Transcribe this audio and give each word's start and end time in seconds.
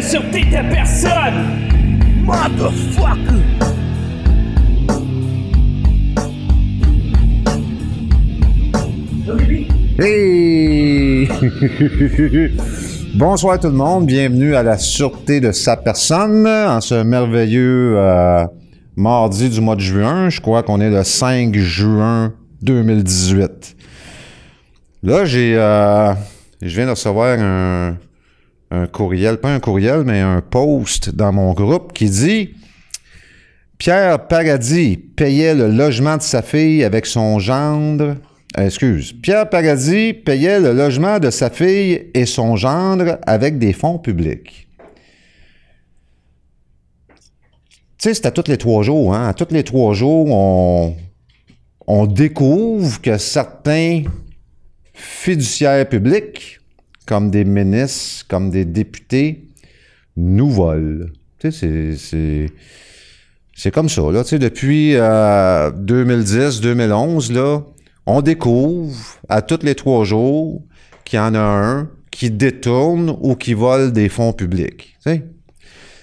sûreté 0.00 0.44
de 0.44 0.70
personne. 0.72 1.44
Motherfucker! 2.24 3.36
Hey! 9.98 11.28
Bonsoir 13.14 13.58
tout 13.58 13.68
le 13.68 13.72
monde, 13.72 14.04
bienvenue 14.04 14.54
à 14.54 14.62
la 14.62 14.76
sûreté 14.76 15.40
de 15.40 15.52
sa 15.52 15.76
personne 15.76 16.46
en 16.46 16.82
ce 16.82 17.02
merveilleux 17.02 17.94
euh, 17.96 18.44
mardi 18.96 19.48
du 19.48 19.62
mois 19.62 19.76
de 19.76 19.80
juin. 19.80 20.28
Je 20.28 20.40
crois 20.42 20.62
qu'on 20.62 20.82
est 20.82 20.90
le 20.90 21.02
5 21.02 21.54
juin 21.54 22.34
2018. 22.60 23.76
Là, 25.02 25.24
j'ai, 25.24 25.54
euh, 25.56 26.12
je 26.60 26.76
viens 26.76 26.84
de 26.84 26.90
recevoir 26.90 27.38
un, 27.40 27.96
un 28.70 28.86
courriel, 28.86 29.38
pas 29.38 29.54
un 29.54 29.60
courriel, 29.60 30.02
mais 30.04 30.20
un 30.20 30.40
post 30.40 31.10
dans 31.10 31.32
mon 31.32 31.52
groupe 31.52 31.92
qui 31.92 32.10
dit 32.10 32.54
Pierre 33.78 34.26
Paradis 34.26 34.96
payait 34.96 35.54
le 35.54 35.68
logement 35.68 36.16
de 36.16 36.22
sa 36.22 36.42
fille 36.42 36.82
avec 36.82 37.06
son 37.06 37.38
gendre. 37.38 38.16
euh, 38.58 38.66
excuse. 38.66 39.12
Pierre 39.22 39.48
Paradis 39.48 40.14
payait 40.14 40.60
le 40.60 40.72
logement 40.72 41.18
de 41.18 41.30
sa 41.30 41.50
fille 41.50 42.10
et 42.14 42.26
son 42.26 42.56
gendre 42.56 43.18
avec 43.26 43.58
des 43.58 43.72
fonds 43.72 43.98
publics. 43.98 44.66
Tu 47.98 48.08
sais, 48.10 48.14
c'est 48.14 48.26
à 48.26 48.30
tous 48.30 48.48
les 48.48 48.58
trois 48.58 48.82
jours. 48.82 49.14
Hein? 49.14 49.28
À 49.28 49.34
tous 49.34 49.52
les 49.52 49.64
trois 49.64 49.94
jours, 49.94 50.26
on, 50.30 50.96
on 51.86 52.06
découvre 52.06 53.00
que 53.00 53.16
certains 53.18 54.02
fiduciaires 54.92 55.88
publics, 55.88 56.55
comme 57.06 57.30
des 57.30 57.44
ministres, 57.44 58.26
comme 58.28 58.50
des 58.50 58.64
députés, 58.64 59.44
nous 60.16 60.50
volent. 60.50 61.06
Tu 61.38 61.52
sais, 61.52 61.96
c'est- 61.96 62.50
c'est... 63.54 63.70
Comme 63.70 63.88
ça, 63.88 64.02
là. 64.12 64.22
Tu 64.24 64.30
sais, 64.30 64.38
depuis 64.38 64.92
2010-2011, 64.94 67.32
là, 67.32 67.62
on 68.06 68.22
découvre 68.22 68.94
à 69.28 69.42
tous 69.42 69.58
les 69.62 69.74
trois 69.74 70.04
jours 70.04 70.62
qu'il 71.04 71.18
y 71.18 71.20
en 71.20 71.34
a 71.34 71.40
un 71.40 71.90
qui 72.10 72.30
détourne 72.30 73.14
ou 73.20 73.34
qui 73.34 73.54
vole 73.54 73.92
des 73.92 74.08
fonds 74.08 74.32
publics. 74.32 74.96
Tu 75.02 75.10
sais. 75.10 75.22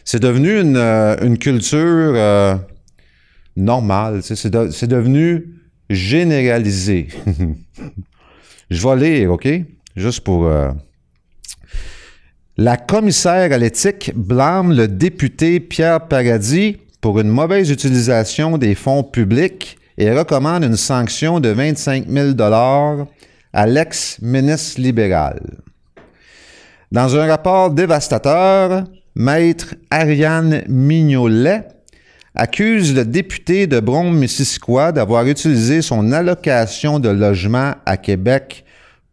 C'est 0.06 0.22
devenu 0.22 0.60
une, 0.60 0.76
euh, 0.78 1.16
une 1.26 1.38
culture 1.38 2.14
euh, 2.16 2.56
normale. 3.56 4.22
tu 4.22 4.36
sais. 4.36 4.50
C'est 4.72 4.88
devenu 4.88 5.48
généralisé. 5.90 7.08
Je 8.70 8.88
vais 8.88 8.96
lire, 8.96 9.32
OK? 9.32 9.48
Juste 9.96 10.22
pour... 10.22 10.46
La 12.58 12.78
commissaire 12.78 13.52
à 13.52 13.58
l'éthique 13.58 14.12
blâme 14.16 14.74
le 14.74 14.88
député 14.88 15.60
Pierre 15.60 16.08
Paradis 16.08 16.78
pour 17.02 17.20
une 17.20 17.30
mauvaise 17.30 17.72
utilisation 17.72 18.60
des 18.60 18.76
fonds 18.76 19.02
publics 19.02 19.80
et 19.98 20.12
recommande 20.12 20.64
une 20.64 20.76
sanction 20.76 21.40
de 21.40 21.50
25 21.50 22.08
000 22.08 22.40
à 23.54 23.66
l'ex-ministre 23.66 24.80
libéral. 24.80 25.42
Dans 26.92 27.16
un 27.18 27.26
rapport 27.26 27.72
dévastateur, 27.72 28.84
Maître 29.16 29.74
Ariane 29.90 30.62
Mignolet 30.68 31.64
accuse 32.36 32.94
le 32.94 33.04
député 33.04 33.66
de 33.66 33.80
Brome-Missisquoi 33.80 34.92
d'avoir 34.92 35.26
utilisé 35.26 35.82
son 35.82 36.12
allocation 36.12 37.00
de 37.00 37.10
logement 37.10 37.74
à 37.88 37.98
Québec 37.98 38.64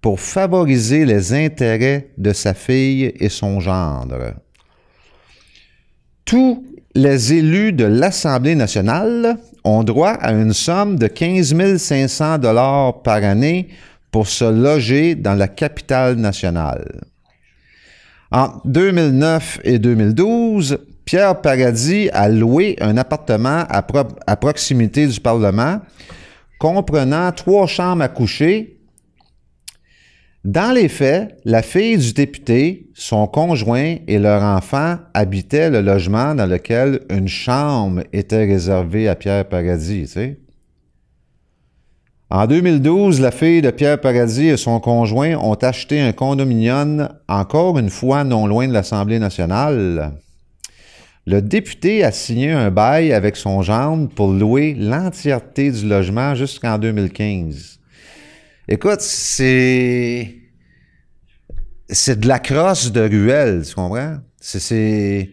pour 0.00 0.20
favoriser 0.20 1.04
les 1.04 1.32
intérêts 1.32 2.10
de 2.16 2.32
sa 2.32 2.54
fille 2.54 3.12
et 3.18 3.28
son 3.28 3.60
gendre. 3.60 4.34
Tous 6.24 6.64
les 6.94 7.32
élus 7.34 7.72
de 7.72 7.84
l'Assemblée 7.84 8.54
nationale 8.54 9.36
ont 9.64 9.84
droit 9.84 10.10
à 10.12 10.32
une 10.32 10.52
somme 10.52 10.98
de 10.98 11.06
15 11.06 11.76
500 11.76 12.38
dollars 12.38 13.02
par 13.02 13.22
année 13.22 13.68
pour 14.10 14.26
se 14.26 14.44
loger 14.44 15.14
dans 15.14 15.34
la 15.34 15.48
capitale 15.48 16.16
nationale. 16.16 17.00
En 18.32 18.60
2009 18.64 19.60
et 19.64 19.78
2012, 19.78 20.78
Pierre 21.04 21.40
Paradis 21.40 22.08
a 22.12 22.28
loué 22.28 22.76
un 22.80 22.96
appartement 22.96 23.64
à, 23.68 23.82
pro- 23.82 24.08
à 24.26 24.36
proximité 24.36 25.06
du 25.06 25.20
Parlement, 25.20 25.80
comprenant 26.58 27.32
trois 27.32 27.66
chambres 27.66 28.02
à 28.02 28.08
coucher. 28.08 28.79
Dans 30.44 30.72
les 30.74 30.88
faits, 30.88 31.38
la 31.44 31.60
fille 31.60 31.98
du 31.98 32.14
député, 32.14 32.88
son 32.94 33.26
conjoint 33.26 33.96
et 34.08 34.18
leur 34.18 34.42
enfant 34.42 34.96
habitaient 35.12 35.68
le 35.68 35.82
logement 35.82 36.34
dans 36.34 36.46
lequel 36.46 37.00
une 37.10 37.28
chambre 37.28 38.04
était 38.14 38.46
réservée 38.46 39.06
à 39.06 39.16
Pierre 39.16 39.46
Paradis. 39.46 40.14
En 42.30 42.46
2012, 42.46 43.20
la 43.20 43.32
fille 43.32 43.60
de 43.60 43.70
Pierre 43.70 44.00
Paradis 44.00 44.46
et 44.46 44.56
son 44.56 44.80
conjoint 44.80 45.36
ont 45.36 45.54
acheté 45.54 46.00
un 46.00 46.12
condominium, 46.12 47.10
encore 47.28 47.78
une 47.78 47.90
fois 47.90 48.24
non 48.24 48.46
loin 48.46 48.66
de 48.66 48.72
l'Assemblée 48.72 49.18
nationale. 49.18 50.12
Le 51.26 51.42
député 51.42 52.02
a 52.02 52.12
signé 52.12 52.50
un 52.50 52.70
bail 52.70 53.12
avec 53.12 53.36
son 53.36 53.60
gendre 53.60 54.08
pour 54.08 54.28
louer 54.28 54.74
l'entièreté 54.74 55.70
du 55.70 55.86
logement 55.86 56.34
jusqu'en 56.34 56.78
2015. 56.78 57.79
Écoute, 58.72 59.00
c'est. 59.00 60.36
C'est 61.88 62.20
de 62.20 62.28
la 62.28 62.38
crosse 62.38 62.92
de 62.92 63.00
ruelle, 63.00 63.64
tu 63.66 63.75
comprends? 63.75 64.19
C'est-. 64.41 65.32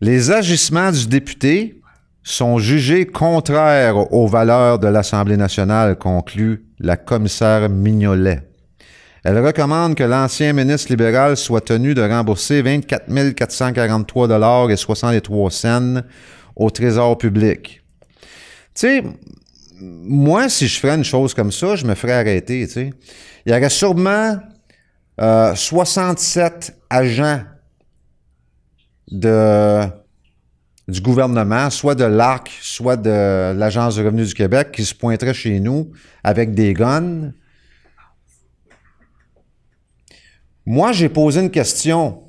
Les 0.00 0.30
agissements 0.30 0.92
du 0.92 1.08
député 1.08 1.82
sont 2.22 2.58
jugés 2.58 3.04
contraires 3.04 4.12
aux 4.12 4.28
valeurs 4.28 4.78
de 4.78 4.86
l'Assemblée 4.86 5.36
nationale, 5.36 5.98
conclut 5.98 6.64
la 6.78 6.96
commissaire 6.96 7.68
Mignolet. 7.68 8.40
Elle 9.24 9.44
recommande 9.44 9.96
que 9.96 10.04
l'ancien 10.04 10.52
ministre 10.52 10.90
libéral 10.90 11.36
soit 11.36 11.62
tenu 11.62 11.94
de 11.94 12.02
rembourser 12.02 12.62
24 12.62 13.34
443 13.34 14.70
et 14.70 14.76
63 14.76 15.50
cents 15.50 16.02
au 16.54 16.70
Trésor 16.70 17.18
public. 17.18 17.82
Tu 18.74 18.86
sais, 18.86 19.02
moi, 19.80 20.48
si 20.48 20.68
je 20.68 20.78
ferais 20.78 20.94
une 20.94 21.04
chose 21.04 21.34
comme 21.34 21.52
ça, 21.52 21.76
je 21.76 21.86
me 21.86 21.94
ferais 21.94 22.12
arrêter. 22.12 22.68
Il 23.46 23.52
y 23.52 23.56
aurait 23.56 23.70
sûrement 23.70 24.38
euh, 25.20 25.54
67 25.54 26.76
agents 26.88 27.42
de, 29.10 29.82
du 30.88 31.00
gouvernement, 31.00 31.70
soit 31.70 31.94
de 31.94 32.04
l'ARC, 32.04 32.50
soit 32.60 32.96
de 32.96 33.52
l'Agence 33.56 33.96
du 33.96 34.02
revenu 34.02 34.24
du 34.24 34.34
Québec, 34.34 34.72
qui 34.72 34.84
se 34.84 34.94
pointeraient 34.94 35.34
chez 35.34 35.60
nous 35.60 35.90
avec 36.22 36.54
des 36.54 36.74
guns. 36.74 37.32
Moi, 40.66 40.92
j'ai 40.92 41.08
posé 41.08 41.40
une 41.40 41.50
question 41.50 42.22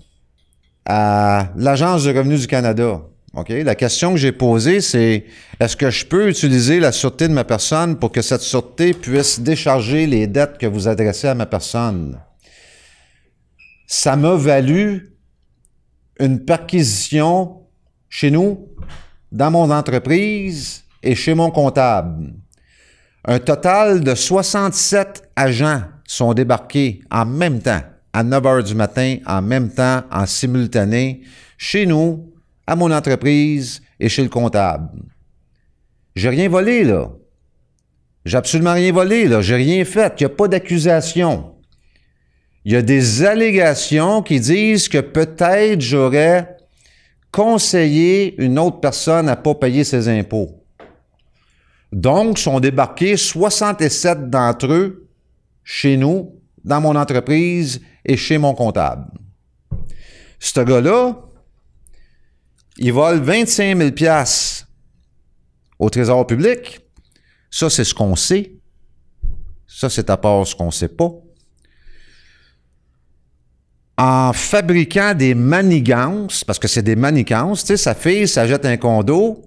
à 0.86 1.52
l'Agence 1.56 2.04
du 2.04 2.10
revenu 2.10 2.38
du 2.38 2.48
Canada. 2.48 3.02
OK? 3.34 3.50
La 3.50 3.76
question 3.76 4.12
que 4.12 4.18
j'ai 4.18 4.34
posée, 4.34 4.82
c'est 4.82 5.26
est-ce 5.60 5.78
que 5.78 5.90
je 5.90 6.06
peux 6.06 6.30
utiliser 6.30 6.80
la 6.80 6.92
sûreté 6.92 7.28
de 7.28 7.34
ma 7.34 7.46
personne 7.46 7.98
pour 7.98 8.12
que 8.12 8.22
cette 8.22 8.42
sûreté 8.42 8.94
puisse 8.94 9.40
décharger 9.40 10.06
les 10.06 10.28
dettes 10.28 10.58
que 10.58 10.66
vous 10.66 10.88
adressez 10.88 11.28
à 11.28 11.36
ma 11.36 11.46
personne? 11.46 12.20
Ça 13.88 14.16
m'a 14.16 14.36
valu 14.36 15.16
une 16.20 16.44
perquisition 16.44 17.62
chez 18.10 18.32
nous, 18.32 18.68
dans 19.32 19.50
mon 19.50 19.72
entreprise 19.72 20.84
et 21.02 21.16
chez 21.16 21.34
mon 21.34 21.52
comptable. 21.52 22.34
Un 23.24 23.40
total 23.40 24.02
de 24.02 24.14
67 24.14 25.32
agents 25.36 25.84
sont 26.06 26.34
débarqués 26.34 27.02
en 27.10 27.26
même 27.26 27.62
temps, 27.62 27.82
à 28.12 28.24
9 28.24 28.46
heures 28.46 28.64
du 28.64 28.76
matin, 28.76 29.18
en 29.26 29.42
même 29.42 29.74
temps, 29.74 30.04
en 30.12 30.26
simultané, 30.26 31.22
chez 31.58 31.86
nous, 31.86 32.34
à 32.68 32.76
mon 32.76 32.92
entreprise 32.92 33.82
et 34.00 34.10
chez 34.10 34.24
le 34.24 34.30
comptable. 34.30 34.90
J'ai 36.16 36.30
rien 36.30 36.50
volé, 36.50 36.84
là. 36.84 37.10
J'ai 38.26 38.38
absolument 38.38 38.74
rien 38.74 38.92
volé, 38.92 39.28
là. 39.28 39.42
J'ai 39.42 39.56
rien 39.56 39.84
fait. 39.86 40.14
Il 40.20 40.24
n'y 40.24 40.32
a 40.32 40.36
pas 40.36 40.48
d'accusation. 40.48 41.56
Il 42.64 42.74
y 42.74 42.76
a 42.76 42.82
des 42.82 43.24
allégations 43.24 44.22
qui 44.22 44.40
disent 44.40 44.88
que 44.88 45.00
peut-être 45.00 45.82
j'aurais 45.82 46.58
conseillé 47.32 48.36
une 48.42 48.60
autre 48.60 48.80
personne 48.80 49.30
à 49.30 49.36
ne 49.36 49.42
pas 49.42 49.56
payer 49.56 49.84
ses 49.84 50.08
impôts. 50.08 50.64
Donc, 51.92 52.38
sont 52.38 52.60
débarqués 52.60 53.18
67 53.18 54.30
d'entre 54.30 54.72
eux 54.72 55.10
chez 55.64 55.98
nous, 55.98 56.36
dans 56.64 56.82
mon 56.82 56.96
entreprise 56.96 57.82
et 58.06 58.18
chez 58.18 58.38
mon 58.38 58.54
comptable. 58.54 59.08
Ce 60.40 60.60
gars-là, 60.62 61.18
il 62.82 62.92
vole 62.92 63.20
25 63.20 63.78
000 63.78 63.92
piastres 63.92 64.68
au 65.78 65.90
trésor 65.90 66.26
public. 66.26 66.80
Ça, 67.52 67.70
c'est 67.70 67.84
ce 67.84 67.94
qu'on 67.94 68.16
sait. 68.16 68.54
Ça, 69.68 69.88
c'est 69.88 70.10
à 70.10 70.18
part 70.18 70.48
ce 70.48 70.56
qu'on 70.56 70.66
ne 70.66 70.72
sait 70.72 70.88
pas. 70.88 71.12
En 74.00 74.34
fabriquant 74.34 75.14
des 75.14 75.36
manigances, 75.36 76.44
parce 76.44 76.58
que 76.58 76.68
c'est 76.68 76.82
des 76.82 76.96
manigances, 76.96 77.62
tu 77.62 77.68
sais, 77.68 77.78
sa 77.78 77.94
fille 77.94 78.28
s'achète 78.28 78.66
un 78.66 78.78
condo, 78.78 79.44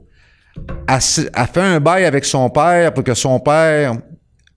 elle 0.87 1.01
fait 1.01 1.61
un 1.61 1.81
bail 1.81 2.05
avec 2.05 2.25
son 2.25 2.49
père 2.51 2.95
pour 2.95 3.03
que 3.03 3.15
son 3.15 3.41
père 3.41 3.97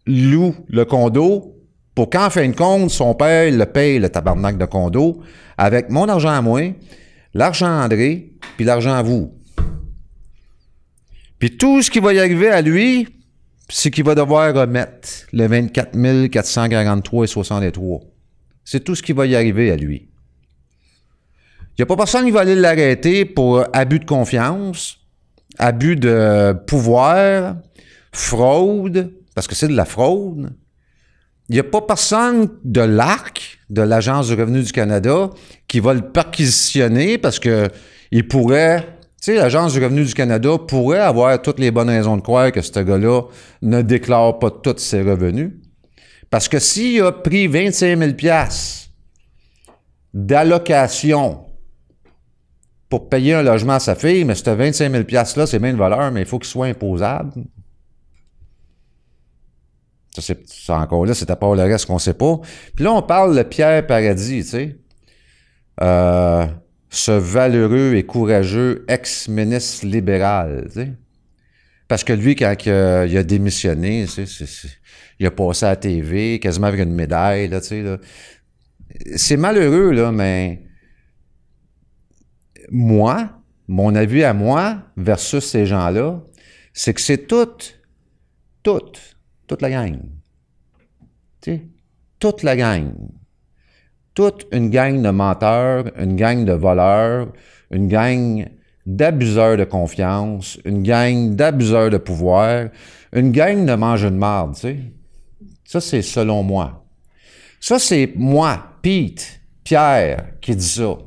loue 0.06 0.53
le 0.69 0.85
condo, 0.85 1.56
pour 1.95 2.12
qu'en 2.12 2.30
fin 2.30 2.47
de 2.47 2.56
compte, 2.56 2.91
son 2.91 3.15
père 3.15 3.51
le 3.51 3.65
paye 3.65 3.97
le 3.97 4.09
tabarnak 4.09 4.59
de 4.59 4.65
condo 4.65 5.23
avec 5.57 5.89
mon 5.89 6.07
argent 6.07 6.30
à 6.30 6.41
moi, 6.44 6.62
l'argent 7.33 7.81
André, 7.83 8.36
puis 8.55 8.65
l'argent 8.65 8.94
à 8.94 9.01
vous. 9.01 9.33
Puis 11.39 11.57
tout 11.57 11.81
ce 11.81 11.91
qui 11.91 11.99
va 11.99 12.13
y 12.13 12.19
arriver 12.19 12.49
à 12.49 12.61
lui, 12.61 13.07
c'est 13.69 13.91
qu'il 13.91 14.03
va 14.03 14.15
devoir 14.15 14.53
remettre 14.53 15.09
le 15.33 15.47
24 15.47 15.95
443,63. 15.95 18.01
C'est 18.63 18.83
tout 18.83 18.95
ce 18.95 19.03
qui 19.03 19.13
va 19.13 19.25
y 19.25 19.35
arriver 19.35 19.71
à 19.71 19.75
lui. 19.75 20.09
Il 21.77 21.81
n'y 21.81 21.83
a 21.83 21.85
pas 21.85 21.95
personne 21.95 22.25
qui 22.25 22.31
va 22.31 22.39
aller 22.39 22.55
l'arrêter 22.55 23.25
pour 23.25 23.63
abus 23.71 23.99
de 23.99 24.05
confiance, 24.05 24.97
abus 25.59 25.95
de 25.95 26.53
pouvoir, 26.65 27.57
fraude, 28.11 29.13
parce 29.35 29.47
que 29.47 29.53
c'est 29.53 29.67
de 29.67 29.75
la 29.75 29.85
fraude. 29.85 30.49
Il 31.49 31.53
n'y 31.53 31.59
a 31.59 31.63
pas 31.63 31.81
personne 31.81 32.49
de 32.63 32.81
l'ARC, 32.81 33.59
de 33.69 33.83
l'Agence 33.83 34.27
du 34.27 34.33
revenu 34.33 34.63
du 34.63 34.71
Canada, 34.71 35.29
qui 35.67 35.79
va 35.79 35.94
le 35.94 36.01
perquisitionner 36.01 37.17
parce 37.17 37.39
que 37.39 37.69
il 38.12 38.27
pourrait, 38.27 38.81
tu 39.21 39.31
sais, 39.31 39.36
l'Agence 39.36 39.74
du 39.74 39.83
revenu 39.83 40.04
du 40.04 40.13
Canada 40.13 40.57
pourrait 40.68 41.00
avoir 41.00 41.42
toutes 41.42 41.59
les 41.59 41.71
bonnes 41.71 41.89
raisons 41.89 42.18
de 42.18 42.21
croire 42.21 42.51
que 42.51 42.62
ce 42.62 42.80
gars-là 42.80 43.24
ne 43.62 43.81
déclare 43.81 44.39
pas 44.39 44.51
tous 44.51 44.77
ses 44.77 45.01
revenus. 45.01 45.54
Parce 46.30 46.48
que 46.48 46.59
s'il 46.59 47.01
a 47.01 47.12
pris 47.12 47.48
25 47.48 47.98
000 47.98 48.12
d'allocation 50.13 51.45
pour 52.89 53.09
payer 53.09 53.33
un 53.33 53.44
logement 53.44 53.74
à 53.74 53.80
sa 53.80 53.95
fille, 53.95 54.24
mais 54.24 54.36
ce 54.36 54.50
25 54.50 54.92
000 54.92 55.04
$-là, 55.04 55.45
c'est 55.48 55.59
bien 55.59 55.74
de 55.74 55.77
valeur, 55.77 56.12
mais 56.12 56.21
il 56.21 56.25
faut 56.25 56.39
qu'il 56.39 56.50
soit 56.50 56.68
imposable. 56.68 57.33
Ça, 60.13 60.33
c'est 60.45 60.74
encore 60.74 61.06
là, 61.06 61.13
c'est 61.13 61.30
à 61.30 61.36
part 61.36 61.54
le 61.54 61.63
reste 61.63 61.86
qu'on 61.86 62.00
sait 62.00 62.13
pas. 62.13 62.39
Puis 62.75 62.83
là, 62.83 62.92
on 62.94 63.01
parle 63.01 63.38
de 63.38 63.44
Pierre 63.44 63.86
Paradis, 63.86 64.44
tu 64.44 64.50
sais. 64.50 64.77
Euh, 65.81 66.48
ce 66.89 67.11
valeureux 67.11 67.95
et 67.95 68.03
courageux 68.03 68.85
ex-ministre 68.87 69.85
libéral. 69.85 70.67
Parce 71.87 72.03
que 72.03 72.13
lui, 72.13 72.35
quand 72.35 72.55
il 72.65 72.71
a, 72.71 73.23
démissionné, 73.23 74.05
il 75.19 75.25
a 75.25 75.31
passé 75.31 75.65
à 75.65 75.69
la 75.69 75.75
TV, 75.75 76.39
quasiment 76.39 76.67
avec 76.67 76.81
une 76.81 76.93
médaille, 76.93 77.47
là. 77.47 77.59
C'est 79.15 79.37
malheureux, 79.37 79.91
là, 79.91 80.11
mais 80.11 80.63
moi, 82.69 83.41
mon 83.67 83.95
avis 83.95 84.23
à 84.23 84.33
moi 84.33 84.83
versus 84.95 85.43
ces 85.45 85.65
gens-là, 85.65 86.23
c'est 86.73 86.93
que 86.93 87.01
c'est 87.01 87.27
tout, 87.27 87.57
tout, 88.63 88.91
toute 89.47 89.61
la 89.61 89.69
gang. 89.69 89.99
Toute 92.19 92.43
la 92.43 92.55
gang. 92.55 92.93
Toute 94.17 94.47
une 94.51 94.71
gang 94.71 95.03
de 95.03 95.11
menteurs, 95.11 95.91
une 95.95 96.15
gang 96.15 96.43
de 96.43 96.53
voleurs, 96.53 97.27
une 97.69 97.87
gang 97.87 98.49
d'abuseurs 98.83 99.57
de 99.57 99.63
confiance, 99.63 100.57
une 100.65 100.81
gang 100.81 101.35
d'abuseurs 101.35 101.91
de 101.91 101.97
pouvoir, 101.97 102.69
une 103.13 103.31
gang 103.31 103.63
de 103.67 103.75
mangeurs 103.75 104.09
de 104.09 104.15
marde, 104.15 104.55
tu 104.55 104.61
sais. 104.61 104.79
Ça, 105.65 105.79
c'est 105.79 106.01
selon 106.01 106.41
moi. 106.41 106.83
Ça, 107.59 107.77
c'est 107.77 108.11
moi, 108.15 108.79
Pete, 108.81 109.39
Pierre, 109.63 110.33
qui 110.41 110.55
dit 110.55 110.67
ça 110.67 110.97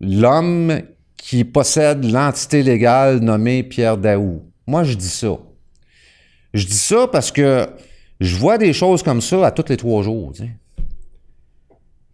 l'homme 0.00 0.80
qui 1.18 1.44
possède 1.44 2.10
l'entité 2.10 2.62
légale 2.62 3.18
nommée 3.18 3.64
Pierre 3.64 3.98
Daou. 3.98 4.40
Moi, 4.66 4.84
je 4.84 4.94
dis 4.94 5.10
ça. 5.10 5.36
Je 6.54 6.64
dis 6.64 6.72
ça 6.72 7.06
parce 7.06 7.30
que 7.30 7.68
je 8.18 8.34
vois 8.34 8.56
des 8.56 8.72
choses 8.72 9.02
comme 9.02 9.20
ça 9.20 9.46
à 9.46 9.50
tous 9.50 9.68
les 9.68 9.76
trois 9.76 10.02
jours. 10.02 10.32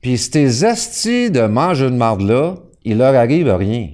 Puis 0.09 0.17
ces 0.17 0.65
estis 0.65 1.31
de 1.31 1.43
manger 1.43 1.91
de 1.91 1.95
marde-là, 1.95 2.55
il 2.83 2.97
leur 2.97 3.15
arrive 3.15 3.51
rien. 3.51 3.91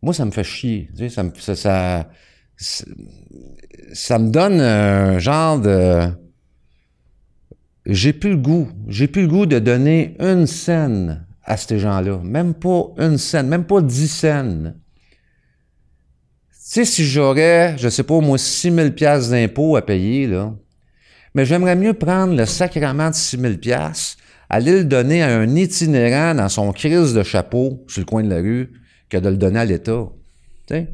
Moi, 0.00 0.14
ça 0.14 0.24
me 0.24 0.30
fait 0.30 0.44
chier. 0.44 0.88
ça, 1.08 1.24
me, 1.24 1.32
donne 4.30 4.60
un 4.60 5.18
genre 5.18 5.58
de... 5.58 6.08
J'ai 7.84 8.12
plus 8.12 8.30
le 8.30 8.36
goût. 8.36 8.68
J'ai 8.86 9.08
plus 9.08 9.22
le 9.22 9.28
goût 9.28 9.44
de 9.44 9.58
donner 9.58 10.14
une 10.20 10.46
scène 10.46 11.26
à 11.42 11.56
ces 11.56 11.80
gens-là. 11.80 12.20
Même 12.22 12.54
pas 12.54 12.84
une 12.98 13.18
scène, 13.18 13.48
même 13.48 13.64
pas 13.64 13.80
dix 13.80 14.06
scènes. 14.06 14.76
Tu 16.50 16.56
sais, 16.60 16.84
si 16.84 17.04
j'aurais, 17.04 17.76
je 17.76 17.88
sais 17.88 18.04
pas, 18.04 18.14
au 18.14 18.20
moins 18.20 18.38
6 18.38 18.72
000 18.72 18.88
d'impôts 19.30 19.74
à 19.74 19.84
payer, 19.84 20.28
là, 20.28 20.54
mais 21.36 21.44
j'aimerais 21.44 21.76
mieux 21.76 21.92
prendre 21.92 22.34
le 22.34 22.46
sacrement 22.46 23.10
de 23.10 23.14
6 23.14 23.38
000 23.38 23.54
aller 24.48 24.72
le 24.72 24.84
donner 24.84 25.22
à 25.22 25.36
un 25.38 25.54
itinérant 25.54 26.34
dans 26.34 26.48
son 26.48 26.72
crise 26.72 27.12
de 27.12 27.22
chapeau 27.22 27.84
sur 27.88 28.00
le 28.00 28.06
coin 28.06 28.22
de 28.22 28.30
la 28.30 28.38
rue 28.38 28.72
que 29.10 29.18
de 29.18 29.28
le 29.28 29.36
donner 29.36 29.58
à 29.58 29.64
l'État. 29.66 30.06
Sais? 30.66 30.88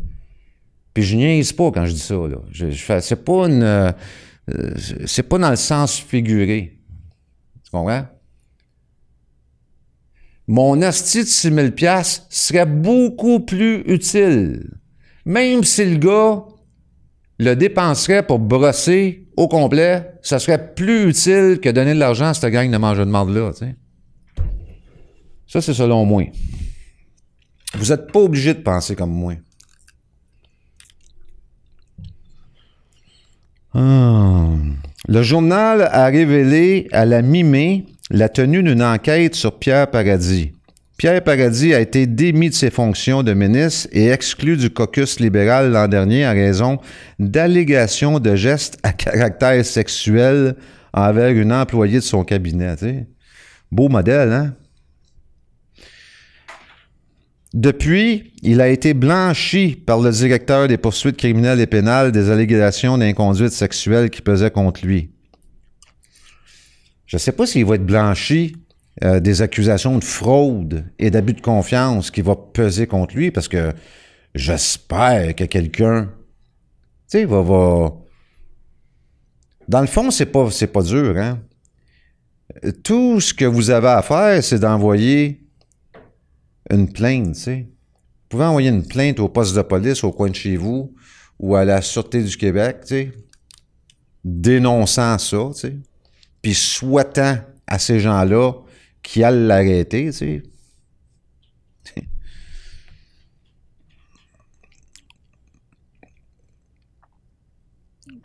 Puis 0.92 1.04
je 1.04 1.16
niaise 1.16 1.52
pas 1.52 1.70
quand 1.70 1.86
je 1.86 1.92
dis 1.92 2.00
ça, 2.00 2.14
là. 2.14 2.38
Je, 2.50 2.66
c'est 3.00 3.24
pas 3.24 3.46
une... 3.46 3.62
Euh, 3.62 3.92
c'est 5.06 5.22
pas 5.22 5.38
dans 5.38 5.50
le 5.50 5.56
sens 5.56 6.00
figuré. 6.00 6.76
Tu 7.64 7.70
comprends? 7.70 8.04
mon 10.48 10.82
asti 10.82 11.20
de 11.20 11.28
6 11.28 11.54
000 11.54 11.68
serait 12.28 12.66
beaucoup 12.66 13.38
plus 13.40 13.82
utile. 13.86 14.70
Même 15.24 15.62
si 15.62 15.84
le 15.84 15.98
gars 15.98 16.44
le 17.38 17.54
dépenserait 17.54 18.26
pour 18.26 18.40
brosser 18.40 19.21
au 19.36 19.48
complet, 19.48 20.12
ça 20.22 20.38
serait 20.38 20.74
plus 20.74 21.08
utile 21.08 21.58
que 21.60 21.68
donner 21.70 21.94
de 21.94 21.98
l'argent 21.98 22.26
à 22.26 22.34
cette 22.34 22.52
gang 22.52 22.70
de 22.70 22.76
manger 22.76 23.04
de 23.04 23.10
marde-là. 23.10 23.52
Ça, 25.46 25.60
c'est 25.60 25.74
selon 25.74 26.04
moi. 26.04 26.24
Vous 27.74 27.86
n'êtes 27.86 28.12
pas 28.12 28.20
obligé 28.20 28.54
de 28.54 28.60
penser 28.60 28.94
comme 28.94 29.12
moi. 29.12 29.34
Ah. 33.74 34.50
Le 35.08 35.22
journal 35.22 35.82
a 35.90 36.06
révélé 36.06 36.88
à 36.92 37.04
la 37.04 37.22
mi-mai 37.22 37.86
la 38.10 38.28
tenue 38.28 38.62
d'une 38.62 38.82
enquête 38.82 39.34
sur 39.34 39.58
Pierre 39.58 39.90
Paradis. 39.90 40.52
Pierre 40.96 41.24
Paradis 41.24 41.74
a 41.74 41.80
été 41.80 42.06
démis 42.06 42.50
de 42.50 42.54
ses 42.54 42.70
fonctions 42.70 43.22
de 43.22 43.32
ministre 43.32 43.88
et 43.92 44.08
exclu 44.08 44.56
du 44.56 44.70
caucus 44.70 45.18
libéral 45.18 45.72
l'an 45.72 45.88
dernier 45.88 46.26
en 46.26 46.32
raison 46.32 46.78
d'allégations 47.18 48.20
de 48.20 48.36
gestes 48.36 48.78
à 48.82 48.92
caractère 48.92 49.64
sexuel 49.64 50.54
envers 50.92 51.30
une 51.30 51.52
employée 51.52 51.98
de 51.98 52.04
son 52.04 52.24
cabinet. 52.24 52.76
Beau 53.70 53.88
modèle, 53.88 54.32
hein? 54.32 54.54
Depuis, 57.54 58.32
il 58.42 58.62
a 58.62 58.68
été 58.68 58.94
blanchi 58.94 59.76
par 59.76 60.00
le 60.00 60.10
directeur 60.10 60.68
des 60.68 60.78
poursuites 60.78 61.18
criminelles 61.18 61.60
et 61.60 61.66
pénales 61.66 62.10
des 62.10 62.30
allégations 62.30 62.96
d'inconduite 62.96 63.52
sexuelle 63.52 64.08
qui 64.08 64.22
pesaient 64.22 64.50
contre 64.50 64.86
lui. 64.86 65.10
Je 67.06 67.16
ne 67.16 67.20
sais 67.20 67.32
pas 67.32 67.44
s'il 67.44 67.66
va 67.66 67.74
être 67.74 67.84
blanchi 67.84 68.56
euh, 69.02 69.20
des 69.20 69.42
accusations 69.42 69.98
de 69.98 70.04
fraude 70.04 70.84
et 70.98 71.10
d'abus 71.10 71.34
de 71.34 71.40
confiance 71.40 72.10
qui 72.10 72.20
va 72.20 72.36
peser 72.36 72.86
contre 72.86 73.16
lui 73.16 73.30
parce 73.30 73.48
que 73.48 73.72
j'espère 74.34 75.34
que 75.34 75.44
quelqu'un, 75.44 76.06
tu 77.10 77.18
sais, 77.18 77.24
va. 77.24 77.92
Dans 79.68 79.80
le 79.80 79.86
fond, 79.86 80.10
c'est 80.10 80.26
pas, 80.26 80.50
c'est 80.50 80.66
pas 80.66 80.82
dur, 80.82 81.16
hein? 81.16 81.40
Tout 82.84 83.20
ce 83.20 83.32
que 83.32 83.46
vous 83.46 83.70
avez 83.70 83.88
à 83.88 84.02
faire, 84.02 84.42
c'est 84.42 84.58
d'envoyer 84.58 85.40
une 86.68 86.92
plainte, 86.92 87.34
tu 87.34 87.40
sais. 87.40 87.66
Vous 87.66 88.38
pouvez 88.38 88.44
envoyer 88.44 88.68
une 88.68 88.86
plainte 88.86 89.20
au 89.20 89.28
poste 89.28 89.56
de 89.56 89.62
police 89.62 90.04
au 90.04 90.12
coin 90.12 90.28
de 90.28 90.34
chez 90.34 90.56
vous 90.56 90.94
ou 91.38 91.54
à 91.54 91.64
la 91.64 91.80
Sûreté 91.80 92.22
du 92.22 92.36
Québec, 92.36 92.78
tu 92.82 92.88
sais, 92.88 93.12
dénonçant 94.24 95.18
ça, 95.18 95.50
tu 95.54 95.60
sais 95.60 95.76
puis 96.42 96.54
souhaitant 96.54 97.38
à 97.66 97.78
ces 97.78 98.00
gens-là 98.00 98.52
qui 99.02 99.24
allent 99.24 99.46
l'arrêter, 99.46 100.06
tu 100.06 100.12
sais. 100.12 100.42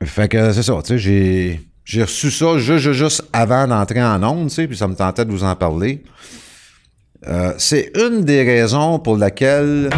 Fait 0.03 0.27
que 0.27 0.53
c'est 0.53 0.63
ça, 0.63 0.79
tu 0.83 0.89
sais, 0.89 0.97
j'ai, 0.99 1.59
j'ai 1.83 2.03
reçu 2.03 2.29
ça 2.29 2.57
juste, 2.59 2.91
juste 2.91 3.23
avant 3.33 3.67
d'entrer 3.67 4.03
en 4.03 4.21
onde, 4.23 4.49
tu 4.49 4.55
sais, 4.55 4.67
puis 4.67 4.77
ça 4.77 4.87
me 4.87 4.95
tentait 4.95 5.25
de 5.25 5.31
vous 5.31 5.43
en 5.43 5.55
parler. 5.55 6.03
Euh, 7.25 7.53
c'est 7.57 7.91
une 7.95 8.23
des 8.23 8.43
raisons 8.43 8.99
pour 8.99 9.17
laquelle 9.17 9.89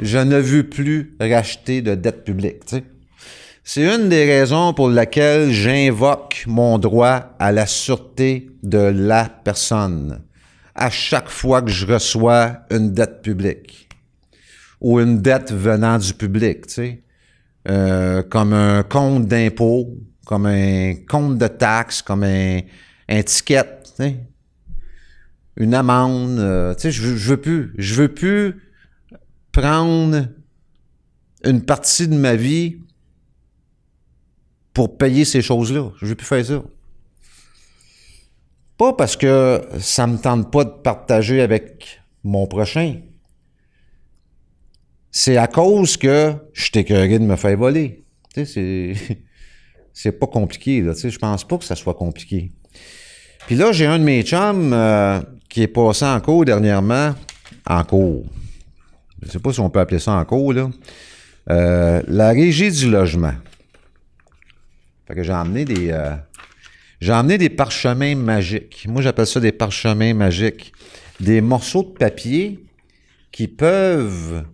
je 0.00 0.18
ne 0.18 0.38
veux 0.38 0.68
plus 0.68 1.16
racheter 1.20 1.80
de 1.80 1.94
dette 1.94 2.24
publique. 2.24 2.64
tu 2.66 2.76
sais. 2.76 2.84
C'est 3.62 3.82
une 3.82 4.08
des 4.08 4.24
raisons 4.24 4.72
pour 4.72 4.88
laquelle 4.88 5.50
j'invoque 5.52 6.44
mon 6.46 6.78
droit 6.78 7.34
à 7.38 7.52
la 7.52 7.66
sûreté 7.66 8.50
de 8.62 8.78
la 8.78 9.28
personne 9.28 10.22
à 10.74 10.88
chaque 10.90 11.28
fois 11.28 11.62
que 11.62 11.70
je 11.70 11.86
reçois 11.86 12.60
une 12.70 12.92
dette 12.92 13.22
publique 13.22 13.88
ou 14.80 14.98
une 14.98 15.20
dette 15.20 15.52
venant 15.52 15.98
du 15.98 16.14
public, 16.14 16.66
tu 16.66 16.74
sais, 16.74 17.02
Euh, 17.68 18.22
comme 18.22 18.54
un 18.54 18.82
compte 18.82 19.26
d'impôt, 19.26 19.94
comme 20.24 20.46
un 20.46 20.94
compte 21.06 21.36
de 21.36 21.46
taxes, 21.46 22.00
comme 22.00 22.22
un, 22.24 22.60
un 23.06 23.22
ticket, 23.22 23.66
une 25.58 25.74
amende, 25.74 26.38
euh, 26.38 26.74
tu 26.74 26.80
sais, 26.80 26.90
je, 26.90 27.16
je 27.16 27.28
veux 27.28 27.36
plus, 27.36 27.74
je 27.76 27.94
veux 27.96 28.08
plus 28.08 28.54
prendre 29.52 30.26
une 31.44 31.60
partie 31.62 32.08
de 32.08 32.16
ma 32.16 32.34
vie 32.34 32.78
pour 34.72 34.96
payer 34.96 35.24
ces 35.24 35.42
choses-là. 35.42 35.90
Je 36.00 36.06
veux 36.06 36.14
plus 36.14 36.26
faire 36.26 36.44
ça. 36.44 36.62
Pas 38.76 38.92
parce 38.94 39.16
que 39.16 39.60
ça 39.78 40.06
me 40.06 40.16
tente 40.16 40.50
pas 40.50 40.64
de 40.64 40.70
partager 40.70 41.40
avec 41.40 42.00
mon 42.24 42.46
prochain. 42.46 42.96
C'est 45.10 45.36
à 45.36 45.46
cause 45.46 45.96
que 45.96 46.34
je 46.52 46.62
suis 46.62 46.84
de 46.84 47.18
me 47.18 47.36
faire 47.36 47.56
voler. 47.58 48.04
Tu 48.34 48.46
sais, 48.46 48.94
c'est... 49.92 50.12
pas 50.12 50.26
compliqué, 50.26 50.80
là. 50.80 50.94
Tu 50.94 51.10
je 51.10 51.18
pense 51.18 51.46
pas 51.46 51.58
que 51.58 51.64
ça 51.64 51.74
soit 51.74 51.94
compliqué. 51.94 52.52
Puis 53.46 53.56
là, 53.56 53.72
j'ai 53.72 53.86
un 53.86 53.98
de 53.98 54.04
mes 54.04 54.22
chums 54.22 54.72
euh, 54.72 55.20
qui 55.48 55.62
est 55.62 55.68
passé 55.68 56.04
en 56.04 56.20
cours 56.20 56.44
dernièrement. 56.44 57.14
En 57.66 57.84
cours. 57.84 58.24
Je 59.22 59.30
sais 59.30 59.38
pas 59.38 59.52
si 59.52 59.60
on 59.60 59.68
peut 59.68 59.80
appeler 59.80 59.98
ça 59.98 60.12
en 60.12 60.24
cours. 60.24 60.54
Euh, 61.50 62.02
la 62.06 62.30
régie 62.30 62.70
du 62.70 62.90
logement. 62.90 63.34
Fait 65.10 65.16
que 65.16 65.22
j'ai 65.24 65.32
emmené 65.32 65.64
des... 65.64 65.90
euh, 65.90 66.14
j'ai 67.00 67.12
emmené 67.12 67.36
des 67.36 67.48
parchemins 67.48 68.14
magiques. 68.14 68.86
Moi, 68.88 69.02
j'appelle 69.02 69.26
ça 69.26 69.40
des 69.40 69.50
parchemins 69.50 70.14
magiques. 70.14 70.72
Des 71.18 71.40
morceaux 71.40 71.82
de 71.82 71.98
papier 71.98 72.64
qui 73.32 73.48
peuvent 73.48 74.44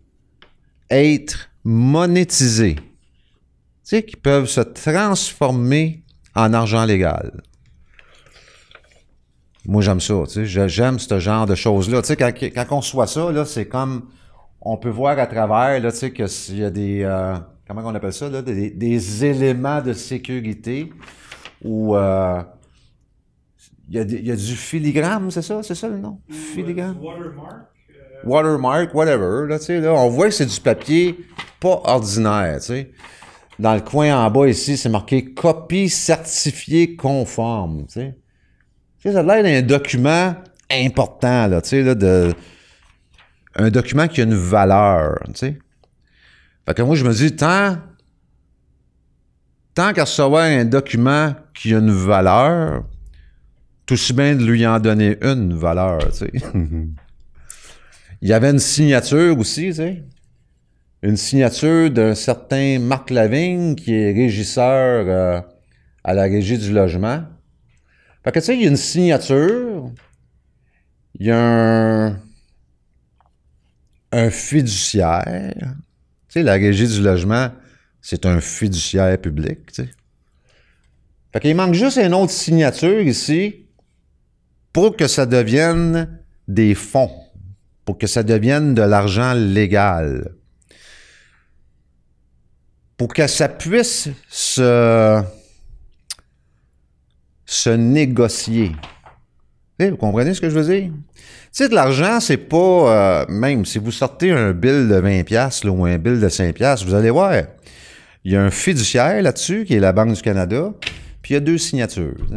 être 0.88 1.50
monétisés. 1.62 2.76
Tu 2.76 2.82
sais, 3.82 4.02
qui 4.02 4.16
peuvent 4.16 4.46
se 4.46 4.62
transformer 4.62 6.02
en 6.34 6.54
argent 6.54 6.86
légal. 6.86 7.42
Moi, 9.66 9.82
j'aime 9.82 10.00
ça, 10.00 10.14
tu 10.26 10.46
sais. 10.48 10.68
J'aime 10.68 10.98
ce 10.98 11.18
genre 11.18 11.44
de 11.44 11.54
choses-là. 11.54 12.00
Tu 12.00 12.08
sais, 12.08 12.16
quand, 12.16 12.32
quand 12.32 12.66
on 12.70 12.80
reçoit 12.80 13.06
ça, 13.06 13.30
là, 13.30 13.44
c'est 13.44 13.68
comme... 13.68 14.08
On 14.62 14.78
peut 14.78 14.88
voir 14.88 15.18
à 15.18 15.26
travers, 15.26 15.78
là, 15.82 15.92
tu 15.92 15.98
sais, 15.98 16.12
qu'il 16.14 16.56
y 16.56 16.64
a 16.64 16.70
des... 16.70 17.02
euh, 17.02 17.36
comment 17.66 17.82
on 17.84 17.94
appelle 17.94 18.12
ça, 18.12 18.28
là? 18.28 18.42
Des, 18.42 18.70
des 18.70 19.24
éléments 19.24 19.80
de 19.82 19.92
sécurité 19.92 20.92
ou... 21.62 21.96
euh, 21.96 22.42
il 23.88 23.94
y, 23.94 23.98
a, 24.00 24.04
des- 24.04 24.16
il 24.16 24.26
y 24.26 24.32
a 24.32 24.36
du 24.36 24.56
filigrane, 24.56 25.30
c'est 25.30 25.42
ça? 25.42 25.62
C'est 25.62 25.74
ça 25.76 25.88
le 25.88 25.98
nom? 25.98 26.20
Filigrane? 26.28 26.96
Watermark. 27.00 27.68
euh, 27.90 28.28
Watermark, 28.28 28.94
whatever. 28.94 29.46
Là, 29.48 29.92
on 29.94 30.08
voit 30.08 30.26
que 30.26 30.34
c'est 30.34 30.46
du 30.46 30.60
papier 30.60 31.16
pas 31.60 31.80
ordinaire. 31.84 32.58
Dans 33.58 33.74
le 33.74 33.80
coin 33.80 34.14
en 34.26 34.30
bas 34.30 34.48
ici, 34.48 34.76
c'est 34.76 34.88
marqué 34.88 35.32
copie 35.32 35.88
certifiée 35.88 36.96
conforme. 36.96 37.86
Tu 37.86 37.92
sais, 37.92 38.16
Tu 39.00 39.08
sais, 39.08 39.12
ça 39.14 39.20
a 39.20 39.22
l'air 39.22 39.42
d'un 39.44 39.62
document 39.66 40.34
important, 40.70 41.46
là, 41.46 41.62
tu 41.62 41.68
sais, 41.68 41.82
là, 41.82 41.94
de, 41.94 42.34
un 43.54 43.70
document 43.70 44.08
qui 44.08 44.20
a 44.20 44.24
une 44.24 44.34
valeur. 44.34 45.20
Tu 45.28 45.32
sais. 45.36 45.58
Fait 46.66 46.74
que 46.74 46.82
moi, 46.82 46.96
je 46.96 47.04
me 47.04 47.12
dis, 47.12 47.34
tant, 47.34 47.78
tant 49.74 49.92
qu'à 49.92 50.02
recevoir 50.02 50.44
un 50.44 50.64
document 50.64 51.34
qui 51.54 51.74
a 51.74 51.78
une 51.78 51.92
valeur, 51.92 52.84
tout 53.86 53.94
aussi 53.94 54.12
bien 54.12 54.34
de 54.34 54.44
lui 54.44 54.66
en 54.66 54.80
donner 54.80 55.16
une 55.22 55.54
valeur. 55.54 55.98
Tu 56.10 56.16
sais. 56.16 56.32
Il 58.22 58.28
y 58.28 58.32
avait 58.32 58.50
une 58.50 58.58
signature 58.58 59.38
aussi, 59.38 59.66
tu 59.66 59.74
sais. 59.74 60.02
Une 61.02 61.16
signature 61.16 61.90
d'un 61.90 62.14
certain 62.14 62.80
Marc 62.80 63.10
Lavigne 63.10 63.76
qui 63.76 63.94
est 63.94 64.12
régisseur 64.12 65.04
euh, 65.06 65.40
à 66.02 66.14
la 66.14 66.22
régie 66.22 66.58
du 66.58 66.72
logement. 66.72 67.22
Fait 68.24 68.32
que 68.32 68.40
tu 68.40 68.46
sais, 68.46 68.56
il 68.56 68.62
y 68.62 68.66
a 68.66 68.70
une 68.70 68.76
signature, 68.76 69.92
il 71.20 71.26
y 71.26 71.30
a 71.30 71.38
un, 71.38 72.18
un 74.10 74.30
fiduciaire. 74.30 75.76
La 76.42 76.54
régie 76.54 76.86
du 76.86 77.02
logement, 77.02 77.50
c'est 78.00 78.26
un 78.26 78.40
fiduciaire 78.40 79.18
public, 79.20 79.72
tu. 79.72 79.82
Fait 81.32 81.40
qu'il 81.40 81.56
manque 81.56 81.74
juste 81.74 81.98
une 81.98 82.14
autre 82.14 82.32
signature 82.32 83.00
ici 83.00 83.66
pour 84.72 84.96
que 84.96 85.06
ça 85.06 85.26
devienne 85.26 86.20
des 86.48 86.74
fonds 86.74 87.10
pour 87.86 87.96
que 87.96 88.08
ça 88.08 88.22
devienne 88.22 88.74
de 88.74 88.82
l'argent 88.82 89.32
légal. 89.32 90.32
Pour 92.98 93.14
que 93.14 93.26
ça 93.28 93.48
puisse 93.48 94.08
se, 94.28 95.22
négocier. 97.76 98.72
Vous 99.78 99.96
comprenez 99.96 100.34
ce 100.34 100.40
que 100.40 100.50
je 100.50 100.58
veux 100.58 100.64
dire? 100.64 100.90
Tu 101.56 101.62
sais, 101.62 101.70
de 101.70 101.74
l'argent, 101.74 102.20
c'est 102.20 102.36
pas... 102.36 102.56
euh, 102.56 103.26
même 103.30 103.64
si 103.64 103.78
vous 103.78 103.90
sortez 103.90 104.30
un 104.30 104.52
bill 104.52 104.88
de 104.88 105.00
20$ 105.00 105.24
piastres, 105.24 105.66
là, 105.66 105.72
ou 105.72 105.86
un 105.86 105.96
bill 105.96 106.20
de 106.20 106.28
5$, 106.28 106.52
piastres, 106.52 106.86
vous 106.86 106.92
allez 106.92 107.08
voir, 107.08 107.32
il 108.24 108.32
y 108.32 108.36
a 108.36 108.42
un 108.42 108.50
fiduciaire 108.50 109.22
là-dessus, 109.22 109.64
qui 109.64 109.72
est 109.72 109.80
la 109.80 109.94
Banque 109.94 110.12
du 110.12 110.20
Canada, 110.20 110.74
puis 111.22 111.32
il 111.32 111.32
y 111.32 111.36
a 111.38 111.40
deux 111.40 111.56
signatures. 111.56 112.26
Tu 112.28 112.36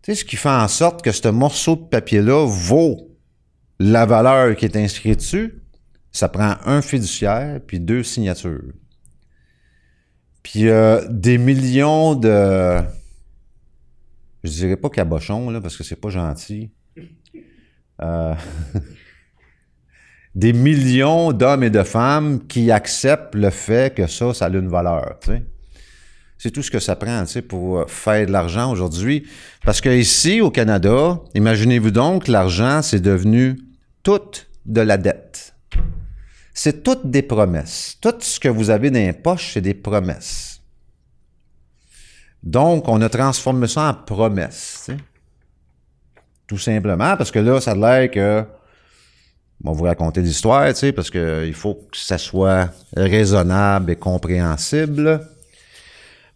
sais, 0.00 0.14
ce 0.14 0.24
qui 0.24 0.36
fait 0.36 0.48
en 0.48 0.66
sorte 0.66 1.02
que 1.02 1.12
ce 1.12 1.28
morceau 1.28 1.76
de 1.76 1.82
papier-là 1.82 2.46
vaut 2.46 3.10
la 3.78 4.06
valeur 4.06 4.56
qui 4.56 4.64
est 4.64 4.76
inscrite 4.78 5.18
dessus, 5.18 5.62
ça 6.10 6.30
prend 6.30 6.54
un 6.64 6.80
fiduciaire 6.80 7.60
puis 7.66 7.80
deux 7.80 8.02
signatures. 8.02 8.72
Puis 10.42 10.70
euh, 10.70 11.06
des 11.10 11.36
millions 11.36 12.14
de... 12.14 12.80
Je 14.42 14.50
dirais 14.50 14.76
pas 14.76 14.88
cabochons, 14.88 15.50
là, 15.50 15.60
parce 15.60 15.76
que 15.76 15.84
c'est 15.84 16.00
pas 16.00 16.08
gentil. 16.08 16.70
Euh, 18.02 18.34
des 20.34 20.52
millions 20.52 21.32
d'hommes 21.32 21.62
et 21.62 21.70
de 21.70 21.82
femmes 21.82 22.46
qui 22.46 22.70
acceptent 22.70 23.34
le 23.34 23.50
fait 23.50 23.94
que 23.94 24.06
ça, 24.06 24.32
ça 24.32 24.46
a 24.46 24.48
une 24.48 24.68
valeur. 24.68 25.18
C'est 26.38 26.50
tout 26.50 26.62
ce 26.62 26.70
que 26.70 26.80
ça 26.80 26.96
prend, 26.96 27.24
pour 27.48 27.78
euh, 27.78 27.84
faire 27.86 28.26
de 28.26 28.32
l'argent 28.32 28.70
aujourd'hui. 28.72 29.26
Parce 29.64 29.80
que 29.80 29.90
ici, 29.90 30.40
au 30.40 30.50
Canada, 30.50 31.20
imaginez-vous 31.34 31.90
donc, 31.90 32.28
l'argent, 32.28 32.82
c'est 32.82 33.00
devenu 33.00 33.60
toute 34.02 34.48
de 34.66 34.80
la 34.80 34.96
dette. 34.96 35.54
C'est 36.54 36.82
toutes 36.82 37.08
des 37.08 37.22
promesses. 37.22 37.96
Tout 38.00 38.14
ce 38.20 38.40
que 38.40 38.48
vous 38.48 38.70
avez 38.70 38.90
dans 38.90 38.98
les 38.98 39.12
poches, 39.12 39.52
c'est 39.54 39.60
des 39.60 39.74
promesses. 39.74 40.60
Donc, 42.42 42.88
on 42.88 43.00
a 43.00 43.08
transformé 43.08 43.68
ça 43.68 43.88
en 43.90 43.94
promesses. 43.94 44.90
Tout 46.52 46.58
simplement, 46.58 47.16
parce 47.16 47.30
que 47.30 47.38
là, 47.38 47.62
ça 47.62 47.70
a 47.70 47.74
l'air 47.74 48.10
que. 48.10 48.44
On 49.64 49.72
va 49.72 49.78
vous 49.78 49.84
raconter 49.84 50.20
l'histoire, 50.20 50.68
tu 50.68 50.74
sais, 50.74 50.92
parce 50.92 51.08
qu'il 51.08 51.54
faut 51.54 51.88
que 51.90 51.96
ça 51.96 52.18
soit 52.18 52.68
raisonnable 52.94 53.92
et 53.92 53.96
compréhensible. 53.96 55.26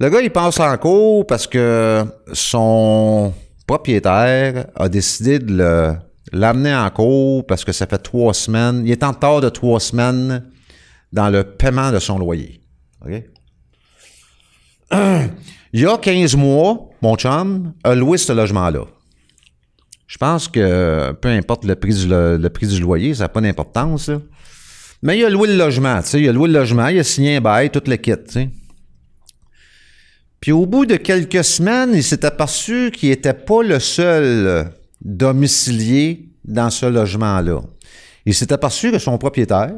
Le 0.00 0.08
gars, 0.08 0.22
il 0.22 0.30
passe 0.30 0.58
en 0.58 0.74
cours 0.78 1.26
parce 1.26 1.46
que 1.46 2.02
son 2.32 3.34
propriétaire 3.66 4.68
a 4.74 4.88
décidé 4.88 5.38
de 5.38 5.92
l'amener 6.32 6.74
en 6.74 6.88
cours 6.88 7.44
parce 7.44 7.62
que 7.62 7.72
ça 7.72 7.86
fait 7.86 7.98
trois 7.98 8.32
semaines. 8.32 8.86
Il 8.86 8.92
est 8.92 9.04
en 9.04 9.10
retard 9.10 9.42
de 9.42 9.50
trois 9.50 9.80
semaines 9.80 10.44
dans 11.12 11.28
le 11.28 11.44
paiement 11.44 11.92
de 11.92 11.98
son 11.98 12.18
loyer. 12.18 12.62
Il 15.74 15.80
y 15.80 15.84
a 15.84 15.98
15 15.98 16.36
mois, 16.36 16.88
mon 17.02 17.16
chum 17.16 17.74
a 17.84 17.94
loué 17.94 18.16
ce 18.16 18.32
logement-là. 18.32 18.86
Je 20.06 20.18
pense 20.18 20.48
que 20.48 21.12
peu 21.12 21.28
importe 21.28 21.64
le 21.64 21.74
prix 21.74 21.94
du, 21.94 22.06
le 22.08 22.48
prix 22.48 22.66
du 22.66 22.80
loyer, 22.80 23.14
ça 23.14 23.24
n'a 23.24 23.28
pas 23.28 23.40
d'importance. 23.40 24.10
Mais 25.02 25.18
il 25.18 25.24
a 25.24 25.30
loué 25.30 25.48
le 25.48 25.56
logement, 25.56 26.00
tu 26.02 26.08
sais. 26.08 26.20
Il 26.20 26.28
a 26.28 26.32
loué 26.32 26.48
le 26.48 26.54
logement, 26.54 26.88
il 26.88 26.98
a 26.98 27.04
signé 27.04 27.36
un 27.36 27.40
bail, 27.40 27.70
tout 27.70 27.82
le 27.86 27.96
kit. 27.96 28.14
Puis 30.40 30.52
au 30.52 30.66
bout 30.66 30.86
de 30.86 30.96
quelques 30.96 31.44
semaines, 31.44 31.90
il 31.94 32.04
s'est 32.04 32.24
aperçu 32.24 32.90
qu'il 32.92 33.08
n'était 33.08 33.34
pas 33.34 33.62
le 33.62 33.80
seul 33.80 34.70
domicilié 35.02 36.28
dans 36.44 36.70
ce 36.70 36.86
logement-là. 36.86 37.60
Il 38.24 38.34
s'est 38.34 38.52
aperçu 38.52 38.92
que 38.92 38.98
son 38.98 39.18
propriétaire 39.18 39.74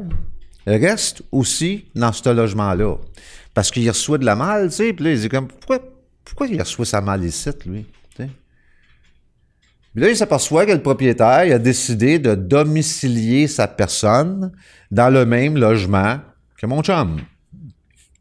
reste 0.65 1.23
aussi 1.31 1.85
dans 1.95 2.11
ce 2.11 2.29
logement-là. 2.29 2.97
Parce 3.53 3.71
qu'il 3.71 3.87
reçoit 3.89 4.17
de 4.17 4.25
la 4.25 4.35
malle, 4.35 4.69
tu. 4.69 4.93
Puis 4.93 5.05
là, 5.05 5.11
il 5.11 5.19
dit 5.19 5.29
comme, 5.29 5.47
pourquoi, 5.47 5.79
pourquoi 6.23 6.47
il 6.47 6.59
reçoit 6.61 6.85
sa 6.85 7.01
malle 7.01 7.25
ici, 7.25 7.49
lui? 7.65 7.85
Là, 9.95 10.09
il 10.09 10.15
s'aperçoit 10.15 10.65
que 10.65 10.71
le 10.71 10.81
propriétaire 10.81 11.53
a 11.53 11.57
décidé 11.57 12.19
de 12.19 12.35
domicilier 12.35 13.47
sa 13.47 13.67
personne 13.67 14.51
dans 14.91 15.09
le 15.09 15.25
même 15.25 15.57
logement 15.57 16.19
que 16.57 16.65
mon 16.65 16.81
chum. 16.83 17.21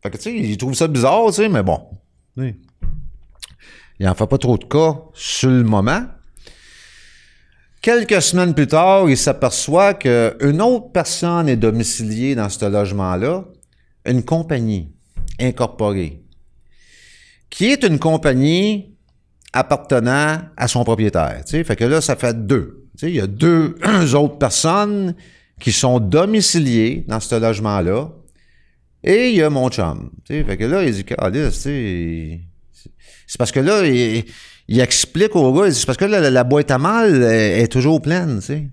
Fait 0.03 0.11
que, 0.11 0.17
tu 0.17 0.23
sais, 0.25 0.35
il 0.35 0.57
trouve 0.57 0.75
ça 0.75 0.89
bizarre, 0.89 1.27
tu 1.27 1.35
sais, 1.35 1.49
mais 1.49 1.63
bon. 1.63 1.81
Il 2.37 4.09
en 4.09 4.15
fait 4.15 4.27
pas 4.27 4.39
trop 4.39 4.57
de 4.57 4.65
cas 4.65 4.97
sur 5.13 5.51
le 5.51 5.65
moment. 5.65 6.07
Quelques 7.83 8.23
semaines 8.23 8.55
plus 8.55 8.67
tard, 8.67 9.09
il 9.09 9.17
s'aperçoit 9.17 9.95
qu'une 9.95 10.63
autre 10.63 10.91
personne 10.93 11.49
est 11.49 11.57
domiciliée 11.57 12.35
dans 12.35 12.49
ce 12.49 12.65
logement-là, 12.65 13.45
une 14.05 14.25
compagnie 14.25 14.93
incorporée, 15.41 16.23
qui 17.51 17.67
est 17.67 17.85
une 17.85 17.99
compagnie 17.99 18.97
appartenant 19.53 20.41
à 20.57 20.69
son 20.69 20.85
propriétaire. 20.85 21.43
Tu 21.45 21.53
sais. 21.53 21.65
Fait 21.65 21.77
que 21.77 21.85
là, 21.85 22.01
ça 22.01 22.17
fait 22.17 22.47
deux. 22.47 22.85
Il 23.03 23.11
y 23.11 23.21
a 23.21 23.27
deux 23.27 23.77
autres 24.15 24.39
personnes 24.39 25.15
qui 25.61 25.73
sont 25.73 26.01
domiciliées 26.01 27.05
dans 27.09 27.21
ce 27.21 27.35
logement-là. 27.35 28.11
Et 29.05 29.31
il 29.31 29.37
y 29.37 29.43
a 29.43 29.51
mon 29.51 29.69
chum. 29.71 30.11
Tu 30.25 30.35
sais. 30.35 30.45
Fait 30.45 30.57
que 30.57 30.65
là, 30.65 30.85
il 30.85 30.93
dit, 30.93 31.05
sais, 31.53 32.41
c'est 33.27 33.39
parce 33.39 33.53
que 33.53 33.61
là, 33.61 33.87
il, 33.87 34.81
explique 34.81 35.37
au 35.37 35.53
gars, 35.53 35.71
c'est 35.71 35.87
parce 35.87 35.99
que 35.99 36.05
la, 36.05 36.45
boîte 36.45 36.71
à 36.71 36.79
mal 36.79 37.23
est, 37.23 37.71
toujours 37.71 38.01
pleine, 38.01 38.41
tu 38.41 38.47
sais. 38.47 38.69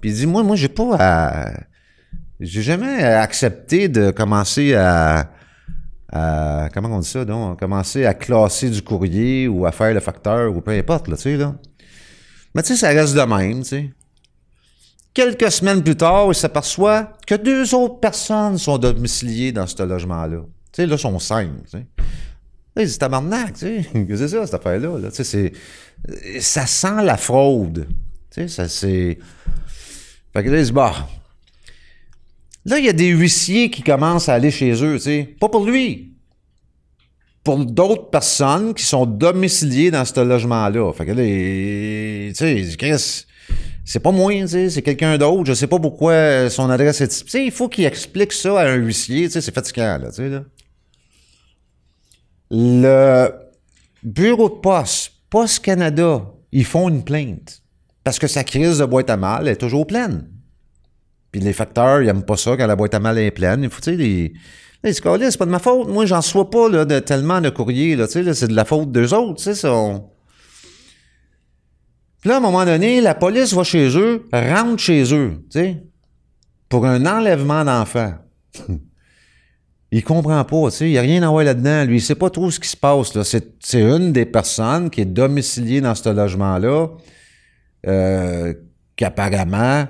Puis 0.00 0.10
il 0.10 0.16
dit, 0.16 0.26
moi, 0.26 0.42
moi, 0.42 0.56
j'ai 0.56 0.68
pas 0.68 0.96
à... 0.98 1.52
J'ai 2.40 2.62
jamais 2.62 3.02
accepté 3.02 3.88
de 3.88 4.10
commencer 4.10 4.74
à, 4.74 5.30
comment 6.12 6.96
on 6.96 7.00
dit 7.00 7.08
ça, 7.08 7.24
donc, 7.24 7.58
commencer 7.60 8.04
à 8.04 8.14
classer 8.14 8.70
du 8.70 8.82
courrier 8.82 9.48
ou 9.48 9.66
à 9.66 9.72
faire 9.72 9.94
le 9.94 10.00
facteur 10.00 10.54
ou 10.54 10.60
peu 10.60 10.72
importe, 10.72 11.08
là, 11.08 11.16
tu 11.16 11.22
sais, 11.22 11.36
là. 11.36 11.54
Mais 12.54 12.62
tu 12.62 12.68
sais, 12.68 12.76
ça 12.76 12.88
reste 12.88 13.14
de 13.14 13.22
même, 13.22 13.62
tu 13.62 13.68
sais. 13.68 13.90
Quelques 15.14 15.50
semaines 15.50 15.82
plus 15.82 15.96
tard, 15.96 16.26
il 16.28 16.34
s'aperçoit 16.34 17.12
que 17.26 17.34
deux 17.34 17.74
autres 17.74 17.98
personnes 17.98 18.58
sont 18.58 18.78
domiciliées 18.78 19.52
dans 19.52 19.66
ce 19.66 19.82
logement-là. 19.82 20.42
Tu 20.72 20.82
sais, 20.82 20.86
là, 20.86 20.96
sont 20.96 21.18
cinq, 21.18 21.50
tu 21.64 21.70
sais. 21.70 21.86
Là, 22.76 22.82
il 22.82 22.86
dit 22.86 22.98
tabarnak, 22.98 23.54
tu 23.54 23.60
sais. 23.60 23.86
C'est 24.08 24.28
ça, 24.28 24.46
cette 24.46 24.54
affaire-là, 24.54 24.98
là. 24.98 25.10
Tu 25.10 25.16
sais, 25.16 25.24
c'est... 25.24 26.40
Ça 26.40 26.66
sent 26.66 27.02
la 27.02 27.16
fraude. 27.16 27.86
Tu 28.30 28.42
sais, 28.42 28.48
ça, 28.48 28.68
c'est... 28.68 29.18
Fait 30.32 30.44
que 30.44 30.50
là, 30.50 30.60
il 30.60 30.72
bah, 30.72 30.94
Là, 32.64 32.78
il 32.78 32.84
y 32.84 32.88
a 32.88 32.92
des 32.92 33.08
huissiers 33.08 33.70
qui 33.70 33.82
commencent 33.82 34.28
à 34.28 34.34
aller 34.34 34.50
chez 34.50 34.72
eux, 34.84 34.96
tu 34.96 35.04
sais. 35.04 35.36
Pas 35.40 35.48
pour 35.48 35.64
lui. 35.64 36.14
Pour 37.42 37.64
d'autres 37.64 38.10
personnes 38.10 38.74
qui 38.74 38.84
sont 38.84 39.06
domiciliées 39.06 39.90
dans 39.90 40.04
ce 40.04 40.20
logement-là. 40.20 40.92
Fait 40.92 41.06
que 41.06 41.12
là, 41.12 41.22
tu 42.32 42.34
sais, 42.34 43.26
c'est 43.84 44.00
pas 44.00 44.12
moi, 44.12 44.32
tu 44.32 44.48
sais, 44.48 44.70
c'est 44.70 44.82
quelqu'un 44.82 45.16
d'autre. 45.16 45.46
Je 45.46 45.54
sais 45.54 45.66
pas 45.66 45.78
pourquoi 45.78 46.50
son 46.50 46.68
adresse 46.68 47.00
est... 47.00 47.08
Tu 47.24 47.30
sais, 47.30 47.44
il 47.44 47.50
faut 47.50 47.68
qu'il 47.68 47.86
explique 47.86 48.32
ça 48.32 48.60
à 48.60 48.68
un 48.68 48.74
huissier, 48.74 49.26
tu 49.26 49.32
sais, 49.32 49.40
c'est 49.40 49.54
fatigant, 49.54 49.98
là, 49.98 50.10
tu 50.10 50.16
sais. 50.16 50.42
Le 52.50 53.32
bureau 54.02 54.48
de 54.48 54.54
poste, 54.54 55.12
Poste 55.30 55.64
Canada, 55.64 56.26
ils 56.50 56.64
font 56.64 56.88
une 56.88 57.04
plainte. 57.04 57.62
Parce 58.02 58.18
que 58.18 58.26
sa 58.26 58.42
crise 58.42 58.78
de 58.78 58.84
boîte 58.84 59.08
à 59.10 59.16
mal 59.16 59.46
est 59.46 59.56
toujours 59.56 59.86
pleine. 59.86 60.28
Puis 61.30 61.40
les 61.40 61.52
facteurs, 61.52 62.00
ils 62.02 62.06
n'aiment 62.06 62.24
pas 62.24 62.36
ça 62.36 62.56
quand 62.56 62.66
la 62.66 62.76
boîte 62.76 62.94
à 62.94 63.00
mal 63.00 63.18
est 63.18 63.30
pleine. 63.30 63.62
Il 63.62 63.70
faut, 63.70 63.80
tu 63.80 63.92
sais, 63.92 63.96
les. 63.96 64.32
c'est 64.84 65.02
pas 65.02 65.46
de 65.46 65.50
ma 65.50 65.58
faute. 65.58 65.88
Moi, 65.88 66.06
j'en 66.06 66.22
sois 66.22 66.50
pas 66.50 66.68
là, 66.68 66.84
de 66.84 66.98
tellement 66.98 67.40
de 67.40 67.50
courriers. 67.50 67.96
Là, 67.96 68.06
c'est 68.08 68.48
de 68.48 68.54
la 68.54 68.64
faute 68.64 68.90
d'eux 68.90 69.14
autres. 69.14 69.42
Tu 69.42 69.54
sais, 69.54 69.68
Puis 72.20 72.28
là, 72.28 72.34
à 72.34 72.38
un 72.38 72.40
moment 72.40 72.64
donné, 72.64 73.00
la 73.00 73.14
police 73.14 73.52
va 73.54 73.62
chez 73.62 73.96
eux, 73.96 74.26
rentre 74.32 74.82
chez 74.82 75.14
eux, 75.14 75.36
tu 75.50 75.60
sais, 75.60 75.84
pour 76.68 76.86
un 76.86 77.06
enlèvement 77.06 77.64
d'enfants. 77.64 78.14
il 79.92 80.02
comprend 80.02 80.44
pas, 80.44 80.70
tu 80.70 80.76
sais, 80.76 80.88
il 80.88 80.92
n'y 80.92 80.98
a 80.98 81.02
rien 81.02 81.22
à 81.22 81.28
voir 81.28 81.44
là-dedans. 81.44 81.84
Lui, 81.84 81.98
il 81.98 82.02
sait 82.02 82.16
pas 82.16 82.30
trop 82.30 82.50
ce 82.50 82.58
qui 82.58 82.68
se 82.68 82.76
passe. 82.76 83.14
Là. 83.14 83.22
C'est, 83.22 83.54
c'est 83.60 83.82
une 83.82 84.12
des 84.12 84.26
personnes 84.26 84.90
qui 84.90 85.02
est 85.02 85.06
domiciliée 85.06 85.80
dans 85.80 85.94
ce 85.94 86.08
logement-là, 86.08 86.88
euh, 87.86 88.54
qui 88.96 89.04
apparemment 89.04 89.86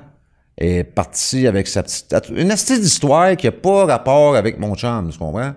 est 0.60 0.84
parti 0.84 1.46
avec 1.46 1.66
sa 1.66 1.82
petite... 1.82 2.14
Une 2.36 2.50
astuce 2.50 2.80
d'histoire 2.80 3.36
qui 3.36 3.46
n'a 3.46 3.52
pas 3.52 3.86
rapport 3.86 4.36
avec 4.36 4.58
mon 4.58 4.76
chum, 4.76 5.10
tu 5.10 5.18
comprends? 5.18 5.54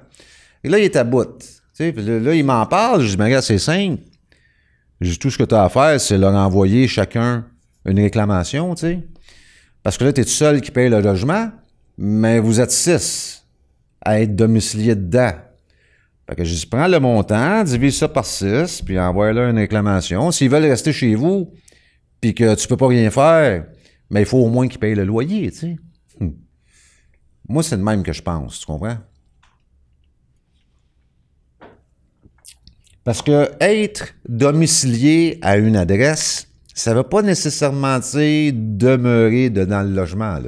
Et 0.64 0.70
là, 0.70 0.80
il 0.80 0.86
est 0.86 0.96
à 0.96 1.04
bout. 1.04 1.44
Là, 1.78 2.34
il 2.34 2.46
m'en 2.46 2.66
parle. 2.66 3.02
Je 3.02 3.10
dis, 3.10 3.18
mais 3.18 3.26
regarde, 3.26 3.44
c'est 3.44 3.60
simple. 3.60 4.02
Dis, 5.02 5.20
tout 5.20 5.30
ce 5.30 5.38
que 5.38 5.44
tu 5.44 5.54
as 5.54 5.64
à 5.64 5.70
faire, 5.70 6.00
c'est 6.00 6.18
leur 6.18 6.34
envoyer 6.34 6.88
chacun 6.88 7.46
une 7.86 8.00
réclamation, 8.00 8.74
tu 8.76 8.82
sais. 8.82 9.00
Parce 9.84 9.98
que 9.98 10.06
là, 10.06 10.14
tu 10.14 10.22
es 10.22 10.24
tout 10.24 10.30
seul 10.30 10.62
qui 10.62 10.72
paye 10.72 10.90
le 10.90 11.02
logement, 11.02 11.52
mais 11.98 12.40
vous 12.40 12.62
êtes 12.62 12.72
six 12.72 13.44
à 14.02 14.22
être 14.22 14.34
domiciliés 14.36 14.96
dedans. 14.96 15.34
Fait 16.30 16.36
que 16.38 16.46
je 16.46 16.56
dis, 16.56 16.66
prends 16.66 16.88
le 16.88 17.00
montant, 17.02 17.64
divise 17.66 17.98
ça 17.98 18.08
par 18.08 18.26
six, 18.26 18.82
puis 18.82 18.98
envoie-leur 18.98 19.50
une 19.50 19.58
réclamation. 19.58 20.32
S'ils 20.32 20.50
veulent 20.50 20.64
rester 20.64 20.94
chez 20.94 21.16
vous, 21.16 21.52
puis 22.22 22.34
que 22.34 22.56
tu 22.56 22.66
peux 22.70 22.78
pas 22.78 22.88
rien 22.88 23.12
faire, 23.12 23.66
mais 24.10 24.22
il 24.22 24.26
faut 24.26 24.40
au 24.40 24.50
moins 24.50 24.68
qu'il 24.68 24.80
paye 24.80 24.96
le 24.96 25.06
loyer, 25.06 25.52
tu 25.52 25.58
sais. 25.58 25.76
Hmm. 26.20 26.32
Moi, 27.48 27.64
c'est 27.64 27.78
le 27.78 27.84
même 27.84 28.04
que 28.04 28.14
je 28.14 28.22
pense, 28.22 28.60
tu 28.60 28.66
comprends? 28.66 28.98
Parce 33.04 33.22
que 33.22 33.52
être 33.60 34.14
domicilié 34.28 35.40
à 35.42 35.58
une 35.58 35.76
adresse, 35.76 36.48
ça 36.74 36.92
ne 36.92 36.98
veut 36.98 37.04
pas 37.04 37.22
nécessairement 37.22 38.00
dire 38.00 38.54
demeurer 38.56 39.50
dans 39.50 39.88
le 39.88 39.94
logement. 39.94 40.40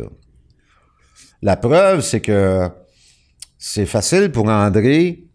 La 1.41 1.57
preuve, 1.57 2.01
c'est 2.01 2.21
que 2.21 2.69
c'est 3.57 3.85
facile 3.85 4.31
pour 4.31 4.47
André, 4.47 5.25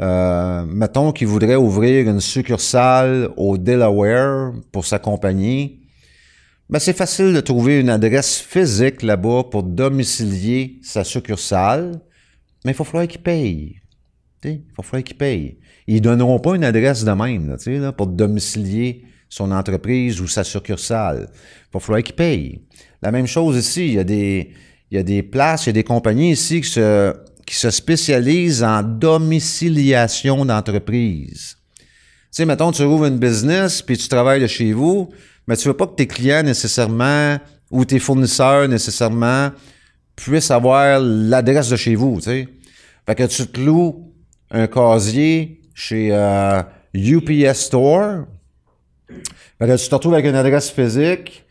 euh, 0.00 0.64
mettons 0.66 1.12
qu'il 1.12 1.26
voudrait 1.26 1.56
ouvrir 1.56 2.08
une 2.08 2.20
succursale 2.20 3.30
au 3.36 3.56
Delaware 3.56 4.52
pour 4.72 4.84
sa 4.84 4.98
compagnie. 4.98 5.85
Ben, 6.68 6.80
c'est 6.80 6.96
facile 6.96 7.32
de 7.32 7.40
trouver 7.40 7.78
une 7.80 7.90
adresse 7.90 8.38
physique 8.38 9.02
là-bas 9.02 9.44
pour 9.50 9.62
domicilier 9.62 10.80
sa 10.82 11.04
succursale, 11.04 12.00
mais 12.64 12.72
il 12.72 12.74
faut 12.74 12.82
falloir 12.82 13.06
qu'il 13.06 13.22
paye. 13.22 13.80
Il 14.44 14.62
faut 14.74 14.82
falloir 14.82 15.04
qu'il 15.04 15.16
paye. 15.16 15.58
Ils 15.86 16.00
donneront 16.00 16.40
pas 16.40 16.56
une 16.56 16.64
adresse 16.64 17.04
de 17.04 17.12
même 17.12 17.48
là, 17.48 17.56
là, 17.78 17.92
pour 17.92 18.08
domicilier 18.08 19.04
son 19.28 19.52
entreprise 19.52 20.20
ou 20.20 20.26
sa 20.26 20.42
succursale. 20.42 21.28
Il 21.30 21.74
va 21.74 21.80
falloir 21.80 22.02
qu'il 22.02 22.16
paye. 22.16 22.62
La 23.00 23.12
même 23.12 23.26
chose 23.26 23.56
ici, 23.56 23.86
il 23.86 23.94
y 23.94 23.98
a 23.98 24.04
des, 24.04 24.52
il 24.90 24.96
y 24.96 24.98
a 24.98 25.04
des 25.04 25.22
places, 25.22 25.66
il 25.66 25.68
y 25.68 25.70
a 25.70 25.74
des 25.74 25.84
compagnies 25.84 26.32
ici 26.32 26.60
qui 26.60 26.68
se, 26.68 27.14
qui 27.46 27.54
se 27.54 27.70
spécialisent 27.70 28.64
en 28.64 28.82
domiciliation 28.82 30.44
d'entreprise. 30.44 31.58
Tu 31.78 31.86
sais, 32.42 32.44
mettons, 32.44 32.72
tu 32.72 32.82
ouvres 32.82 33.06
une 33.06 33.18
business, 33.18 33.82
puis 33.82 33.96
tu 33.96 34.08
travailles 34.08 34.40
de 34.40 34.46
chez 34.46 34.72
vous, 34.72 35.10
mais 35.46 35.56
tu 35.56 35.68
veux 35.68 35.74
pas 35.74 35.86
que 35.86 35.94
tes 35.94 36.06
clients 36.06 36.42
nécessairement 36.42 37.38
ou 37.70 37.84
tes 37.84 37.98
fournisseurs 37.98 38.68
nécessairement 38.68 39.50
puissent 40.14 40.50
avoir 40.50 40.98
l'adresse 41.00 41.68
de 41.68 41.76
chez 41.76 41.94
vous, 41.94 42.16
tu 42.16 42.22
sais. 42.24 42.48
Fait 43.06 43.14
que 43.14 43.24
tu 43.24 43.46
te 43.46 43.60
loues 43.60 44.12
un 44.50 44.66
casier 44.66 45.60
chez 45.74 46.08
euh, 46.12 46.62
UPS 46.94 47.54
Store. 47.54 48.24
Fait 49.58 49.66
que 49.66 49.76
tu 49.76 49.88
te 49.88 49.94
retrouves 49.94 50.14
avec 50.14 50.26
une 50.26 50.34
adresse 50.34 50.70
physique, 50.70 51.44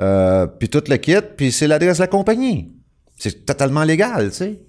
euh, 0.00 0.46
puis 0.46 0.68
tout 0.68 0.82
le 0.88 0.96
kit, 0.96 1.16
puis 1.36 1.52
c'est 1.52 1.66
l'adresse 1.66 1.98
de 1.98 2.02
la 2.02 2.08
compagnie. 2.08 2.72
C'est 3.18 3.46
totalement 3.46 3.84
légal, 3.84 4.30
tu 4.30 4.36
sais. 4.36 4.60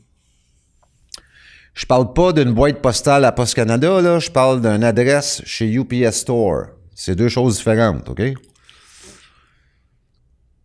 Je 1.73 1.85
parle 1.85 2.13
pas 2.13 2.33
d'une 2.33 2.53
boîte 2.53 2.81
postale 2.81 3.23
à 3.25 3.31
Post 3.31 3.53
Canada, 3.53 4.01
là. 4.01 4.19
Je 4.19 4.31
parle 4.31 4.61
d'une 4.61 4.83
adresse 4.83 5.41
chez 5.45 5.71
UPS 5.71 6.11
Store. 6.11 6.67
C'est 6.95 7.15
deux 7.15 7.29
choses 7.29 7.57
différentes, 7.57 8.09
OK? 8.09 8.21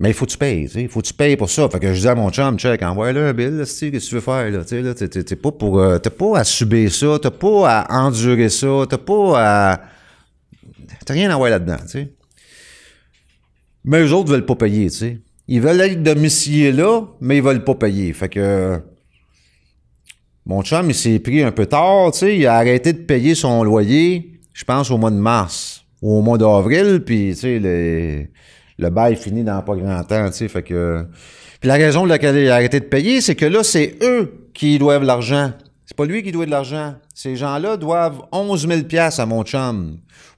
Mais 0.02 0.10
il 0.10 0.14
faut 0.14 0.26
que 0.26 0.32
tu 0.32 0.36
payes. 0.36 0.68
Il 0.74 0.88
faut 0.88 1.00
que 1.00 1.06
tu 1.06 1.14
payes 1.14 1.36
pour 1.36 1.48
ça. 1.48 1.68
Fait 1.68 1.78
que 1.78 1.94
je 1.94 2.00
dis 2.00 2.08
à 2.08 2.16
mon 2.16 2.28
chum, 2.30 2.58
check, 2.58 2.82
envoie-le 2.82 3.24
un 3.24 3.32
bill, 3.32 3.58
qu'est-ce 3.58 3.86
que 3.86 3.98
tu 3.98 4.14
veux 4.16 4.20
faire, 4.20 4.50
là, 4.50 4.64
tu 4.64 4.82
là. 4.82 4.94
T'es 4.94 5.36
pas 5.36 5.52
pour, 5.52 5.78
euh, 5.78 5.98
t'as 5.98 6.10
pas 6.10 6.38
à 6.38 6.44
subir 6.44 6.92
ça, 6.92 7.20
t'as 7.22 7.30
pas 7.30 7.70
à 7.70 8.02
endurer 8.04 8.48
ça, 8.48 8.66
t'as 8.90 8.98
pas 8.98 9.34
à, 9.36 9.80
t'as 11.06 11.14
rien 11.14 11.30
à 11.30 11.36
voir 11.36 11.50
là-dedans, 11.50 11.76
tu 11.82 11.88
sais. 11.88 12.12
Mais 13.84 14.00
eux 14.00 14.12
autres 14.12 14.32
veulent 14.32 14.44
pas 14.44 14.56
payer, 14.56 14.90
tu 14.90 14.96
sais. 14.96 15.20
Ils 15.46 15.60
veulent 15.60 15.80
être 15.80 16.02
domiciliés 16.02 16.72
là, 16.72 17.02
mais 17.20 17.36
ils 17.36 17.42
veulent 17.42 17.62
pas 17.62 17.76
payer. 17.76 18.12
Fait 18.12 18.28
que, 18.28 18.80
mon 20.44 20.64
chum, 20.64 20.90
il 20.90 20.96
s'est 20.96 21.20
pris 21.20 21.44
un 21.44 21.52
peu 21.52 21.66
tard, 21.66 22.10
tu 22.10 22.18
sais. 22.18 22.36
Il 22.36 22.44
a 22.48 22.56
arrêté 22.56 22.92
de 22.92 22.98
payer 22.98 23.36
son 23.36 23.62
loyer, 23.62 24.40
je 24.52 24.64
pense, 24.64 24.90
au 24.90 24.98
mois 24.98 25.12
de 25.12 25.16
mars 25.16 25.84
ou 26.00 26.18
au 26.18 26.22
mois 26.22 26.38
d'avril, 26.38 27.04
puis, 27.06 27.34
tu 27.34 27.40
sais, 27.40 27.58
les 27.60 28.30
le 28.78 28.90
bail 28.90 29.16
finit 29.16 29.44
dans 29.44 29.62
pas 29.62 29.76
grand 29.76 30.02
temps, 30.04 30.26
tu 30.28 30.37
sais, 30.37 30.48
fait 30.48 30.62
que... 30.62 31.06
Puis 31.61 31.68
la 31.68 31.74
raison 31.74 32.04
de 32.04 32.08
laquelle 32.08 32.37
il 32.37 32.48
a 32.48 32.54
arrêté 32.54 32.80
de 32.80 32.87
payer, 32.87 33.20
c'est 33.20 33.37
que 33.37 33.46
là, 33.46 33.62
c'est 33.62 33.96
eux 34.02 34.48
qui 34.52 34.78
doivent 34.78 35.04
l'argent. 35.04 35.52
C'est 35.87 35.96
pas 35.96 36.06
lui 36.06 36.22
qui 36.22 36.32
doit 36.32 36.46
de 36.46 36.50
l'argent. 36.50 36.94
Ces 37.14 37.37
gens-là 37.37 37.76
doivent 37.76 38.22
11 38.32 38.66
000 38.66 38.80
à 39.18 39.26
mon 39.26 39.44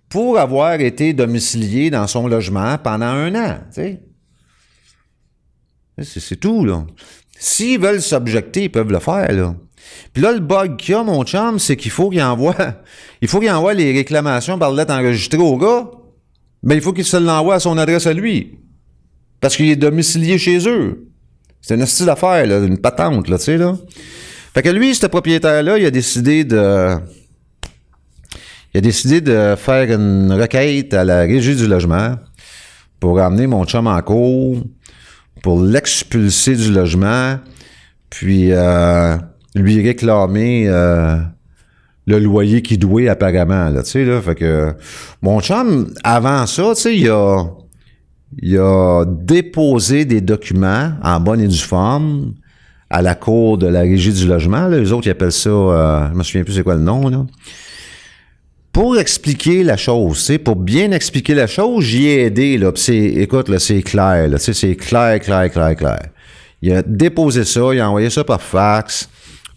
pour 0.09 0.39
avoir 0.39 0.81
été 0.81 1.13
domicilié 1.13 1.91
dans 1.91 2.07
son 2.07 2.29
logement 2.29 2.77
pendant 2.79 3.07
un 3.07 3.35
an, 3.35 3.59
tu 3.73 3.83
sais. 3.83 4.01
C'est 5.99 6.21
c'est 6.21 6.37
tout, 6.37 6.65
là. 6.65 6.85
S'ils 7.39 7.81
veulent 7.81 8.03
s'objecter, 8.03 8.65
ils 8.65 8.71
peuvent 8.71 8.91
le 8.91 8.99
faire, 8.99 9.31
là. 9.33 9.55
Puis 10.13 10.23
là, 10.23 10.33
le 10.33 10.41
bug 10.41 10.77
qu'il 10.77 10.95
y 10.95 10.99
a, 10.99 11.03
mon 11.03 11.25
chum, 11.25 11.59
c'est 11.59 11.77
qu'il 11.77 11.91
faut 11.91 12.11
qu'il 12.11 12.23
envoie, 12.23 12.55
il 13.21 13.29
faut 13.29 13.41
qu'il 13.41 13.51
envoie 13.51 13.75
les 13.75 13.93
réclamations 13.93 14.59
par 14.59 14.73
lettre 14.73 14.93
enregistrée 14.93 15.39
au 15.39 15.57
gars. 15.57 15.91
Mais 16.65 16.75
il 16.77 16.81
faut 16.81 16.93
qu'il 16.93 17.05
se 17.05 17.19
l'envoie 17.19 17.57
à 17.57 17.61
son 17.61 17.79
adresse 17.79 18.07
à 18.07 18.13
lui. 18.13 18.59
Parce 19.41 19.57
qu'il 19.57 19.69
est 19.69 19.77
domicilié 19.77 20.39
chez 20.39 20.67
eux. 20.69 21.09
C'est 21.61 21.75
une 21.75 21.87
style 21.87 22.07
d'affaire, 22.07 22.47
là, 22.47 22.59
une 22.59 22.79
patente, 22.79 23.29
là, 23.29 23.39
tu 23.39 23.45
sais, 23.45 23.57
là. 23.57 23.77
Fait 24.55 24.63
que 24.63 24.71
lui, 24.71 24.95
ce 24.95 25.07
propriétaire-là, 25.07 25.79
il 25.79 25.85
a 25.85 25.91
décidé 25.91 26.45
de, 26.45 26.97
il 28.73 28.79
a 28.79 28.81
décidé 28.81 29.21
de 29.21 29.55
faire 29.57 29.91
une 29.93 30.33
requête 30.33 30.95
à 30.95 31.05
la 31.05 31.21
régie 31.21 31.55
du 31.55 31.67
logement 31.67 32.17
pour 32.99 33.19
ramener 33.19 33.47
mon 33.47 33.65
chum 33.65 33.87
en 33.87 34.01
cours, 34.01 34.63
pour 35.43 35.63
l'expulser 35.63 36.57
du 36.57 36.73
logement, 36.73 37.39
puis 38.11 38.53
euh, 38.53 39.17
lui 39.55 39.83
réclamer 39.83 40.69
euh, 40.69 41.19
le 42.07 42.19
loyer 42.19 42.63
qu'il 42.63 42.79
douait 42.79 43.09
apparemment, 43.09 43.71
là, 43.71 43.83
tu 43.83 43.91
sais, 43.91 44.05
là. 44.05 44.21
Fait 44.21 44.35
que 44.35 44.75
mon 45.23 45.41
chum, 45.41 45.93
avant 46.03 46.47
ça, 46.47 46.73
tu 46.75 46.83
sais, 46.83 46.97
il 46.97 47.09
a, 47.09 47.45
il 48.43 48.59
a 48.59 49.05
déposé 49.07 50.05
des 50.05 50.21
documents 50.21 50.93
en 51.03 51.21
bonne 51.21 51.41
et 51.41 51.49
due 51.49 51.59
forme 51.59 52.35
à 52.91 53.03
la 53.03 53.15
cour 53.15 53.59
de 53.59 53.67
la 53.67 53.81
régie 53.81 54.13
du 54.13 54.27
logement. 54.27 54.69
Là. 54.69 54.79
Les 54.79 54.93
autres, 54.93 55.07
ils 55.07 55.11
appellent 55.11 55.33
ça, 55.33 55.51
euh, 55.51 56.09
je 56.13 56.15
me 56.15 56.23
souviens 56.23 56.45
plus 56.45 56.55
c'est 56.55 56.63
quoi 56.63 56.75
le 56.75 56.83
nom, 56.83 57.09
là. 57.09 57.25
Pour 58.71 58.99
expliquer 58.99 59.63
la 59.63 59.77
chose, 59.77 60.25
tu 60.27 60.37
pour 60.41 60.57
bien 60.57 60.91
expliquer 60.91 61.35
la 61.35 61.47
chose, 61.47 61.85
j'y 61.85 62.09
ai 62.09 62.25
aidé, 62.25 62.59
là. 62.59 62.73
C'est, 62.75 62.97
écoute, 62.97 63.49
là, 63.49 63.59
c'est 63.59 63.83
clair, 63.83 64.29
là, 64.29 64.37
tu 64.39 64.45
sais, 64.45 64.53
c'est 64.53 64.77
clair, 64.77 65.21
clair, 65.21 65.51
clair, 65.51 65.77
clair. 65.77 66.03
Il 66.61 66.73
a 66.73 66.83
déposé 66.83 67.45
ça, 67.45 67.61
il 67.73 67.81
a 67.81 67.89
envoyé 67.89 68.11
ça 68.11 68.25
par 68.25 68.43
fax 68.43 69.09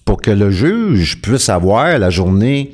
pour 0.07 0.21
que 0.21 0.31
le 0.31 0.51
juge 0.51 1.21
puisse 1.21 1.49
avoir 1.49 1.99
la 1.99 2.09
journée, 2.09 2.71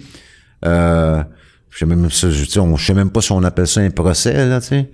euh, 0.66 1.24
je 1.72 1.84
tu 1.84 2.46
sais, 2.48 2.94
même 2.94 3.10
pas 3.10 3.22
si 3.22 3.32
on 3.32 3.42
appelle 3.42 3.66
ça 3.66 3.82
un 3.82 3.90
procès, 3.90 4.46
là, 4.46 4.62
tu 4.62 4.68
sais. 4.68 4.92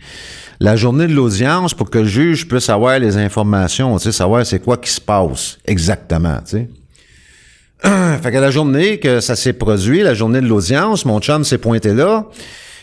La 0.62 0.78
journée 0.78 1.08
de 1.08 1.13
l'audience 1.13 1.73
pour 1.73 1.89
que 1.89 1.99
le 1.99 2.06
juge 2.06 2.47
puisse 2.47 2.69
avoir 2.69 2.97
les 2.97 3.17
informations, 3.17 3.97
tu 3.97 4.06
sais, 4.06 4.12
savoir 4.13 4.45
c'est 4.45 4.60
quoi 4.60 4.78
qui 4.78 4.89
se 4.89 5.02
passe 5.02 5.58
exactement, 5.65 6.38
tu 6.49 6.60
sais. 6.60 6.69
fait 8.21 8.32
que 8.32 8.38
la 8.38 8.52
journée 8.52 8.99
que 8.99 9.19
ça 9.19 9.36
s'est 9.36 9.52
produit, 9.52 10.02
la 10.02 10.13
journée 10.13 10.39
de 10.39 10.47
l'audience, 10.47 11.04
mon 11.04 11.19
chum 11.19 11.43
s'est 11.43 11.58
pointé 11.58 11.93
là. 11.93 12.25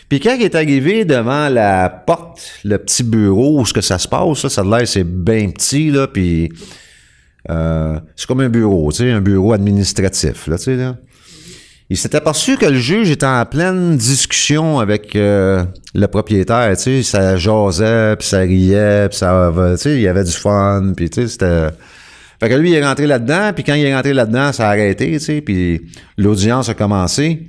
Puis 0.07 0.19
quand 0.19 0.35
il 0.35 0.43
est 0.43 0.53
arrivé 0.53 1.03
devant 1.03 1.49
la 1.49 1.89
porte, 1.89 2.43
le 2.63 2.77
petit 2.77 3.03
bureau 3.03 3.59
où 3.59 3.65
ce 3.65 3.73
que 3.73 3.81
ça 3.81 3.97
se 3.97 4.07
passe, 4.07 4.47
ça 4.49 4.61
a 4.61 4.63
l'air 4.63 4.87
c'est 4.87 5.03
bien 5.03 5.49
petit 5.49 5.89
là, 5.89 6.05
puis 6.05 6.51
euh, 7.49 7.99
c'est 8.15 8.27
comme 8.27 8.41
un 8.41 8.49
bureau, 8.49 8.91
tu 8.91 8.99
sais, 8.99 9.11
un 9.11 9.21
bureau 9.21 9.53
administratif 9.53 10.47
là, 10.47 10.57
tu 10.57 10.65
sais 10.65 10.75
là. 10.75 10.95
Il 11.89 11.95
s'est 11.95 12.13
aperçu 12.17 12.57
que 12.57 12.65
le 12.65 12.75
juge 12.75 13.09
était 13.09 13.25
en 13.25 13.45
pleine 13.45 13.95
discussion 13.95 14.79
avec 14.79 15.15
euh, 15.15 15.63
le 15.95 16.07
propriétaire, 16.07 16.75
tu 16.75 16.83
sais, 16.83 17.03
ça 17.03 17.37
jasait, 17.37 18.17
puis 18.17 18.27
ça 18.27 18.39
riait, 18.39 19.07
puis 19.07 19.17
ça, 19.17 19.53
tu 19.55 19.77
sais, 19.77 19.95
il 19.95 20.01
y 20.01 20.07
avait 20.09 20.25
du 20.25 20.31
fun, 20.31 20.91
puis 20.95 21.09
tu 21.09 21.21
sais, 21.21 21.27
c'était... 21.29 21.69
Fait 22.41 22.49
que 22.49 22.55
lui, 22.55 22.71
il 22.71 22.75
est 22.75 22.85
rentré 22.85 23.07
là-dedans, 23.07 23.51
puis 23.53 23.63
quand 23.63 23.73
il 23.73 23.85
est 23.85 23.95
rentré 23.95 24.13
là-dedans, 24.13 24.51
ça 24.51 24.67
a 24.67 24.71
arrêté, 24.71 25.11
tu 25.13 25.19
sais, 25.19 25.41
puis 25.41 25.81
l'audience 26.17 26.67
a 26.67 26.73
commencé. 26.73 27.47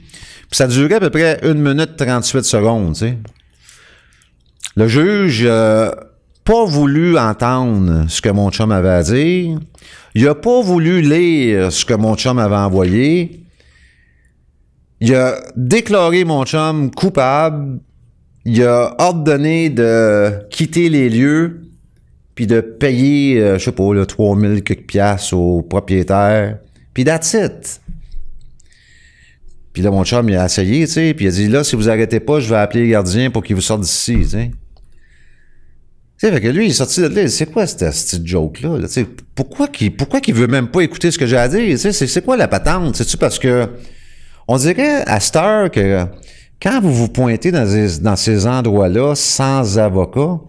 Puis 0.51 0.57
ça 0.57 0.69
durait 0.69 0.95
à 0.95 1.01
peu 1.01 1.11
près 1.11 1.41
1 1.43 1.55
minute 1.55 1.97
38 1.97 2.45
secondes, 2.45 2.95
tu 2.95 3.01
sais. 3.01 3.19
Le 4.77 4.87
juge 4.87 5.45
n'a 5.45 5.95
pas 6.49 6.65
voulu 6.65 7.19
entendre 7.19 8.07
ce 8.09 8.23
que 8.23 8.31
mon 8.31 8.51
chum 8.51 8.73
avait 8.73 8.89
à 8.89 9.03
dire. 9.03 9.59
Il 10.15 10.27
a 10.27 10.35
pas 10.35 10.63
voulu 10.63 11.03
lire 11.03 11.71
ce 11.71 11.85
que 11.85 11.93
mon 11.93 12.17
chum 12.17 12.39
avait 12.39 12.57
envoyé. 12.57 13.45
Il 15.03 15.15
a 15.15 15.35
déclaré 15.57 16.25
mon 16.25 16.47
chum 16.47 16.91
coupable. 16.91 17.81
Il 18.47 18.63
a 18.63 18.95
ordonné 18.99 19.69
de 19.69 20.49
quitter 20.49 20.89
les 20.89 21.11
lieux 21.11 21.65
puis 22.35 22.47
de 22.47 22.63
payer, 22.63 23.43
euh, 23.43 23.59
je 23.59 23.65
sais 23.65 23.73
pas, 23.73 23.93
là, 23.93 24.07
3000 24.07 24.63
quelques 24.63 24.87
piastres 24.87 25.35
au 25.35 25.61
propriétaire. 25.61 26.61
Puis 26.95 27.05
that's. 27.05 27.37
Puis 29.75 29.83
là, 29.83 29.91
mon 29.91 30.03
chum, 30.03 30.27
il 30.31 30.37
a 30.37 30.47
essayé, 30.47 30.87
tu 30.87 30.93
sais, 30.95 31.13
puis 31.13 31.27
il 31.27 31.29
a 31.29 31.31
dit, 31.31 31.49
là, 31.49 31.63
si 31.63 31.77
vous 31.77 31.91
arrêtez 31.91 32.21
pas, 32.21 32.41
je 32.41 32.49
vais 32.49 32.57
appeler 32.57 32.85
les 32.85 32.91
gardiens 32.91 33.31
pour 33.31 33.43
qu'ils 33.43 33.57
vous 33.57 33.61
sortent 33.61 33.83
d'ici, 33.83 34.21
tu 34.21 34.29
sais. 34.31 34.51
Sais, 36.19 36.33
fait 36.33 36.41
que 36.41 36.49
lui, 36.49 36.67
il 36.67 36.71
est 36.71 36.75
sorti 36.75 37.01
de 37.01 37.07
là, 37.07 37.29
c'est 37.29 37.47
quoi 37.47 37.65
cette, 37.67 37.89
petite 37.89 38.27
joke-là, 38.27 38.77
là, 38.77 38.87
pourquoi 39.37 39.69
qu'il, 39.69 39.95
pourquoi 39.95 40.21
qu'il 40.21 40.35
veut 40.35 40.49
même 40.49 40.67
pas 40.69 40.81
écouter 40.81 41.13
ce 41.13 41.19
que 41.19 41.27
j'ai 41.27 41.37
à 41.37 41.47
dire, 41.47 41.79
c'est, 41.79 41.93
c'est 41.93 42.25
quoi 42.25 42.37
la 42.37 42.49
patente, 42.49 42.97
c'est-tu 42.97 43.17
parce 43.17 43.39
que, 43.39 43.69
on 44.49 44.57
dirait 44.57 45.05
à 45.07 45.21
cette 45.21 45.37
heure 45.37 45.71
que 45.71 46.07
quand 46.61 46.81
vous 46.81 46.93
vous 46.93 47.09
pointez 47.09 47.53
dans, 47.53 47.69
ces- 47.69 48.01
dans 48.01 48.17
ces 48.17 48.47
endroits-là 48.49 49.15
sans 49.15 49.79
avocat, 49.79 50.41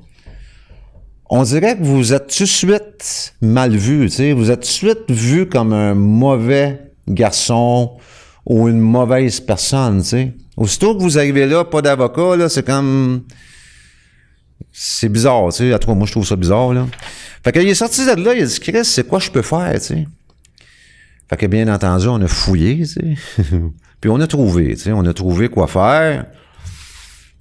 on 1.30 1.44
dirait 1.44 1.78
que 1.78 1.84
vous 1.84 2.14
êtes 2.14 2.36
tout 2.36 2.44
de 2.44 2.48
suite 2.48 3.36
mal 3.40 3.76
vu, 3.76 4.06
tu 4.10 4.16
sais? 4.16 4.34
Vous 4.34 4.50
êtes 4.50 4.62
tout 4.62 4.68
de 4.68 4.72
suite 4.72 5.10
vu 5.12 5.46
comme 5.48 5.74
un 5.74 5.94
mauvais 5.94 6.80
garçon 7.08 7.98
ou 8.46 8.68
une 8.68 8.80
mauvaise 8.80 9.40
personne, 9.40 10.02
tu 10.02 10.08
sais? 10.08 10.34
Aussitôt 10.58 10.96
que 10.96 11.04
vous 11.04 11.20
arrivez 11.20 11.46
là, 11.46 11.64
pas 11.64 11.84
d'avocat, 11.84 12.36
là, 12.36 12.50
c'est 12.50 12.66
comme... 12.66 13.22
C'est 14.72 15.10
bizarre, 15.10 15.50
tu 15.50 15.58
sais. 15.58 15.74
À 15.74 15.80
toi, 15.80 15.96
moi, 15.96 16.06
je 16.06 16.12
trouve 16.12 16.26
ça 16.26 16.36
bizarre, 16.36 16.74
là. 16.74 16.88
Fait 17.44 17.52
qu'il 17.52 17.68
est 17.68 17.74
sorti 17.74 18.06
de 18.06 18.22
là, 18.22 18.34
il 18.34 18.44
a 18.44 18.46
dit, 18.46 18.60
Chris, 18.60 18.86
c'est 18.86 19.08
quoi 19.08 19.20
je 19.20 19.32
peux 19.32 19.42
faire, 19.42 19.74
tu 19.74 19.80
sais? 19.80 20.08
Fait 21.30 21.38
que, 21.38 21.46
bien 21.46 21.68
entendu, 21.74 22.08
on 22.08 22.22
a 22.22 22.28
fouillé, 22.28 22.78
tu 22.78 22.86
sais. 22.86 23.16
Puis 24.02 24.10
on 24.10 24.20
a 24.20 24.28
trouvé, 24.28 24.76
tu 24.76 24.84
sais. 24.84 24.92
On 24.92 25.06
a 25.06 25.14
trouvé 25.14 25.50
quoi 25.50 25.68
faire. 25.68 26.26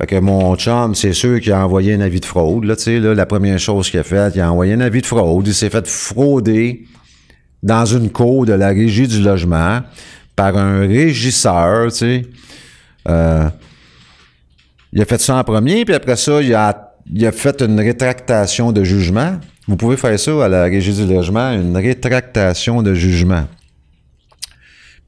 Fait 0.01 0.07
que 0.07 0.21
mon 0.21 0.55
chum, 0.57 0.95
c'est 0.95 1.12
sûr 1.12 1.41
qu'il 1.41 1.53
a 1.53 1.64
envoyé 1.64 1.95
un 1.95 2.01
avis 2.01 2.21
de 2.21 2.25
fraude, 2.25 2.64
là, 2.64 2.77
tu 2.77 2.85
sais, 2.85 3.01
la 3.01 3.27
première 3.27 3.59
chose 3.59 3.91
qu'il 3.91 3.99
a 3.99 4.05
faite, 4.05 4.35
il 4.37 4.41
a 4.41 4.51
envoyé 4.51 4.75
un 4.75 4.81
avis 4.81 5.01
de 5.01 5.07
fraude. 5.07 5.47
Il 5.47 5.55
s'est 5.55 5.71
fait 5.71 5.87
frauder 5.88 6.87
dans 7.62 7.85
une 7.85 8.11
cour 8.11 8.47
de 8.47 8.53
la 8.53 8.69
régie 8.69 9.09
du 9.09 9.21
logement 9.21 9.81
par 10.37 10.57
un 10.57 10.81
régisseur, 10.81 11.91
tu 11.91 11.99
sais. 11.99 12.23
Euh, 13.09 13.49
il 14.93 15.03
a 15.03 15.05
fait 15.05 15.21
ça 15.21 15.37
en 15.37 15.45
premier, 15.45 15.85
puis 15.85 15.95
après 15.95 16.17
ça, 16.17 16.41
il 16.41 16.55
a, 16.55 16.88
il 17.12 17.27
a 17.27 17.33
fait 17.33 17.62
une 17.62 17.79
rétractation 17.81 18.73
de 18.73 18.85
jugement. 18.85 19.38
Vous 19.66 19.77
pouvez 19.77 19.97
faire 19.97 20.18
ça 20.18 20.44
à 20.44 20.49
la 20.49 20.64
régie 20.64 20.94
du 20.94 21.12
logement, 21.12 21.53
une 21.53 21.77
rétractation 21.77 22.83
de 22.83 22.94
jugement. 22.94 23.47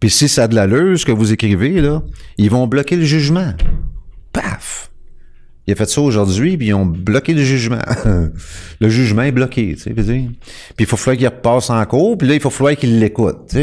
Puis 0.01 0.11
si 0.11 0.29
ça 0.29 0.45
a 0.45 0.49
de 0.49 0.55
l'allure, 0.55 0.99
ce 0.99 1.05
que 1.05 1.13
vous 1.13 1.33
écrivez, 1.33 1.81
là, 1.81 2.03
ils 2.39 2.51
vont 2.51 2.67
bloquer 2.67 2.97
le 2.97 3.05
jugement. 3.05 3.53
Paf! 4.33 4.91
Il 5.67 5.73
a 5.73 5.77
fait 5.77 5.89
ça 5.89 6.01
aujourd'hui, 6.01 6.57
puis 6.57 6.69
ils 6.69 6.75
ont 6.75 6.87
bloqué 6.87 7.35
le 7.35 7.45
jugement. 7.45 7.83
le 8.81 8.89
jugement 8.89 9.23
est 9.23 9.33
bloqué, 9.33 9.75
tu 9.77 9.83
sais. 9.83 9.91
Puis 9.91 10.31
il 10.79 10.87
faut 10.87 10.97
falloir 10.97 11.19
qu'il 11.19 11.29
repasse 11.29 11.71
en 11.71 11.85
cours, 11.85 12.17
puis 12.17 12.27
là, 12.27 12.35
il 12.35 12.41
faut 12.41 12.51
falloir 12.51 12.77
qu'il 12.77 12.99
l'écoute, 12.99 13.55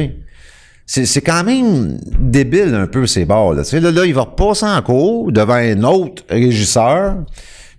c'est 0.85 1.21
quand 1.21 1.43
même 1.43 1.99
débile 2.17 2.73
un 2.73 2.87
peu 2.87 3.07
ces 3.07 3.25
bars, 3.25 3.53
là. 3.53 3.63
Tu 3.63 3.71
sais, 3.71 3.79
là, 3.81 3.91
là, 3.91 4.05
il 4.05 4.13
va 4.13 4.21
repasser 4.21 4.65
en 4.65 4.81
cours 4.81 5.33
devant 5.33 5.55
un 5.55 5.83
autre 5.83 6.23
régisseur, 6.29 7.17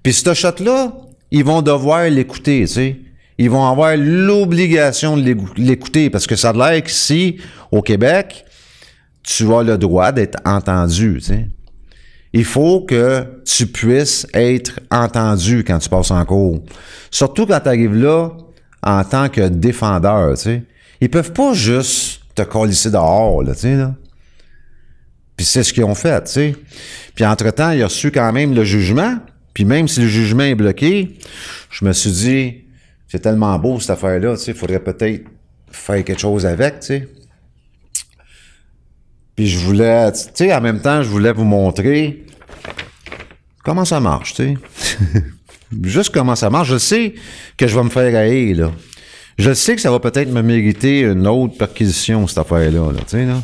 puis 0.02 0.12
ce 0.12 0.34
shot-là, 0.34 0.92
ils 1.30 1.44
vont 1.44 1.62
devoir 1.62 2.08
l'écouter, 2.08 2.60
tu 2.62 2.66
sais. 2.66 2.96
Ils 3.38 3.50
vont 3.50 3.66
avoir 3.68 3.96
l'obligation 3.96 5.16
de 5.16 5.36
l'écouter, 5.56 6.10
parce 6.10 6.26
que 6.26 6.34
ça 6.34 6.50
a 6.50 6.52
l'air 6.52 6.82
qu'ici, 6.82 7.38
au 7.70 7.82
Québec, 7.82 8.44
tu 9.22 9.52
as 9.52 9.62
le 9.62 9.78
droit 9.78 10.10
d'être 10.10 10.38
entendu, 10.44 11.18
tu 11.18 11.26
sais 11.26 11.48
il 12.32 12.44
faut 12.44 12.82
que 12.82 13.26
tu 13.44 13.66
puisses 13.66 14.26
être 14.34 14.80
entendu 14.90 15.64
quand 15.64 15.78
tu 15.78 15.88
passes 15.88 16.10
en 16.10 16.24
cours. 16.24 16.60
Surtout 17.10 17.46
quand 17.46 17.60
tu 17.60 17.68
arrives 17.68 17.94
là 17.94 18.30
en 18.82 19.04
tant 19.04 19.28
que 19.28 19.48
défendeur, 19.48 20.34
tu 20.36 20.42
sais. 20.42 20.62
Ils 21.00 21.10
peuvent 21.10 21.32
pas 21.32 21.54
juste 21.54 22.22
te 22.34 22.42
colisser 22.42 22.90
dehors, 22.90 23.42
là, 23.42 23.54
tu 23.54 23.60
sais, 23.60 23.76
là. 23.76 23.94
Puis 25.36 25.46
c'est 25.46 25.62
ce 25.62 25.72
qu'ils 25.72 25.84
ont 25.84 25.94
fait, 25.94 26.24
tu 26.24 26.32
sais. 26.32 26.56
Puis 27.14 27.24
entre-temps, 27.24 27.70
il 27.70 27.82
a 27.82 27.86
reçu 27.86 28.10
quand 28.10 28.32
même 28.32 28.54
le 28.54 28.64
jugement. 28.64 29.16
Puis 29.54 29.64
même 29.64 29.88
si 29.88 30.00
le 30.00 30.08
jugement 30.08 30.44
est 30.44 30.54
bloqué, 30.54 31.18
je 31.70 31.84
me 31.84 31.92
suis 31.92 32.10
dit, 32.10 32.54
c'est 33.08 33.20
tellement 33.20 33.58
beau 33.58 33.80
cette 33.80 33.90
affaire-là, 33.90 34.36
tu 34.36 34.44
sais, 34.44 34.52
il 34.52 34.56
faudrait 34.56 34.80
peut-être 34.80 35.24
faire 35.70 36.04
quelque 36.04 36.20
chose 36.20 36.46
avec, 36.46 36.80
tu 36.80 36.86
sais. 36.86 37.08
Puis 39.34 39.46
je 39.46 39.58
voulais, 39.58 40.10
tu 40.12 40.18
sais, 40.34 40.54
en 40.54 40.60
même 40.60 40.80
temps, 40.80 41.02
je 41.02 41.08
voulais 41.08 41.32
vous 41.32 41.44
montrer 41.44 42.24
comment 43.64 43.84
ça 43.84 44.00
marche, 44.00 44.34
tu 44.34 44.44
sais. 44.44 44.54
Juste 45.82 46.12
comment 46.12 46.34
ça 46.34 46.50
marche. 46.50 46.68
Je 46.68 46.78
sais 46.78 47.14
que 47.56 47.66
je 47.66 47.76
vais 47.76 47.84
me 47.84 47.90
faire 47.90 48.14
haïr, 48.16 48.56
là. 48.56 48.72
Je 49.38 49.52
sais 49.54 49.76
que 49.76 49.80
ça 49.80 49.90
va 49.90 50.00
peut-être 50.00 50.30
me 50.30 50.42
mériter 50.42 51.02
une 51.02 51.26
autre 51.26 51.56
perquisition, 51.56 52.26
cette 52.26 52.38
affaire-là, 52.38 52.92
là, 52.92 52.98
tu 53.00 53.08
sais, 53.08 53.24
là. 53.24 53.40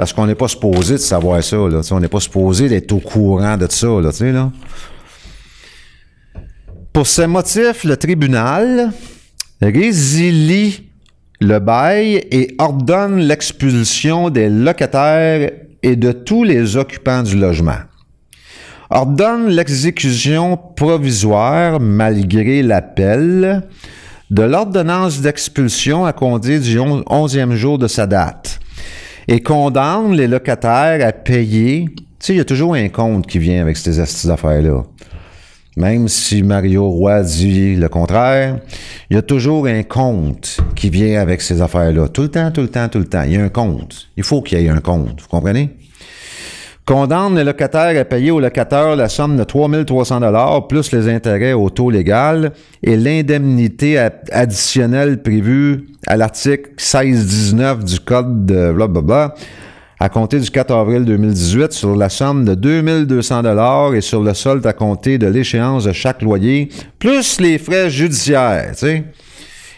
Parce 0.00 0.14
qu'on 0.14 0.26
n'est 0.26 0.34
pas 0.34 0.48
supposé 0.48 0.94
de 0.94 0.98
savoir 0.98 1.44
ça. 1.44 1.58
On 1.58 2.00
n'est 2.00 2.08
pas 2.08 2.20
supposé 2.20 2.70
d'être 2.70 2.90
au 2.90 3.00
courant 3.00 3.58
de 3.58 3.66
ça, 3.68 3.86
là, 4.00 4.10
tu 4.10 4.32
là. 4.32 4.50
Pour 6.90 7.06
ce 7.06 7.20
motif, 7.20 7.84
le 7.84 7.98
tribunal 7.98 8.92
résilie 9.60 10.88
le 11.38 11.58
bail 11.58 12.14
et 12.30 12.54
ordonne 12.58 13.18
l'expulsion 13.18 14.30
des 14.30 14.48
locataires 14.48 15.50
et 15.82 15.96
de 15.96 16.12
tous 16.12 16.44
les 16.44 16.78
occupants 16.78 17.22
du 17.22 17.36
logement. 17.36 17.80
Ordonne 18.88 19.48
l'exécution 19.48 20.58
provisoire, 20.76 21.78
malgré 21.78 22.62
l'appel, 22.62 23.68
de 24.30 24.42
l'ordonnance 24.42 25.20
d'expulsion 25.20 26.06
à 26.06 26.14
compter 26.14 26.58
du 26.58 26.78
11e 26.78 27.52
jour 27.52 27.76
de 27.76 27.86
sa 27.86 28.06
date 28.06 28.59
et 29.28 29.40
condamne 29.40 30.12
les 30.12 30.26
locataires 30.26 31.06
à 31.06 31.12
payer. 31.12 31.86
Tu 31.88 32.04
sais, 32.18 32.34
il 32.34 32.38
y 32.38 32.40
a 32.40 32.44
toujours 32.44 32.74
un 32.74 32.88
compte 32.88 33.26
qui 33.26 33.38
vient 33.38 33.62
avec 33.62 33.76
ces 33.76 33.98
affaires-là. 34.28 34.82
Même 35.76 36.08
si 36.08 36.42
Mario 36.42 36.88
Roy 36.90 37.22
dit 37.22 37.76
le 37.76 37.88
contraire, 37.88 38.58
il 39.08 39.14
y 39.14 39.18
a 39.18 39.22
toujours 39.22 39.66
un 39.66 39.82
compte 39.82 40.58
qui 40.74 40.90
vient 40.90 41.20
avec 41.20 41.40
ces 41.40 41.62
affaires-là. 41.62 42.08
Tout 42.08 42.22
le 42.22 42.28
temps, 42.28 42.50
tout 42.50 42.62
le 42.62 42.68
temps, 42.68 42.88
tout 42.88 42.98
le 42.98 43.06
temps. 43.06 43.22
Il 43.22 43.32
y 43.32 43.36
a 43.36 43.42
un 43.42 43.48
compte. 43.48 44.08
Il 44.16 44.24
faut 44.24 44.42
qu'il 44.42 44.60
y 44.60 44.66
ait 44.66 44.68
un 44.68 44.80
compte. 44.80 45.20
Vous 45.20 45.28
comprenez? 45.28 45.70
Condamne 46.86 47.36
les 47.36 47.44
locataires 47.44 48.00
à 48.00 48.04
payer 48.04 48.30
au 48.30 48.40
locataire 48.40 48.96
la 48.96 49.08
somme 49.08 49.36
de 49.36 49.44
3300 49.44 50.20
dollars 50.20 50.66
plus 50.66 50.90
les 50.92 51.08
intérêts 51.08 51.52
au 51.52 51.70
taux 51.70 51.90
légal 51.90 52.52
et 52.82 52.96
l'indemnité 52.96 53.98
additionnelle 54.32 55.22
prévue 55.22 55.86
à 56.06 56.16
l'article 56.16 56.70
1619 56.70 57.84
du 57.84 58.00
code 58.00 58.46
de 58.46 58.72
blablabla 58.72 59.34
à 60.02 60.08
compter 60.08 60.40
du 60.40 60.50
4 60.50 60.74
avril 60.74 61.04
2018 61.04 61.72
sur 61.72 61.94
la 61.94 62.08
somme 62.08 62.46
de 62.46 62.54
2200 62.54 63.42
dollars 63.42 63.94
et 63.94 64.00
sur 64.00 64.22
le 64.22 64.32
solde 64.32 64.66
à 64.66 64.72
compter 64.72 65.18
de 65.18 65.26
l'échéance 65.26 65.84
de 65.84 65.92
chaque 65.92 66.22
loyer, 66.22 66.70
plus 66.98 67.38
les 67.38 67.58
frais 67.58 67.90
judiciaires. 67.90 68.72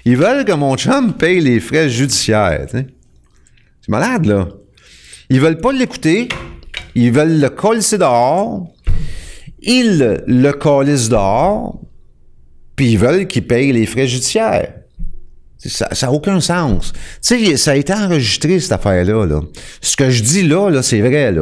Ils 0.04 0.16
veulent 0.16 0.44
que 0.44 0.52
mon 0.52 0.76
chum 0.76 1.12
paye 1.12 1.40
les 1.40 1.58
frais 1.58 1.88
judiciaires. 1.88 2.66
C'est 2.70 2.86
malade, 3.88 4.26
là. 4.26 4.46
Ils 5.28 5.40
veulent 5.40 5.58
pas 5.58 5.72
l'écouter. 5.72 6.28
Ils 6.94 7.12
veulent 7.12 7.40
le 7.40 7.48
coller 7.48 7.80
dehors. 7.98 8.66
Ils 9.60 10.22
le 10.26 10.52
collent 10.52 11.08
dehors. 11.08 11.80
Puis 12.76 12.92
ils 12.92 12.98
veulent 12.98 13.26
qu'il 13.26 13.46
paye 13.46 13.72
les 13.72 13.86
frais 13.86 14.06
judiciaires. 14.06 14.72
Ça 15.58 15.88
n'a 16.02 16.12
aucun 16.12 16.40
sens. 16.40 16.92
Tu 17.22 17.46
sais, 17.46 17.56
ça 17.56 17.72
a 17.72 17.74
été 17.76 17.92
enregistré, 17.92 18.58
cette 18.58 18.72
affaire-là. 18.72 19.26
Là. 19.26 19.40
Ce 19.80 19.96
que 19.96 20.10
je 20.10 20.22
dis 20.22 20.42
là, 20.42 20.70
là 20.70 20.82
c'est 20.82 21.00
vrai. 21.00 21.32
Tu 21.32 21.40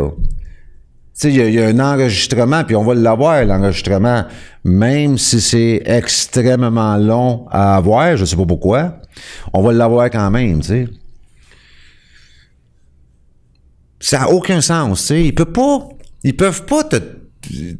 sais, 1.15 1.33
il 1.33 1.55
y, 1.55 1.61
a 1.61 1.67
un 1.67 1.81
enregistrement, 1.81 2.65
puis 2.65 2.77
on 2.77 2.85
va 2.85 2.95
l'avoir, 2.95 3.45
l'enregistrement, 3.45 4.25
même 4.65 5.17
si 5.17 5.41
c'est 5.41 5.83
extrêmement 5.87 6.97
long 6.97 7.47
à 7.51 7.77
avoir, 7.77 8.17
je 8.17 8.25
sais 8.25 8.37
pas 8.37 8.47
pourquoi. 8.47 8.97
On 9.55 9.63
va 9.63 9.73
l'avoir 9.73 10.11
quand 10.11 10.31
même, 10.31 10.61
tu 10.61 10.69
sais. 10.69 10.89
Ça 14.01 14.21
n'a 14.21 14.31
aucun 14.31 14.61
sens. 14.61 15.11
Ils 15.11 15.35
peuvent 15.35 15.53
pas, 15.53 15.89
ils 16.25 16.37
peuvent 16.37 16.65
pas 16.65 16.85
te, 16.85 16.97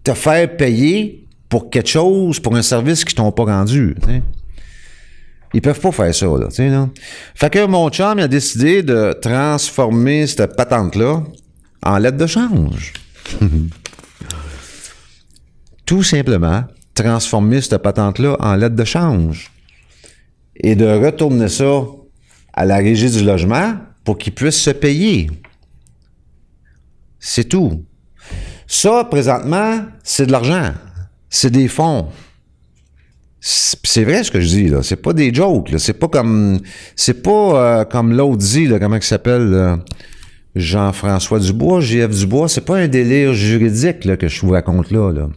te 0.03 0.15
faire 0.15 0.57
payer 0.57 1.27
pour 1.49 1.69
quelque 1.71 1.89
chose, 1.89 2.39
pour 2.39 2.55
un 2.57 2.63
service 2.63 3.05
qu'ils 3.05 3.17
t'ont 3.17 3.33
pas 3.33 3.45
rendu, 3.45 3.97
tu 4.01 4.07
sais. 4.07 4.23
Ils 5.53 5.61
peuvent 5.61 5.81
pas 5.81 5.91
faire 5.91 6.15
ça, 6.15 6.27
là, 6.27 6.47
tu 6.49 6.55
sais. 6.57 6.71
Fait 7.35 7.51
que 7.51 7.67
mon 7.67 7.91
chum, 7.91 8.21
a 8.21 8.29
décidé 8.29 8.85
de 8.85 9.13
transformer 9.21 10.29
cette 10.29 10.55
patente-là 10.55 11.25
en 11.83 11.99
lettre 11.99 12.19
de 12.19 12.27
change. 12.27 12.93
Tout 15.87 16.05
simplement, 16.05 16.65
transformer 16.95 17.61
cette 17.61 17.79
patente-là 17.79 18.37
en 18.39 18.55
lettre 18.55 18.77
de 18.77 18.85
change. 18.85 19.51
Et 20.55 20.77
de 20.77 20.87
retourner 20.87 21.49
ça 21.49 21.83
à 22.53 22.65
la 22.65 22.77
régie 22.77 23.11
du 23.11 23.25
logement 23.25 23.75
pour 24.05 24.19
qu'ils 24.19 24.35
puissent 24.35 24.61
se 24.61 24.71
payer. 24.71 25.31
C'est 27.21 27.45
tout. 27.45 27.85
Ça, 28.67 29.05
présentement, 29.05 29.85
c'est 30.03 30.27
de 30.27 30.33
l'argent. 30.33 30.73
C'est 31.29 31.51
des 31.51 31.69
fonds 31.69 32.09
c'est 33.43 34.05
vrai 34.05 34.23
ce 34.23 34.31
que 34.31 34.39
je 34.39 34.47
dis 34.47 34.69
là, 34.69 34.83
c'est 34.83 34.97
pas 35.01 35.15
des 35.15 35.33
jokes, 35.33 35.71
c'est 35.79 35.99
pas 35.99 36.09
comme 36.09 36.61
c'est 36.95 37.23
pas 37.23 37.31
euh, 37.31 37.85
comme 37.87 38.13
l'autre 38.13 38.37
dit 38.37 38.67
là, 38.67 38.79
comment 38.79 38.97
il 38.97 39.03
s'appelle 39.03 39.79
Jean-François 40.55 41.39
Dubois, 41.39 41.81
JF 41.81 42.11
Dubois, 42.11 42.49
c'est 42.49 42.65
pas 42.65 42.77
un 42.77 42.89
délire 42.89 43.33
juridique 43.33 44.05
là, 44.05 44.17
que 44.17 44.29
je 44.29 44.41
vous 44.41 44.51
raconte 44.51 44.91
là, 44.91 45.13
là. 45.13 45.29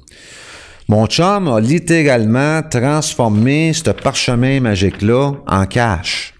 Mon 0.89 1.05
chum 1.05 1.47
a 1.47 1.61
littéralement 1.61 2.61
transformé 2.61 3.71
ce 3.73 3.91
parchemin 3.91 4.59
magique-là 4.59 5.31
en 5.47 5.65
cash. 5.65 6.33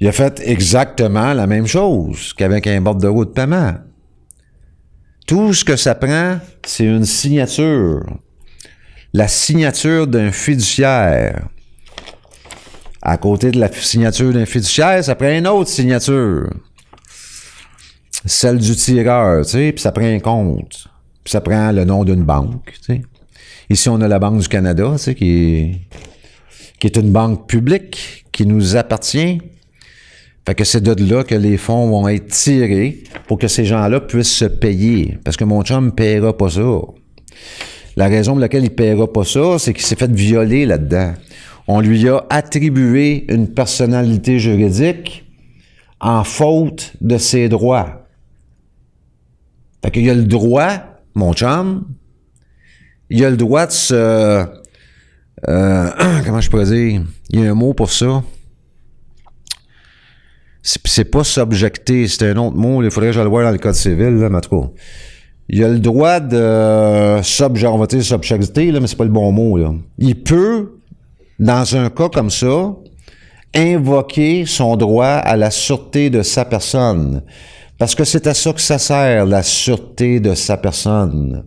Il 0.00 0.08
a 0.08 0.12
fait 0.12 0.40
exactement 0.44 1.32
la 1.32 1.46
même 1.46 1.66
chose 1.66 2.32
qu'avec 2.34 2.66
un 2.66 2.80
bord 2.80 2.96
de 2.96 3.24
paiement. 3.24 3.74
Tout 5.26 5.54
ce 5.54 5.64
que 5.64 5.76
ça 5.76 5.94
prend, 5.94 6.38
c'est 6.64 6.84
une 6.84 7.04
signature 7.04 8.04
la 9.16 9.28
signature 9.28 10.06
d'un 10.06 10.30
fiduciaire. 10.30 11.48
À 13.00 13.16
côté 13.16 13.50
de 13.50 13.58
la 13.58 13.72
signature 13.72 14.30
d'un 14.30 14.44
fiduciaire, 14.44 15.02
ça 15.02 15.14
prend 15.14 15.30
une 15.30 15.46
autre 15.46 15.70
signature. 15.70 16.52
Celle 18.26 18.58
du 18.58 18.76
tireur, 18.76 19.44
tu 19.46 19.52
sais, 19.52 19.72
puis 19.72 19.80
ça 19.80 19.90
prend 19.92 20.04
un 20.04 20.18
compte. 20.18 20.88
Puis 21.24 21.32
ça 21.32 21.40
prend 21.40 21.72
le 21.72 21.84
nom 21.84 22.04
d'une 22.04 22.24
banque, 22.24 22.74
tu 22.74 22.94
sais. 22.94 23.02
Ici, 23.70 23.88
on 23.88 24.02
a 24.02 24.08
la 24.08 24.18
Banque 24.18 24.40
du 24.40 24.48
Canada, 24.48 24.92
tu 24.92 24.98
sais, 24.98 25.14
qui 25.14 25.80
est 26.82 26.96
une 26.96 27.10
banque 27.10 27.48
publique 27.48 28.26
qui 28.32 28.44
nous 28.44 28.76
appartient. 28.76 29.40
Fait 30.46 30.54
que 30.54 30.62
c'est 30.62 30.80
de 30.80 31.12
là 31.12 31.24
que 31.24 31.34
les 31.34 31.56
fonds 31.56 31.88
vont 31.88 32.06
être 32.06 32.28
tirés 32.28 33.02
pour 33.26 33.36
que 33.36 33.48
ces 33.48 33.64
gens-là 33.64 34.00
puissent 34.00 34.36
se 34.36 34.44
payer. 34.44 35.18
Parce 35.24 35.36
que 35.36 35.42
mon 35.42 35.62
chum 35.62 35.86
ne 35.86 35.90
paiera 35.90 36.36
pas 36.36 36.50
ça. 36.50 36.80
La 37.96 38.06
raison 38.06 38.32
pour 38.32 38.40
laquelle 38.40 38.62
il 38.62 38.70
ne 38.70 38.76
paiera 38.76 39.12
pas 39.12 39.24
ça, 39.24 39.58
c'est 39.58 39.72
qu'il 39.72 39.84
s'est 39.84 39.96
fait 39.96 40.10
violer 40.10 40.64
là-dedans. 40.64 41.14
On 41.66 41.80
lui 41.80 42.08
a 42.08 42.24
attribué 42.30 43.24
une 43.28 43.48
personnalité 43.48 44.38
juridique 44.38 45.24
en 46.00 46.22
faute 46.22 46.92
de 47.00 47.18
ses 47.18 47.48
droits. 47.48 48.06
Fait 49.82 49.90
qu'il 49.90 50.08
a 50.08 50.14
le 50.14 50.24
droit, 50.24 50.70
mon 51.16 51.32
chum, 51.32 51.88
il 53.10 53.24
a 53.24 53.30
le 53.30 53.36
droit 53.36 53.66
de 53.66 53.72
se... 53.72 53.94
Euh, 55.48 55.90
comment 56.24 56.40
je 56.40 56.50
pourrais 56.50 56.66
dire? 56.66 57.02
Il 57.30 57.40
y 57.40 57.46
a 57.46 57.50
un 57.50 57.54
mot 57.54 57.74
pour 57.74 57.90
ça. 57.90 58.22
C'est 60.68 61.04
pas 61.04 61.22
s'objecter, 61.22 62.08
c'est 62.08 62.28
un 62.28 62.36
autre 62.38 62.56
mot. 62.56 62.82
Il 62.82 62.90
faudrait 62.90 63.10
que 63.10 63.16
je 63.16 63.20
le 63.20 63.28
vois 63.28 63.44
dans 63.44 63.52
le 63.52 63.58
code 63.58 63.74
civil, 63.74 64.16
là, 64.16 64.28
mais 64.28 64.40
il 65.48 65.62
a 65.62 65.68
le 65.68 65.78
droit 65.78 66.18
de 66.18 67.20
on 67.66 67.78
va 67.78 67.86
dire 67.86 68.02
subjecter, 68.02 68.72
là, 68.72 68.80
mais 68.80 68.88
c'est 68.88 68.96
pas 68.96 69.04
le 69.04 69.10
bon 69.10 69.30
mot. 69.30 69.56
Là. 69.56 69.72
Il 69.98 70.16
peut, 70.16 70.80
dans 71.38 71.76
un 71.76 71.88
cas 71.88 72.08
comme 72.08 72.30
ça, 72.30 72.74
invoquer 73.54 74.44
son 74.44 74.76
droit 74.76 75.06
à 75.06 75.36
la 75.36 75.52
sûreté 75.52 76.10
de 76.10 76.22
sa 76.22 76.44
personne. 76.44 77.22
Parce 77.78 77.94
que 77.94 78.02
c'est 78.02 78.26
à 78.26 78.34
ça 78.34 78.52
que 78.52 78.60
ça 78.60 78.78
sert, 78.78 79.24
la 79.24 79.44
sûreté 79.44 80.18
de 80.18 80.34
sa 80.34 80.56
personne. 80.56 81.44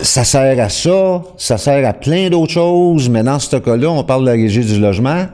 Ça 0.00 0.24
sert 0.24 0.58
à 0.58 0.70
ça, 0.70 1.22
ça 1.36 1.58
sert 1.58 1.86
à 1.86 1.92
plein 1.92 2.30
d'autres 2.30 2.52
choses, 2.52 3.10
mais 3.10 3.22
dans 3.22 3.38
ce 3.38 3.56
cas-là, 3.56 3.90
on 3.90 4.02
parle 4.02 4.22
de 4.22 4.30
la 4.30 4.32
régie 4.32 4.64
du 4.64 4.80
logement. 4.80 5.26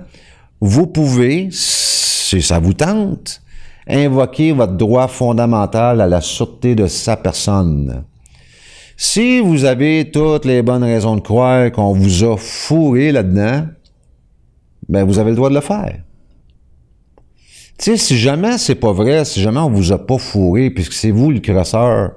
Vous 0.60 0.86
pouvez, 0.86 1.48
si 1.50 2.42
ça 2.42 2.58
vous 2.58 2.74
tente, 2.74 3.42
invoquer 3.86 4.52
votre 4.52 4.74
droit 4.74 5.08
fondamental 5.08 6.00
à 6.00 6.06
la 6.06 6.20
sûreté 6.20 6.74
de 6.74 6.86
sa 6.86 7.16
personne. 7.16 8.04
Si 8.96 9.40
vous 9.40 9.64
avez 9.64 10.10
toutes 10.10 10.44
les 10.44 10.62
bonnes 10.62 10.84
raisons 10.84 11.16
de 11.16 11.22
croire 11.22 11.72
qu'on 11.72 11.94
vous 11.94 12.24
a 12.24 12.36
fourré 12.36 13.12
là-dedans, 13.12 13.66
ben 14.88 15.04
vous 15.04 15.18
avez 15.18 15.30
le 15.30 15.36
droit 15.36 15.48
de 15.48 15.54
le 15.54 15.60
faire. 15.62 16.02
Tu 17.78 17.84
sais, 17.84 17.96
si 17.96 18.18
jamais 18.18 18.58
c'est 18.58 18.74
pas 18.74 18.92
vrai, 18.92 19.24
si 19.24 19.40
jamais 19.40 19.60
on 19.60 19.70
vous 19.70 19.92
a 19.92 20.06
pas 20.06 20.18
fourré, 20.18 20.68
puisque 20.68 20.92
c'est 20.92 21.10
vous 21.10 21.30
le 21.30 21.40
crosseur, 21.40 22.12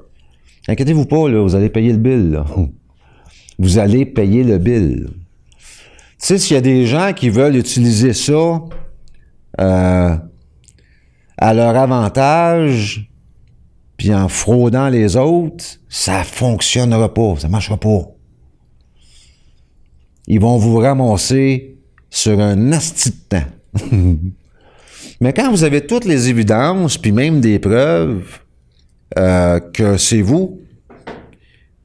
inquiétez-vous 0.68 1.06
pas, 1.06 1.30
là, 1.30 1.42
vous 1.42 1.56
allez 1.56 1.70
payer 1.70 1.94
le 1.94 2.00
bill. 2.00 2.44
Vous 3.60 3.78
allez 3.78 4.04
payer 4.08 4.44
le 4.44 4.58
bill. 4.58 5.10
Sais, 6.24 6.38
s'il 6.38 6.54
y 6.54 6.58
a 6.58 6.62
des 6.62 6.86
gens 6.86 7.12
qui 7.12 7.28
veulent 7.28 7.58
utiliser 7.58 8.14
ça 8.14 8.62
euh, 9.60 10.16
à 11.38 11.54
leur 11.54 11.76
avantage, 11.76 13.12
puis 13.98 14.16
en 14.16 14.30
fraudant 14.30 14.88
les 14.88 15.18
autres, 15.18 15.66
ça 15.90 16.24
fonctionnera 16.24 17.14
pas, 17.14 17.36
ça 17.40 17.50
marchera 17.50 17.78
pas. 17.78 18.04
Ils 20.28 20.40
vont 20.40 20.56
vous 20.56 20.78
ramasser 20.78 21.76
sur 22.10 22.40
un 22.40 22.72
asti 22.72 23.10
de 23.10 23.16
temps. 23.28 23.92
Mais 25.20 25.34
quand 25.34 25.52
vous 25.52 25.66
avez 25.66 25.86
toutes 25.86 26.06
les 26.06 26.30
évidences, 26.30 26.98
puis 26.98 27.12
même 27.12 27.42
des 27.42 27.60
preuves 27.60 28.40
euh, 29.18 29.60
que 29.60 29.98
c'est 29.98 30.22
vous 30.22 30.62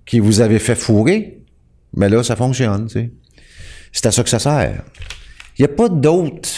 qui 0.06 0.20
vous 0.20 0.40
avez 0.40 0.60
fait 0.60 0.76
fourrer, 0.76 1.42
mais 1.92 2.08
là, 2.08 2.22
ça 2.22 2.36
fonctionne, 2.36 2.86
tu 2.86 2.92
sais. 2.92 3.10
C'est 3.92 4.06
à 4.06 4.12
ça 4.12 4.22
que 4.22 4.30
ça 4.30 4.38
sert. 4.38 4.82
Il 5.58 5.62
n'y 5.62 5.64
a 5.64 5.74
pas 5.74 5.88
d'autre, 5.88 6.48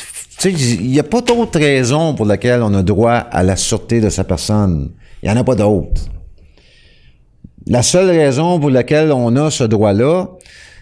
il 0.45 0.90
n'y 0.90 0.99
a 0.99 1.05
pas 1.05 1.21
d'autre 1.21 1.59
raison 1.59 2.14
pour 2.14 2.27
laquelle 2.27 2.62
on 2.62 2.75
a 2.75 2.83
droit 2.83 3.12
à 3.12 3.43
la 3.43 3.57
sûreté 3.57 4.01
de 4.01 4.11
sa 4.11 4.25
personne. 4.25 4.93
Il 5.23 5.31
n'y 5.31 5.37
en 5.37 5.40
a 5.40 5.45
pas 5.45 5.55
d'autre. 5.55 6.03
La 7.66 7.83
seule 7.83 8.11
raison 8.11 8.59
pour 8.59 8.71
laquelle 8.71 9.12
on 9.12 9.37
a 9.37 9.51
ce 9.51 9.64
droit-là, 9.64 10.29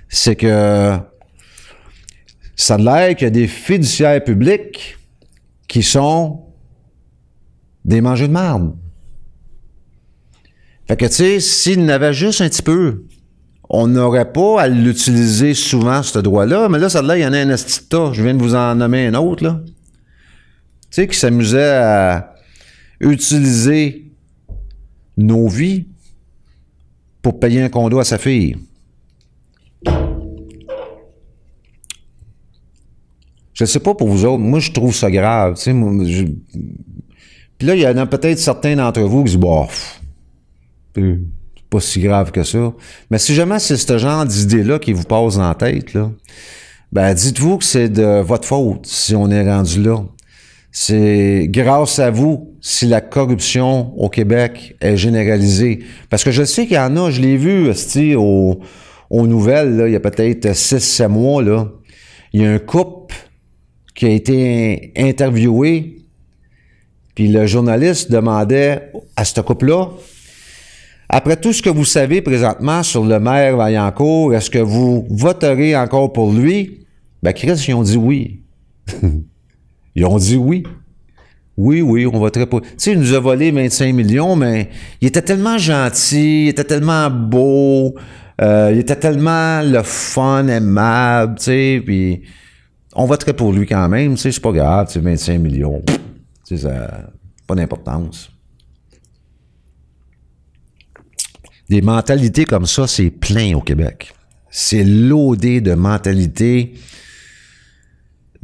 c'est 0.08 0.36
que 0.36 0.96
ça 2.56 2.74
a 2.74 2.78
l'air 2.78 3.14
qu'il 3.14 3.26
y 3.26 3.28
a 3.28 3.30
des 3.30 3.46
fiduciaires 3.46 4.22
publics 4.22 4.96
qui 5.68 5.82
sont 5.82 6.44
des 7.84 8.00
mangeurs 8.00 8.28
de 8.28 8.32
marde. 8.32 8.74
Fait 10.86 10.96
que, 10.96 11.04
tu 11.04 11.12
sais, 11.12 11.40
s'il 11.40 11.84
n'avait 11.84 12.14
juste 12.14 12.40
un 12.40 12.48
petit 12.48 12.62
peu, 12.62 13.04
on 13.70 13.86
n'aurait 13.86 14.32
pas 14.32 14.62
à 14.62 14.68
l'utiliser 14.68 15.54
souvent, 15.54 16.02
ce 16.02 16.18
droit-là, 16.18 16.68
mais 16.68 16.78
là, 16.78 16.88
ça 16.88 17.02
là, 17.02 17.18
il 17.18 17.22
y 17.22 17.26
en 17.26 17.32
a 17.32 17.38
un 17.38 17.50
astita. 17.50 18.12
Je 18.12 18.22
viens 18.22 18.34
de 18.34 18.42
vous 18.42 18.54
en 18.54 18.74
nommer 18.74 19.06
un 19.06 19.14
autre. 19.14 19.62
Tu 19.66 19.72
sais, 20.90 21.06
qui 21.06 21.18
s'amusait 21.18 21.74
à 21.76 22.34
utiliser 23.00 24.10
nos 25.16 25.48
vies 25.48 25.86
pour 27.20 27.38
payer 27.38 27.62
un 27.62 27.68
condo 27.68 27.98
à 27.98 28.04
sa 28.04 28.16
fille. 28.16 28.56
Je 33.52 33.64
sais 33.64 33.80
pas 33.80 33.94
pour 33.94 34.08
vous 34.08 34.24
autres, 34.24 34.38
moi 34.38 34.60
je 34.60 34.70
trouve 34.70 34.94
ça 34.94 35.10
grave. 35.10 35.58
Tu 35.58 35.72
Puis 35.72 37.66
là, 37.66 37.74
il 37.74 37.80
y 37.80 37.86
en 37.86 37.96
a 37.96 38.06
peut-être 38.06 38.38
certains 38.38 38.76
d'entre 38.76 39.00
vous 39.00 39.24
qui 39.24 39.32
disent, 39.32 39.40
bof, 39.40 40.00
pas 41.70 41.80
si 41.80 42.00
grave 42.00 42.30
que 42.30 42.42
ça. 42.42 42.72
Mais 43.10 43.18
si 43.18 43.34
jamais 43.34 43.58
c'est 43.58 43.76
ce 43.76 43.98
genre 43.98 44.24
d'idée-là 44.24 44.78
qui 44.78 44.92
vous 44.92 45.04
passe 45.04 45.36
la 45.36 45.54
tête, 45.54 45.94
là, 45.94 46.10
ben 46.92 47.12
dites-vous 47.12 47.58
que 47.58 47.64
c'est 47.64 47.88
de 47.88 48.20
votre 48.20 48.46
faute 48.46 48.86
si 48.86 49.14
on 49.14 49.30
est 49.30 49.48
rendu 49.48 49.82
là. 49.82 50.02
C'est 50.70 51.46
grâce 51.50 51.98
à 51.98 52.10
vous 52.10 52.54
si 52.60 52.86
la 52.86 53.00
corruption 53.00 53.92
au 53.98 54.08
Québec 54.08 54.76
est 54.80 54.96
généralisée. 54.96 55.80
Parce 56.10 56.24
que 56.24 56.30
je 56.30 56.44
sais 56.44 56.66
qu'il 56.66 56.76
y 56.76 56.78
en 56.78 56.96
a, 56.96 57.10
je 57.10 57.20
l'ai 57.20 57.36
vu 57.36 57.70
aux, 58.16 58.60
aux 59.10 59.26
nouvelles, 59.26 59.76
là, 59.76 59.88
il 59.88 59.92
y 59.92 59.96
a 59.96 60.00
peut-être 60.00 60.46
6-7 60.48 61.08
mois, 61.08 61.42
là. 61.42 61.68
Il 62.32 62.42
y 62.42 62.46
a 62.46 62.52
un 62.52 62.58
couple 62.58 63.14
qui 63.94 64.06
a 64.06 64.10
été 64.10 64.92
interviewé, 64.96 65.96
puis 67.14 67.28
le 67.28 67.46
journaliste 67.46 68.12
demandait 68.12 68.92
à 69.16 69.24
ce 69.24 69.40
couple-là, 69.40 69.88
après 71.08 71.36
tout 71.36 71.52
ce 71.52 71.62
que 71.62 71.70
vous 71.70 71.84
savez 71.84 72.20
présentement 72.20 72.82
sur 72.82 73.04
le 73.04 73.18
maire 73.18 73.56
Vaillancourt, 73.56 74.34
est-ce 74.34 74.50
que 74.50 74.58
vous 74.58 75.06
voterez 75.10 75.74
encore 75.76 76.12
pour 76.12 76.32
lui? 76.32 76.86
Ben, 77.22 77.32
Chris, 77.32 77.64
ils 77.68 77.74
ont 77.74 77.82
dit 77.82 77.96
oui. 77.96 78.42
ils 79.94 80.04
ont 80.04 80.18
dit 80.18 80.36
oui. 80.36 80.64
Oui, 81.56 81.82
oui, 81.82 82.06
on 82.06 82.18
voterait 82.20 82.46
pour. 82.46 82.60
Tu 82.60 82.68
sais, 82.76 82.92
il 82.92 83.00
nous 83.00 83.14
a 83.14 83.18
volé 83.18 83.50
25 83.50 83.92
millions, 83.92 84.36
mais 84.36 84.68
il 85.00 85.08
était 85.08 85.22
tellement 85.22 85.58
gentil, 85.58 86.44
il 86.44 86.48
était 86.50 86.62
tellement 86.62 87.10
beau, 87.10 87.96
euh, 88.40 88.70
il 88.72 88.78
était 88.78 88.94
tellement 88.94 89.60
le 89.62 89.82
fun, 89.82 90.46
aimable, 90.46 91.34
tu 91.38 91.44
sais, 91.46 91.82
puis 91.84 92.22
on 92.94 93.06
voterait 93.06 93.34
pour 93.34 93.52
lui 93.52 93.66
quand 93.66 93.88
même, 93.88 94.14
tu 94.14 94.20
sais, 94.20 94.30
c'est 94.30 94.40
pas 94.40 94.52
grave, 94.52 94.86
tu 94.86 94.92
sais, 94.92 95.00
25 95.00 95.38
millions. 95.40 95.82
Tu 96.46 96.56
sais, 96.56 96.68
ça 96.68 97.08
pas 97.48 97.56
d'importance. 97.56 98.30
Des 101.68 101.82
mentalités 101.82 102.44
comme 102.44 102.66
ça, 102.66 102.86
c'est 102.86 103.10
plein 103.10 103.54
au 103.54 103.60
Québec. 103.60 104.14
C'est 104.50 104.84
loadé 104.84 105.60
de 105.60 105.74
mentalités 105.74 106.74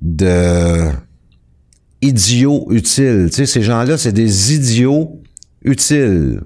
de 0.00 0.90
idiots 2.02 2.66
utiles. 2.70 3.28
Tu 3.30 3.36
sais, 3.36 3.46
ces 3.46 3.62
gens-là, 3.62 3.96
c'est 3.96 4.12
des 4.12 4.54
idiots 4.54 5.22
utiles. 5.62 6.42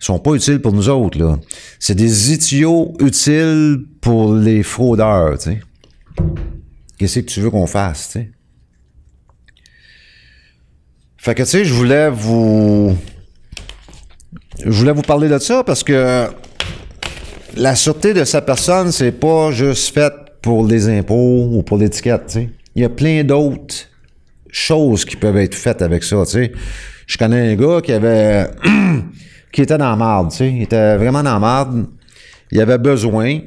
Ils 0.00 0.04
sont 0.04 0.18
pas 0.18 0.32
utiles 0.32 0.60
pour 0.60 0.72
nous 0.72 0.88
autres, 0.88 1.18
là. 1.18 1.38
C'est 1.78 1.94
des 1.94 2.32
idiots 2.32 2.94
utiles 3.00 3.84
pour 4.00 4.34
les 4.34 4.62
fraudeurs, 4.62 5.38
tu 5.38 5.50
sais. 5.50 5.60
Qu'est-ce 6.98 7.20
que 7.20 7.26
tu 7.26 7.40
veux 7.40 7.50
qu'on 7.50 7.66
fasse, 7.66 8.06
tu 8.06 8.12
sais? 8.12 8.30
Fait 11.16 11.34
que, 11.34 11.42
tu 11.42 11.50
sais, 11.50 11.64
je 11.64 11.74
voulais 11.74 12.10
vous... 12.10 12.96
Je 14.64 14.70
voulais 14.70 14.92
vous 14.92 15.02
parler 15.02 15.28
de 15.28 15.38
ça 15.38 15.64
parce 15.64 15.82
que 15.82 16.26
la 17.56 17.74
sûreté 17.74 18.12
de 18.12 18.24
sa 18.24 18.42
personne, 18.42 18.92
c'est 18.92 19.12
pas 19.12 19.50
juste 19.52 19.94
fait 19.94 20.12
pour 20.42 20.66
les 20.66 20.88
impôts 20.88 21.48
ou 21.50 21.62
pour 21.62 21.78
l'étiquette. 21.78 22.38
Il 22.74 22.82
y 22.82 22.84
a 22.84 22.88
plein 22.88 23.24
d'autres 23.24 23.74
choses 24.50 25.04
qui 25.04 25.16
peuvent 25.16 25.36
être 25.38 25.54
faites 25.54 25.82
avec 25.82 26.04
ça, 26.04 26.24
tu 26.24 26.32
sais. 26.32 26.52
Je 27.06 27.16
connais 27.18 27.52
un 27.52 27.56
gars 27.56 27.80
qui 27.80 27.92
avait... 27.92 28.50
qui 29.52 29.62
était 29.62 29.78
dans 29.78 29.90
la 29.90 29.96
marde, 29.96 30.30
tu 30.30 30.36
sais. 30.36 30.50
Il 30.50 30.62
était 30.62 30.96
vraiment 30.96 31.22
dans 31.22 31.34
la 31.34 31.38
marde. 31.38 31.86
Il 32.52 32.60
avait 32.60 32.78
besoin, 32.78 33.40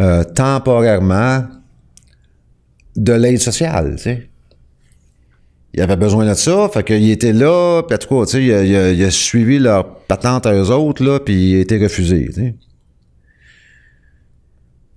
euh, 0.00 0.24
temporairement, 0.24 1.44
de 2.96 3.12
l'aide 3.12 3.40
sociale, 3.40 3.94
tu 3.96 4.02
sais. 4.02 4.29
Il 5.72 5.80
avait 5.80 5.96
besoin 5.96 6.28
de 6.28 6.34
ça, 6.34 6.68
fait 6.72 6.82
qu'il 6.82 7.10
était 7.10 7.32
là, 7.32 7.82
puis 7.82 7.94
en 7.94 7.98
tout 7.98 8.26
tu 8.26 8.32
sais, 8.32 8.44
il, 8.44 9.04
a, 9.04 9.10
suivi 9.10 9.58
leur 9.60 9.98
patente 10.00 10.46
à 10.46 10.52
eux 10.52 10.70
autres, 10.70 11.04
là, 11.04 11.20
puis 11.20 11.52
il 11.52 11.56
a 11.58 11.60
été 11.60 11.78
refusé. 11.78 12.28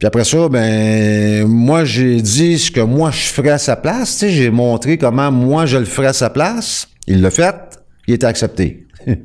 Puis 0.03 0.07
après 0.07 0.23
ça, 0.23 0.49
ben, 0.49 1.47
moi, 1.47 1.85
j'ai 1.85 2.21
dit 2.21 2.57
ce 2.57 2.71
que 2.71 2.81
moi, 2.81 3.11
je 3.11 3.21
ferais 3.21 3.51
à 3.51 3.57
sa 3.57 3.75
place. 3.75 4.13
Tu 4.13 4.17
sais, 4.17 4.29
j'ai 4.31 4.49
montré 4.49 4.97
comment 4.97 5.31
moi, 5.31 5.65
je 5.65 5.77
le 5.77 5.85
ferais 5.85 6.07
à 6.07 6.13
sa 6.13 6.29
place. 6.29 6.89
Il 7.07 7.21
l'a 7.21 7.31
fait. 7.31 7.55
Il 8.07 8.15
était 8.15 8.25
accepté. 8.25 8.85
tu 9.05 9.15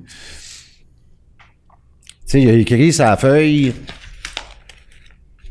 sais, 2.27 2.43
il 2.43 2.49
a 2.49 2.53
écrit 2.53 2.93
sa 2.93 3.17
feuille. 3.17 3.73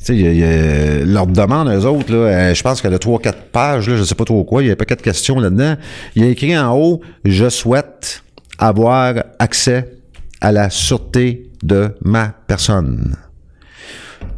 Leur 0.09 1.27
demande, 1.27 1.69
eux 1.69 1.85
autres, 1.85 2.13
euh, 2.13 2.53
je 2.53 2.63
pense 2.63 2.81
qu'elle 2.81 2.93
a 2.93 2.99
trois, 2.99 3.19
quatre 3.19 3.43
pages, 3.51 3.89
là, 3.89 3.97
je 3.97 4.03
sais 4.03 4.15
pas 4.15 4.25
trop 4.25 4.43
quoi, 4.43 4.63
il 4.63 4.69
y 4.69 4.71
a 4.71 4.75
pas 4.75 4.85
quatre 4.85 5.01
questions 5.01 5.39
là-dedans. 5.39 5.75
Il 6.15 6.23
a 6.23 6.27
écrit 6.27 6.57
en 6.57 6.75
haut, 6.77 7.01
je 7.25 7.49
souhaite 7.49 8.23
avoir 8.57 9.15
accès 9.39 9.97
à 10.41 10.51
la 10.51 10.69
sûreté 10.69 11.51
de 11.63 11.95
ma 12.01 12.29
personne. 12.47 13.15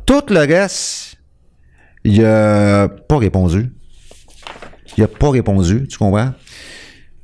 Tout 0.05 0.23
le 0.29 0.39
reste, 0.39 1.17
il 2.03 2.23
a 2.25 2.87
pas 2.87 3.17
répondu. 3.17 3.71
Il 4.97 5.03
a 5.03 5.07
pas 5.07 5.29
répondu, 5.29 5.87
tu 5.87 5.97
comprends? 5.97 6.33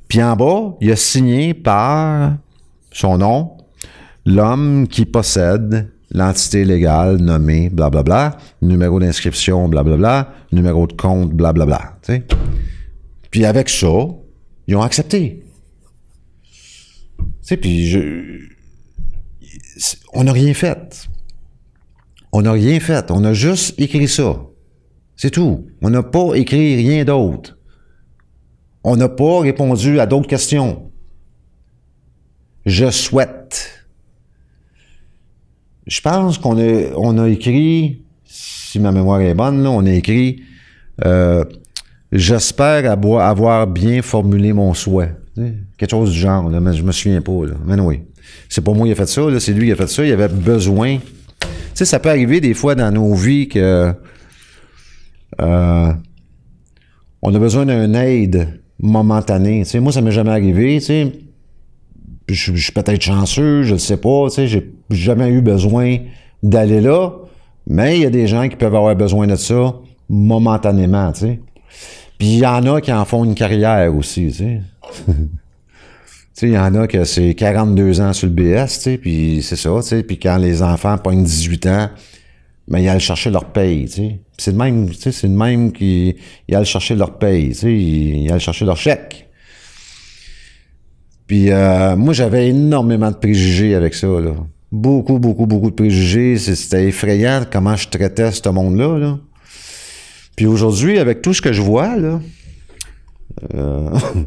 Puis 0.08 0.22
en 0.22 0.36
bas, 0.36 0.76
il 0.80 0.90
a 0.92 0.96
signé 0.96 1.52
par 1.52 2.34
son 2.92 3.18
nom, 3.18 3.56
l'homme 4.24 4.86
qui 4.88 5.04
possède 5.04 5.90
l'entité 6.10 6.64
légale 6.64 7.16
nommée 7.16 7.68
blablabla, 7.68 8.38
numéro 8.62 9.00
d'inscription 9.00 9.68
blablabla, 9.68 10.32
numéro 10.52 10.86
de 10.86 10.92
compte 10.92 11.32
blablabla. 11.32 11.98
Tu 12.02 12.12
sais? 12.12 12.22
Puis 13.30 13.44
avec 13.44 13.68
ça, 13.68 14.06
ils 14.66 14.76
ont 14.76 14.82
accepté. 14.82 15.44
Puis 17.60 17.96
on 20.12 20.24
n'a 20.24 20.32
rien 20.32 20.54
fait. 20.54 21.08
On 22.32 22.42
n'a 22.42 22.52
rien 22.52 22.80
fait. 22.80 23.10
On 23.10 23.24
a 23.24 23.32
juste 23.32 23.78
écrit 23.78 24.08
ça. 24.08 24.40
C'est 25.16 25.30
tout. 25.30 25.66
On 25.80 25.90
n'a 25.90 26.02
pas 26.02 26.34
écrit 26.34 26.76
rien 26.76 27.04
d'autre. 27.04 27.58
On 28.84 28.96
n'a 28.96 29.08
pas 29.08 29.40
répondu 29.40 30.00
à 30.00 30.06
d'autres 30.06 30.28
questions. 30.28 30.90
Je 32.64 32.90
souhaite. 32.90 33.75
Je 35.86 36.00
pense 36.00 36.38
qu'on 36.38 36.58
a, 36.58 36.92
on 36.96 37.18
a 37.18 37.28
écrit, 37.28 38.02
si 38.24 38.78
ma 38.80 38.92
mémoire 38.92 39.20
est 39.20 39.34
bonne, 39.34 39.66
on 39.66 39.84
a 39.86 39.92
écrit 39.92 40.42
euh, 41.04 41.44
J'espère 42.12 42.90
avoir 42.90 43.66
bien 43.66 44.02
formulé 44.02 44.52
mon 44.52 44.74
souhait. 44.74 45.14
Quelque 45.76 45.90
chose 45.90 46.12
du 46.12 46.18
genre, 46.18 46.48
mais 46.48 46.72
je 46.72 46.82
me 46.82 46.92
souviens 46.92 47.20
pas. 47.20 47.32
Mais 47.66 47.78
oui. 47.80 48.02
C'est 48.48 48.62
pas 48.62 48.72
moi 48.72 48.86
qui 48.86 48.92
a 48.92 48.94
fait 48.94 49.06
ça, 49.06 49.22
c'est 49.38 49.52
lui 49.52 49.66
qui 49.66 49.72
a 49.72 49.76
fait 49.76 49.88
ça. 49.88 50.04
Il 50.04 50.12
avait 50.12 50.28
besoin 50.28 50.98
sais, 51.76 51.84
ça 51.84 51.98
peut 51.98 52.08
arriver 52.08 52.40
des 52.40 52.54
fois 52.54 52.74
dans 52.74 52.90
nos 52.90 53.14
vies 53.14 53.48
que 53.48 53.92
euh, 55.40 55.92
on 57.22 57.34
a 57.34 57.38
besoin 57.38 57.66
d'une 57.66 57.94
aide 57.94 58.60
momentanée. 58.78 59.62
Tu 59.64 59.70
sais, 59.70 59.80
moi, 59.80 59.92
ça 59.92 60.00
m'est 60.00 60.12
jamais 60.12 60.30
arrivé. 60.30 60.78
Tu 60.78 60.86
sais, 60.86 61.12
je, 62.28 62.54
suis 62.54 62.72
peut-être 62.72 63.02
chanceux, 63.02 63.62
je 63.62 63.74
ne 63.74 63.78
sais 63.78 63.98
pas. 63.98 64.28
Tu 64.28 64.34
sais, 64.34 64.46
j'ai 64.46 64.72
jamais 64.90 65.28
eu 65.28 65.40
besoin 65.40 65.98
d'aller 66.42 66.80
là. 66.80 67.10
Mais 67.66 67.96
il 67.96 68.02
y 68.02 68.06
a 68.06 68.10
des 68.10 68.26
gens 68.26 68.48
qui 68.48 68.56
peuvent 68.56 68.74
avoir 68.74 68.94
besoin 68.94 69.26
de 69.26 69.36
ça 69.36 69.74
momentanément. 70.08 71.12
Tu 71.12 71.20
sais. 71.20 71.40
Puis 72.18 72.28
il 72.28 72.38
y 72.38 72.46
en 72.46 72.64
a 72.66 72.80
qui 72.80 72.92
en 72.92 73.04
font 73.04 73.24
une 73.24 73.34
carrière 73.34 73.94
aussi, 73.94 74.28
tu 74.28 74.32
sais. 74.32 74.60
Il 76.42 76.50
y 76.50 76.58
en 76.58 76.74
a 76.74 76.86
que 76.86 77.04
c'est 77.04 77.34
42 77.34 78.02
ans 78.02 78.12
sur 78.12 78.28
le 78.28 78.34
BS, 78.34 78.66
tu 78.66 78.80
sais, 78.80 78.98
puis 78.98 79.40
c'est 79.42 79.56
ça, 79.56 79.70
tu 79.80 79.88
sais. 79.88 80.02
Puis 80.02 80.18
quand 80.18 80.36
les 80.36 80.62
enfants 80.62 80.98
pognent 80.98 81.24
18 81.24 81.66
ans, 81.66 81.90
ben, 82.68 82.78
ils 82.78 82.88
allent 82.88 83.00
chercher 83.00 83.30
leur 83.30 83.46
paye, 83.46 83.86
tu 83.86 83.92
sais. 83.92 84.20
C'est 84.36 84.50
le 84.50 84.58
même, 84.58 84.90
tu 84.90 84.96
sais, 84.96 85.12
c'est 85.12 85.28
le 85.28 85.32
même 85.34 85.72
qui, 85.72 86.14
ils 86.46 86.54
allent 86.54 86.66
chercher 86.66 86.94
leur 86.94 87.16
paye, 87.16 87.48
tu 87.48 87.54
sais, 87.54 87.74
ils, 87.74 88.30
allent 88.30 88.38
chercher 88.38 88.66
leur 88.66 88.76
chèque. 88.76 89.30
Puis 91.26 91.50
euh, 91.50 91.96
moi, 91.96 92.12
j'avais 92.12 92.48
énormément 92.48 93.10
de 93.10 93.16
préjugés 93.16 93.74
avec 93.74 93.94
ça, 93.94 94.06
là. 94.06 94.34
Beaucoup, 94.76 95.18
beaucoup, 95.18 95.46
beaucoup 95.46 95.70
de 95.70 95.74
préjugés. 95.74 96.36
C'était 96.36 96.88
effrayant 96.88 97.46
comment 97.50 97.76
je 97.76 97.88
traitais 97.88 98.30
ce 98.30 98.46
monde-là, 98.46 98.98
là. 98.98 99.18
Puis 100.36 100.44
aujourd'hui, 100.44 100.98
avec 100.98 101.22
tout 101.22 101.32
ce 101.32 101.40
que 101.40 101.50
je 101.50 101.62
vois, 101.62 101.96
là, 101.96 102.20
euh, 103.54 103.90
tu 104.14 104.20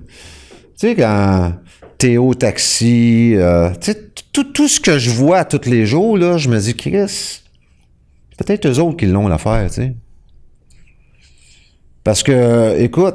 sais, 0.75 0.95
quand 0.95 1.53
Théo 1.99 2.33
Taxi, 2.33 3.33
euh, 3.35 3.69
tout, 4.33 4.43
tout 4.45 4.67
ce 4.67 4.79
que 4.79 4.97
je 4.97 5.11
vois 5.11 5.45
tous 5.45 5.69
les 5.69 5.85
jours, 5.85 6.17
là, 6.17 6.39
je 6.39 6.49
me 6.49 6.57
dis, 6.57 6.75
Chris, 6.75 7.43
peut-être 8.35 8.65
eux 8.67 8.79
autres 8.79 8.97
qui 8.97 9.05
l'ont 9.05 9.27
l'affaire, 9.27 9.67
tu 9.69 9.75
sais. 9.75 9.95
Parce 12.03 12.23
que, 12.23 12.75
écoute, 12.79 13.13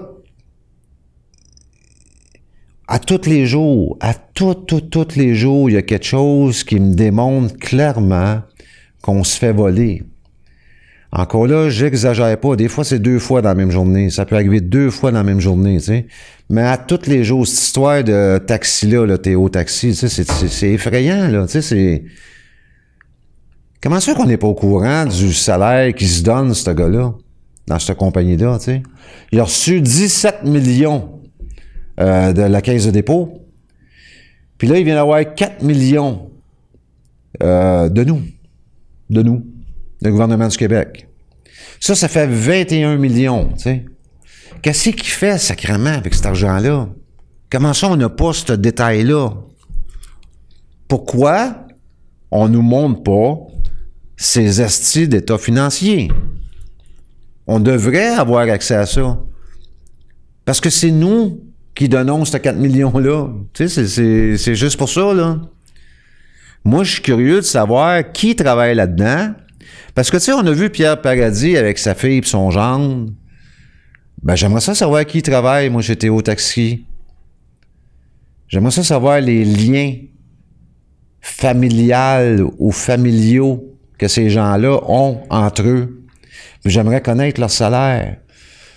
à 2.86 2.98
tous 2.98 3.26
les 3.26 3.46
jours, 3.46 3.96
à 4.00 4.14
tous, 4.14 4.54
tous, 4.54 4.80
tous 4.80 5.16
les 5.16 5.34
jours, 5.34 5.70
il 5.70 5.74
y 5.74 5.76
a 5.76 5.82
quelque 5.82 6.04
chose 6.04 6.64
qui 6.64 6.78
me 6.78 6.94
démontre 6.94 7.56
clairement 7.56 8.42
qu'on 9.00 9.24
se 9.24 9.38
fait 9.38 9.52
voler. 9.52 10.02
Encore 11.16 11.46
là, 11.46 11.70
j'exagère 11.70 12.38
pas. 12.40 12.56
Des 12.56 12.68
fois, 12.68 12.82
c'est 12.82 12.98
deux 12.98 13.20
fois 13.20 13.40
dans 13.40 13.50
la 13.50 13.54
même 13.54 13.70
journée. 13.70 14.10
Ça 14.10 14.26
peut 14.26 14.34
arriver 14.34 14.60
deux 14.60 14.90
fois 14.90 15.12
dans 15.12 15.18
la 15.18 15.24
même 15.24 15.40
journée, 15.40 15.76
tu 15.76 15.84
sais. 15.84 16.06
Mais 16.50 16.62
à 16.62 16.76
tous 16.76 17.06
les 17.06 17.22
jours, 17.22 17.46
cette 17.46 17.60
histoire 17.60 18.02
de 18.02 18.38
taxi-là, 18.44 19.06
le 19.06 19.18
Théo 19.18 19.48
Taxi, 19.48 19.94
tu 19.96 20.08
sais, 20.08 20.24
c'est 20.48 20.70
effrayant, 20.72 21.28
là. 21.28 21.46
Tu 21.46 21.52
sais, 21.52 21.62
c'est... 21.62 22.04
Comment 23.80 24.00
ça 24.00 24.14
qu'on 24.14 24.26
n'est 24.26 24.38
pas 24.38 24.48
au 24.48 24.54
courant 24.54 25.06
du 25.06 25.32
salaire 25.32 25.94
qui 25.94 26.06
se 26.06 26.22
donne, 26.22 26.52
ce 26.52 26.70
gars-là, 26.70 27.14
dans 27.68 27.78
cette 27.78 27.96
compagnie-là, 27.96 28.58
tu 28.58 28.64
sais? 28.64 28.82
Il 29.30 29.38
a 29.38 29.44
reçu 29.44 29.80
17 29.80 30.44
millions 30.44 31.13
euh, 32.00 32.32
de 32.32 32.42
la 32.42 32.60
caisse 32.60 32.86
de 32.86 32.90
dépôt. 32.90 33.40
Puis 34.58 34.68
là, 34.68 34.78
il 34.78 34.84
vient 34.84 34.94
d'avoir 34.94 35.34
4 35.34 35.62
millions 35.62 36.30
euh, 37.42 37.88
de 37.88 38.04
nous. 38.04 38.22
De 39.10 39.22
nous. 39.22 39.44
Le 40.02 40.10
gouvernement 40.10 40.48
du 40.48 40.56
Québec. 40.56 41.08
Ça, 41.80 41.94
ça 41.94 42.08
fait 42.08 42.26
21 42.26 42.96
millions, 42.96 43.48
tu 43.54 43.62
sais. 43.62 43.84
Qu'est-ce 44.62 44.90
qu'il 44.90 45.04
fait 45.04 45.38
sacrément 45.38 45.90
avec 45.90 46.14
cet 46.14 46.26
argent-là? 46.26 46.88
Comment 47.50 47.74
ça, 47.74 47.88
on 47.88 47.96
n'a 47.96 48.08
pas 48.08 48.32
ce 48.32 48.54
détail-là? 48.54 49.30
Pourquoi 50.88 51.66
on 52.30 52.48
nous 52.48 52.62
montre 52.62 53.02
pas 53.02 53.38
ces 54.16 54.60
estis 54.60 55.06
d'état 55.06 55.38
financier? 55.38 56.10
On 57.46 57.60
devrait 57.60 58.08
avoir 58.08 58.48
accès 58.48 58.74
à 58.74 58.86
ça. 58.86 59.20
Parce 60.44 60.60
que 60.60 60.70
c'est 60.70 60.90
nous 60.90 61.40
qui 61.74 61.88
donnons 61.88 62.24
ces 62.24 62.38
4 62.40 62.56
millions-là. 62.56 63.28
Tu 63.52 63.68
sais, 63.68 63.86
c'est- 63.86 64.36
c'est 64.36 64.54
juste 64.54 64.76
pour 64.76 64.88
ça, 64.88 65.12
là. 65.12 65.40
Moi, 66.64 66.84
je 66.84 66.92
suis 66.92 67.02
curieux 67.02 67.36
de 67.36 67.40
savoir 67.42 68.12
qui 68.12 68.34
travaille 68.36 68.74
là-dedans. 68.74 69.34
Parce 69.94 70.10
que, 70.10 70.16
tu 70.16 70.24
sais, 70.24 70.32
on 70.32 70.46
a 70.46 70.52
vu 70.52 70.70
Pierre 70.70 71.00
Paradis 71.00 71.56
avec 71.56 71.78
sa 71.78 71.94
fille 71.94 72.18
et 72.18 72.22
son 72.24 72.50
gendre. 72.50 73.10
Ben, 74.22 74.34
j'aimerais 74.34 74.60
ça 74.60 74.74
savoir 74.74 75.04
qui 75.04 75.20
travaille. 75.22 75.68
Moi, 75.68 75.82
j'étais 75.82 76.08
au 76.08 76.22
taxi. 76.22 76.86
J'aimerais 78.48 78.70
ça 78.70 78.82
savoir 78.82 79.20
les 79.20 79.44
liens 79.44 79.94
familiales 81.20 82.44
ou 82.58 82.70
familiaux 82.72 83.64
que 83.98 84.08
ces 84.08 84.30
gens-là 84.30 84.78
ont 84.88 85.20
entre 85.30 85.62
eux. 85.66 86.04
J'aimerais 86.64 87.00
connaître 87.02 87.40
leur 87.40 87.50
salaire. 87.50 88.16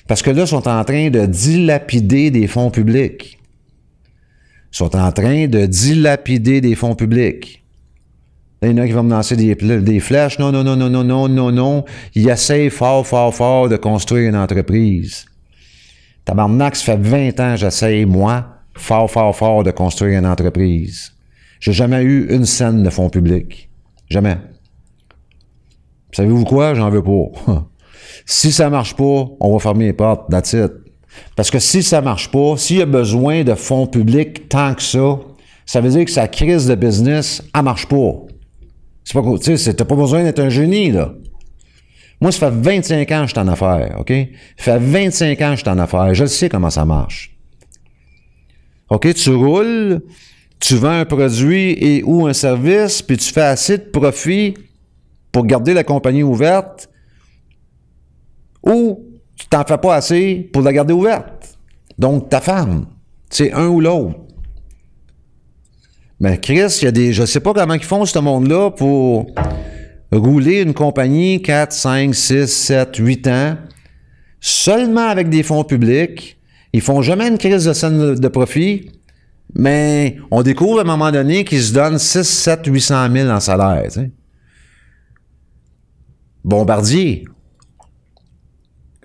Parce 0.07 0.21
que 0.21 0.31
là, 0.31 0.43
ils 0.43 0.47
sont 0.47 0.67
en 0.67 0.83
train 0.83 1.09
de 1.09 1.25
dilapider 1.25 2.31
des 2.31 2.47
fonds 2.47 2.71
publics. 2.71 3.39
Ils 4.73 4.77
sont 4.77 4.95
en 4.95 5.11
train 5.11 5.47
de 5.47 5.65
dilapider 5.65 6.61
des 6.61 6.75
fonds 6.75 6.95
publics. 6.95 7.63
Là, 8.61 8.69
il 8.69 8.77
y 8.77 8.79
en 8.79 8.83
a 8.83 8.87
qui 8.87 8.93
vont 8.93 9.03
me 9.03 9.11
lancer 9.11 9.35
des, 9.35 9.99
flèches. 9.99 10.39
Non, 10.39 10.51
non, 10.51 10.63
non, 10.63 10.75
non, 10.75 10.89
non, 10.89 11.03
non, 11.03 11.27
non, 11.27 11.51
non. 11.51 11.85
Ils 12.15 12.29
essayent 12.29 12.69
fort, 12.69 13.05
fort, 13.05 13.33
fort 13.35 13.69
de 13.69 13.77
construire 13.77 14.29
une 14.29 14.35
entreprise. 14.35 15.25
Tabarnak, 16.25 16.75
ça 16.75 16.97
fait 16.97 16.97
20 16.97 17.39
ans 17.39 17.55
j'essaye, 17.55 18.05
moi, 18.05 18.45
fort, 18.73 19.09
fort, 19.09 19.35
fort 19.35 19.63
de 19.63 19.71
construire 19.71 20.19
une 20.19 20.25
entreprise. 20.25 21.13
J'ai 21.59 21.73
jamais 21.73 22.03
eu 22.03 22.27
une 22.33 22.45
scène 22.45 22.83
de 22.83 22.89
fonds 22.89 23.09
publics. 23.09 23.69
Jamais. 24.09 24.37
Savez-vous 26.11 26.43
quoi? 26.43 26.73
J'en 26.73 26.89
veux 26.89 27.03
pas. 27.03 27.67
si 28.29 28.51
ça 28.51 28.69
marche 28.69 28.93
pas, 28.93 29.25
on 29.39 29.53
va 29.53 29.59
fermer 29.59 29.85
les 29.85 29.93
portes. 29.93 30.29
That's. 30.29 30.55
Parce 31.35 31.49
que 31.49 31.59
si 31.59 31.81
ça 31.81 32.01
marche 32.01 32.29
pas, 32.29 32.57
s'il 32.57 32.77
y 32.77 32.81
a 32.81 32.85
besoin 32.85 33.43
de 33.43 33.55
fonds 33.55 33.87
publics 33.87 34.49
tant 34.49 34.75
que 34.75 34.83
ça, 34.83 35.17
ça 35.65 35.81
veut 35.81 35.89
dire 35.89 36.05
que 36.05 36.11
sa 36.11 36.27
crise 36.27 36.67
de 36.67 36.75
business, 36.75 37.41
elle 37.55 37.63
marche 37.63 37.87
pas. 37.87 38.13
C'est 39.05 39.13
pas, 39.13 39.23
tu 39.41 39.57
sais, 39.57 39.73
t'as 39.73 39.85
pas 39.85 39.95
besoin 39.95 40.23
d'être 40.23 40.39
un 40.39 40.49
génie, 40.49 40.91
là. 40.91 41.13
Moi, 42.19 42.31
ça 42.33 42.51
fait 42.51 42.57
25 42.57 43.11
ans 43.11 43.21
que 43.21 43.27
je 43.27 43.31
suis 43.31 43.39
en 43.39 43.47
affaires, 43.47 43.95
OK? 43.99 44.11
Ça 44.57 44.63
fait 44.73 44.79
25 44.79 45.41
ans 45.41 45.49
que 45.51 45.55
je 45.55 45.61
suis 45.61 45.69
en 45.69 45.79
affaires. 45.79 46.13
Je 46.13 46.25
sais 46.25 46.49
comment 46.49 46.69
ça 46.69 46.83
marche. 46.83 47.33
OK? 48.89 49.13
Tu 49.13 49.29
roules, 49.29 50.01
tu 50.59 50.75
vends 50.75 50.99
un 50.99 51.05
produit 51.05 51.71
et 51.71 52.03
ou 52.03 52.27
un 52.27 52.33
service, 52.33 53.01
puis 53.01 53.15
tu 53.15 53.31
fais 53.31 53.41
assez 53.41 53.77
de 53.77 53.83
profit 53.83 54.55
pour 55.31 55.45
garder 55.45 55.73
la 55.73 55.85
compagnie 55.85 56.23
ouverte, 56.23 56.89
ou 58.67 59.03
tu 59.35 59.47
t'en 59.47 59.63
fais 59.63 59.77
pas 59.77 59.95
assez 59.95 60.49
pour 60.51 60.61
la 60.61 60.73
garder 60.73 60.93
ouverte. 60.93 61.57
Donc, 61.97 62.29
ta 62.29 62.41
femme, 62.41 62.85
c'est 63.29 63.53
un 63.53 63.67
ou 63.67 63.79
l'autre. 63.79 64.19
Mais 66.19 66.39
Chris, 66.39 66.79
il 66.81 66.85
y 66.85 66.87
a 66.87 66.91
des. 66.91 67.13
Je 67.13 67.25
sais 67.25 67.39
pas 67.39 67.53
comment 67.53 67.75
ils 67.75 67.83
font 67.83 68.05
ce 68.05 68.19
monde-là 68.19 68.71
pour 68.71 69.27
rouler 70.11 70.61
une 70.61 70.73
compagnie 70.73 71.41
4, 71.41 71.71
5, 71.71 72.15
6, 72.15 72.47
7, 72.47 72.95
8 72.97 73.27
ans, 73.27 73.57
seulement 74.39 75.07
avec 75.07 75.29
des 75.29 75.43
fonds 75.43 75.63
publics. 75.63 76.39
Ils 76.73 76.81
font 76.81 77.01
jamais 77.01 77.27
une 77.27 77.37
crise 77.37 77.65
de 77.65 77.73
scène 77.73 78.15
de 78.15 78.27
profit, 78.27 78.91
mais 79.53 80.17
on 80.31 80.41
découvre 80.43 80.79
à 80.79 80.81
un 80.81 80.85
moment 80.85 81.11
donné 81.11 81.43
qu'ils 81.43 81.61
se 81.61 81.73
donnent 81.73 81.99
6, 81.99 82.23
7, 82.23 82.65
800 82.65 83.11
000 83.11 83.29
en 83.29 83.39
salaire. 83.39 83.89
Bombardier. 86.43 87.25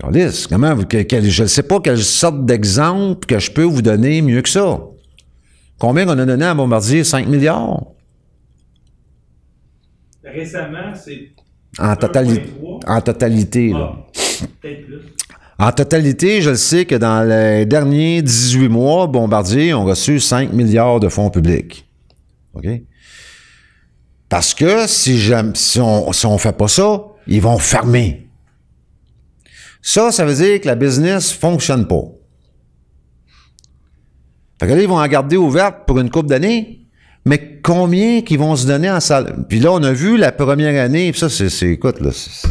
Câlisse, 0.02 0.46
Comment, 0.48 0.74
vous- 0.74 0.84
que- 0.86 1.02
que- 1.02 1.20
je 1.22 1.42
ne 1.44 1.48
sais 1.48 1.62
pas 1.62 1.80
quelle 1.80 2.02
sorte 2.02 2.44
d'exemple 2.44 3.24
que 3.26 3.38
je 3.38 3.50
peux 3.50 3.62
vous 3.62 3.82
donner 3.82 4.20
mieux 4.22 4.42
que 4.42 4.48
ça. 4.48 4.80
Combien 5.78 6.06
on 6.08 6.18
a 6.18 6.24
donné 6.26 6.44
à 6.44 6.54
Bombardier? 6.54 7.04
5 7.04 7.26
milliards? 7.28 7.84
Récemment, 10.24 10.92
c'est. 10.94 11.30
En, 11.78 11.94
totali- 11.94 12.40
1,3. 12.60 12.80
en 12.86 13.00
totalité. 13.00 13.70
Là. 13.70 13.92
Ah, 13.96 14.02
peut-être 14.60 14.86
plus. 14.86 15.00
En 15.58 15.72
totalité, 15.72 16.42
je 16.42 16.50
le 16.50 16.56
sais 16.56 16.84
que 16.86 16.94
dans 16.96 17.26
les 17.28 17.66
derniers 17.66 18.20
18 18.22 18.68
mois, 18.68 19.06
Bombardier 19.06 19.72
ont 19.74 19.84
reçu 19.84 20.18
5 20.20 20.52
milliards 20.52 21.00
de 21.00 21.08
fonds 21.08 21.30
publics. 21.30 21.86
OK? 22.54 22.66
Parce 24.28 24.54
que 24.54 24.86
si 24.86 25.30
on 25.80 26.08
ne 26.32 26.38
fait 26.38 26.56
pas 26.56 26.68
ça, 26.68 27.02
ils 27.26 27.40
vont 27.40 27.58
fermer. 27.58 28.21
Ça, 29.82 30.12
ça 30.12 30.24
veut 30.24 30.34
dire 30.34 30.60
que 30.60 30.66
la 30.66 30.76
business 30.76 31.32
fonctionne 31.32 31.86
pas. 31.86 32.04
Fait 34.60 34.68
que 34.68 34.72
là, 34.72 34.80
ils 34.80 34.88
vont 34.88 35.00
en 35.00 35.08
garder 35.08 35.36
ouverte 35.36 35.86
pour 35.86 35.98
une 35.98 36.08
couple 36.08 36.28
d'années. 36.28 36.86
Mais 37.24 37.60
combien 37.62 38.22
qu'ils 38.22 38.38
vont 38.38 38.56
se 38.56 38.66
donner 38.66 38.90
en 38.90 39.00
salle? 39.00 39.44
Puis 39.48 39.58
là, 39.60 39.72
on 39.72 39.82
a 39.82 39.92
vu 39.92 40.16
la 40.16 40.32
première 40.32 40.82
année, 40.82 41.10
puis 41.10 41.20
ça, 41.20 41.28
c'est, 41.28 41.68
écoute, 41.68 42.00
là, 42.00 42.10
c'est... 42.12 42.48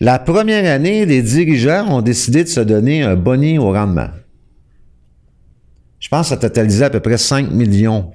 La 0.00 0.18
première 0.18 0.70
année, 0.70 1.06
les 1.06 1.22
dirigeants 1.22 1.86
ont 1.88 2.02
décidé 2.02 2.44
de 2.44 2.48
se 2.48 2.60
donner 2.60 3.02
un 3.02 3.16
boni 3.16 3.58
au 3.58 3.72
rendement. 3.72 4.10
Je 5.98 6.08
pense 6.08 6.28
que 6.28 6.34
ça 6.34 6.36
totalisait 6.36 6.84
à 6.84 6.90
peu 6.90 7.00
près 7.00 7.18
5 7.18 7.50
millions. 7.50 8.12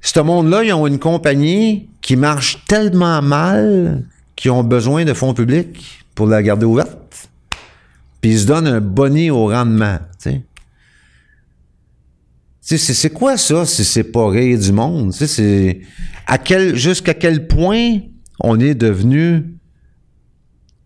Ce 0.00 0.20
monde-là, 0.20 0.64
ils 0.64 0.72
ont 0.72 0.86
une 0.86 0.98
compagnie 0.98 1.89
qui 2.10 2.16
marche 2.16 2.58
tellement 2.66 3.22
mal 3.22 4.02
qu'ils 4.34 4.50
ont 4.50 4.64
besoin 4.64 5.04
de 5.04 5.14
fonds 5.14 5.32
publics 5.32 6.04
pour 6.16 6.26
la 6.26 6.42
garder 6.42 6.66
ouverte. 6.66 7.30
Puis 8.20 8.32
ils 8.32 8.40
se 8.40 8.46
donnent 8.46 8.66
un 8.66 8.80
boni 8.80 9.30
au 9.30 9.46
rendement. 9.46 10.00
C'est 12.60 13.10
quoi 13.10 13.36
ça 13.36 13.64
si 13.64 13.84
c'est 13.84 14.02
pas 14.02 14.28
rire 14.28 14.58
du 14.58 14.72
monde? 14.72 15.14
Quel 16.44 16.74
jusqu'à 16.74 17.14
quel 17.14 17.46
point 17.46 18.00
on 18.40 18.58
est 18.58 18.74
devenu 18.74 19.44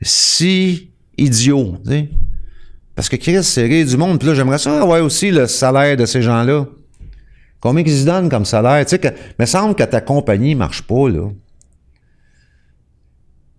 si 0.02 0.90
idiot. 1.16 1.78
Parce 2.94 3.08
que 3.08 3.16
Chris, 3.16 3.42
c'est 3.44 3.64
rire 3.64 3.86
du 3.86 3.96
monde. 3.96 4.18
Puis 4.18 4.28
là, 4.28 4.34
j'aimerais 4.34 4.58
ça 4.58 4.82
avoir 4.82 5.02
aussi 5.02 5.30
le 5.30 5.46
salaire 5.46 5.96
de 5.96 6.04
ces 6.04 6.20
gens-là. 6.20 6.66
Combien 7.64 7.82
qu'ils 7.82 8.00
se 8.00 8.04
donnent 8.04 8.28
comme 8.28 8.44
salaire? 8.44 8.84
Tu 8.84 8.90
sais, 8.90 8.98
que, 8.98 9.08
mais 9.38 9.46
semble 9.46 9.74
que 9.74 9.84
ta 9.84 10.02
compagnie 10.02 10.54
marche 10.54 10.82
pas, 10.82 11.08
là. 11.08 11.30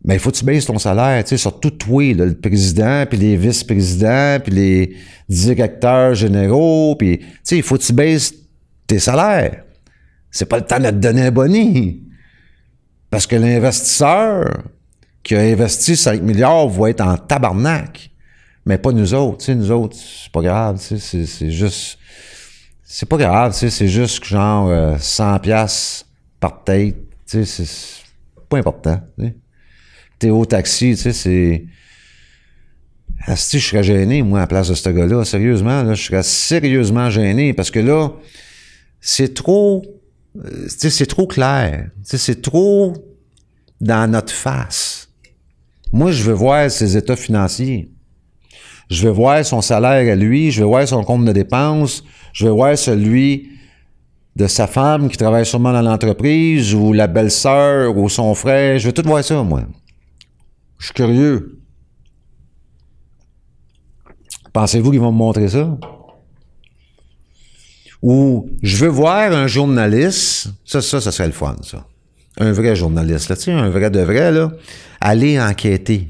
Mais 0.03 0.13
il 0.13 0.19
faut 0.19 0.29
que 0.29 0.35
tu 0.35 0.45
baisses 0.45 0.67
ton 0.67 0.77
salaire, 0.77 1.23
tu 1.23 1.29
sais, 1.29 1.37
surtout 1.37 1.71
toi, 1.71 2.13
là, 2.13 2.27
le 2.27 2.35
président, 2.35 3.07
puis 3.09 3.17
les 3.17 3.35
vice-présidents, 3.35 4.37
puis 4.43 4.53
les 4.53 4.95
directeurs 5.27 6.13
généraux, 6.13 6.95
puis, 6.95 7.17
tu 7.17 7.25
sais, 7.41 7.57
il 7.57 7.63
faut 7.63 7.79
que 7.79 7.81
tu 7.81 7.93
baisses 7.93 8.31
tes 8.85 8.99
salaires. 8.99 9.63
C'est 10.29 10.45
pas 10.45 10.57
le 10.57 10.65
temps 10.65 10.79
de 10.79 10.85
te 10.85 10.91
donner 10.91 11.23
un 11.23 11.31
boni. 11.31 12.03
Parce 13.09 13.25
que 13.25 13.35
l'investisseur 13.35 14.65
qui 15.23 15.35
a 15.35 15.39
investi 15.39 15.97
5 15.97 16.21
milliards 16.21 16.69
va 16.69 16.91
être 16.91 17.01
en 17.01 17.17
tabarnak. 17.17 18.11
Mais 18.67 18.77
pas 18.77 18.91
nous 18.91 19.15
autres, 19.15 19.39
tu 19.39 19.45
sais, 19.45 19.55
nous 19.55 19.71
autres, 19.71 19.97
c'est 19.97 20.31
pas 20.31 20.43
grave, 20.43 20.77
c'est 20.79 21.49
juste... 21.49 21.97
C'est 22.87 23.09
pas 23.09 23.17
grave, 23.17 23.51
tu 23.51 23.57
sais, 23.57 23.69
c'est 23.71 23.87
juste 23.87 24.23
genre 24.23 24.69
euh, 24.69 24.95
100 24.99 25.39
pièces 25.39 26.05
par 26.39 26.63
tête, 26.63 26.95
tu 27.27 27.43
sais, 27.43 27.65
c'est 27.65 28.03
pas 28.47 28.59
important. 28.59 29.01
T'es 30.19 30.29
au 30.29 30.45
taxi, 30.45 30.91
tu 30.91 30.97
sais, 30.97 31.11
c'est... 31.13 31.65
Asti, 33.25 33.57
je 33.57 33.69
serais 33.69 33.81
gêné, 33.81 34.21
moi, 34.21 34.39
à 34.39 34.41
la 34.43 34.47
place 34.47 34.69
de 34.69 34.75
ce 34.75 34.87
gars-là. 34.89 35.25
Sérieusement, 35.25 35.95
je 35.95 36.03
serais 36.03 36.21
sérieusement 36.21 37.09
gêné 37.09 37.53
parce 37.53 37.71
que 37.71 37.79
là, 37.79 38.11
c'est 39.01 39.33
trop... 39.33 39.83
euh, 40.37 40.65
tu 40.65 40.69
sais, 40.69 40.89
c'est 40.91 41.07
trop 41.07 41.25
clair. 41.25 41.89
Tu 41.95 42.01
sais, 42.03 42.17
c'est 42.19 42.41
trop 42.43 42.93
dans 43.81 44.09
notre 44.11 44.31
face. 44.31 45.09
Moi, 45.91 46.11
je 46.11 46.21
veux 46.21 46.33
voir 46.33 46.69
ses 46.69 46.97
états 46.97 47.15
financiers. 47.15 47.89
Je 48.91 49.07
veux 49.07 49.13
voir 49.13 49.43
son 49.43 49.61
salaire 49.61 50.11
à 50.11 50.15
lui, 50.15 50.51
je 50.51 50.61
veux 50.61 50.67
voir 50.67 50.87
son 50.87 51.03
compte 51.03 51.25
de 51.25 51.31
dépenses, 51.31 52.03
je 52.35 52.45
veux 52.45 52.51
voir 52.51 52.77
celui 52.77 53.49
de 54.35 54.45
sa 54.47 54.67
femme 54.67 55.07
qui 55.09 55.15
travaille 55.15 55.45
sûrement 55.45 55.71
dans 55.71 55.81
l'entreprise, 55.81 56.75
ou 56.75 56.91
la 56.91 57.07
belle-sœur, 57.07 57.97
ou 57.97 58.09
son 58.09 58.35
frère. 58.35 58.77
Je 58.77 58.87
veux 58.87 58.91
tout 58.91 59.03
voir 59.05 59.23
ça, 59.23 59.41
moi. 59.41 59.63
Je 60.77 60.87
suis 60.87 60.93
curieux. 60.93 61.59
Pensez-vous 64.51 64.91
qu'ils 64.91 64.99
vont 64.99 65.13
me 65.13 65.17
montrer 65.17 65.47
ça? 65.47 65.77
Ou 68.01 68.49
je 68.61 68.75
veux 68.83 68.89
voir 68.89 69.31
un 69.31 69.47
journaliste, 69.47 70.49
ça, 70.65 70.81
ça, 70.81 70.99
ça 70.99 71.13
serait 71.13 71.27
le 71.27 71.33
fun, 71.33 71.55
ça. 71.63 71.87
Un 72.37 72.51
vrai 72.51 72.75
journaliste, 72.75 73.29
là, 73.29 73.37
tu 73.37 73.49
un 73.49 73.69
vrai 73.69 73.89
de 73.89 74.01
vrai, 74.01 74.33
là, 74.33 74.51
aller 74.99 75.39
enquêter. 75.39 76.09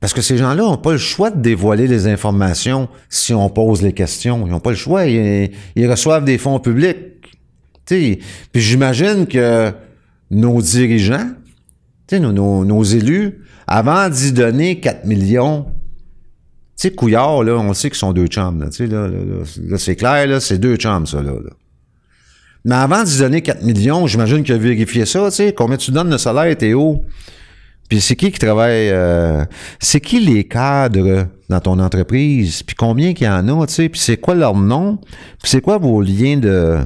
Parce 0.00 0.12
que 0.12 0.20
ces 0.20 0.36
gens-là 0.36 0.62
n'ont 0.62 0.76
pas 0.76 0.92
le 0.92 0.98
choix 0.98 1.30
de 1.30 1.40
dévoiler 1.40 1.88
les 1.88 2.06
informations 2.06 2.88
si 3.08 3.34
on 3.34 3.48
pose 3.48 3.82
les 3.82 3.92
questions. 3.92 4.46
Ils 4.46 4.50
n'ont 4.50 4.60
pas 4.60 4.70
le 4.70 4.76
choix. 4.76 5.06
Ils, 5.06 5.50
reçoivent 5.90 6.24
des 6.24 6.38
fonds 6.38 6.60
publics. 6.60 6.98
Puis 7.84 8.20
j'imagine 8.54 9.26
que 9.26 9.72
nos 10.30 10.60
dirigeants, 10.62 11.30
nos, 12.12 12.64
nos, 12.64 12.82
élus, 12.84 13.40
avant 13.66 14.08
d'y 14.08 14.32
donner 14.32 14.78
4 14.78 15.04
millions, 15.04 15.64
tu 15.64 16.88
sais, 16.88 16.90
Couillard, 16.90 17.42
là, 17.42 17.54
on 17.54 17.74
sait 17.74 17.90
qu'ils 17.90 17.98
sont 17.98 18.12
deux 18.12 18.26
chums, 18.26 18.60
là, 18.60 18.68
là, 18.86 19.08
là, 19.08 19.78
c'est 19.78 19.96
clair, 19.96 20.26
là, 20.26 20.38
c'est 20.38 20.58
deux 20.58 20.76
chums, 20.76 21.06
ça, 21.06 21.22
là. 21.22 21.32
Mais 22.64 22.74
avant 22.74 23.02
d'y 23.02 23.18
donner 23.18 23.40
4 23.42 23.62
millions, 23.62 24.06
j'imagine 24.06 24.42
qu'il 24.42 24.54
a 24.54 24.58
vérifié 24.58 25.06
ça, 25.06 25.28
tu 25.30 25.36
sais, 25.36 25.52
combien 25.52 25.76
tu 25.76 25.90
donnes 25.90 26.10
le 26.10 26.18
salaire, 26.18 26.56
Théo? 26.56 27.02
Puis 27.88 28.00
c'est 28.00 28.16
qui 28.16 28.30
qui 28.30 28.38
travaille, 28.38 28.90
euh, 28.90 29.44
c'est 29.80 30.00
qui 30.00 30.20
les 30.20 30.44
cadres 30.44 31.28
dans 31.48 31.60
ton 31.60 31.78
entreprise, 31.78 32.62
puis 32.62 32.76
combien 32.76 33.14
qu'il 33.14 33.26
y 33.26 33.30
en 33.30 33.48
a, 33.48 33.66
tu 33.66 33.74
sais, 33.74 33.88
puis 33.88 33.98
c'est 33.98 34.18
quoi 34.18 34.34
leur 34.34 34.54
nom, 34.54 34.98
puis 35.42 35.50
c'est 35.50 35.62
quoi 35.62 35.78
vos 35.78 36.02
liens 36.02 36.36
de, 36.36 36.78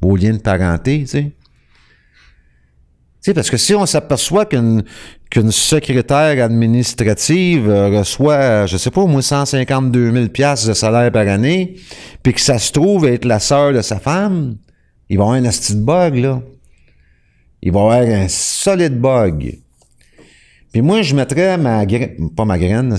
vos 0.00 0.14
liens 0.16 0.32
de 0.32 0.38
parenté, 0.38 1.00
tu 1.00 1.06
sais? 1.06 1.22
Tu 3.22 3.30
sais, 3.30 3.34
parce 3.34 3.50
que 3.50 3.56
si 3.56 3.74
on 3.74 3.86
s'aperçoit 3.86 4.46
qu'une 4.46 4.82
qu'une 5.30 5.52
secrétaire 5.52 6.44
administrative 6.44 7.66
reçoit, 7.70 8.66
je 8.66 8.76
sais 8.76 8.90
pas, 8.90 9.00
au 9.00 9.06
moins 9.06 9.22
152 9.22 10.12
000 10.12 10.28
piastres 10.28 10.68
de 10.68 10.74
salaire 10.74 11.10
par 11.10 11.26
année, 11.26 11.76
puis 12.22 12.34
que 12.34 12.40
ça 12.40 12.58
se 12.58 12.70
trouve 12.70 13.06
être 13.06 13.24
la 13.24 13.38
sœur 13.38 13.72
de 13.72 13.80
sa 13.80 13.98
femme, 13.98 14.56
il 15.08 15.16
va 15.16 15.24
avoir 15.24 15.38
un 15.38 15.42
de 15.42 15.80
bug, 15.80 16.16
là. 16.16 16.42
Il 17.62 17.72
va 17.72 17.80
avoir 17.80 18.00
un 18.00 18.28
solide 18.28 19.00
bug. 19.00 19.58
Puis 20.72 20.80
moi, 20.82 21.02
je 21.02 21.14
mettrais 21.14 21.58
ma 21.58 21.84
graine, 21.86 22.30
pas 22.34 22.44
ma 22.44 22.58
graine, 22.58 22.96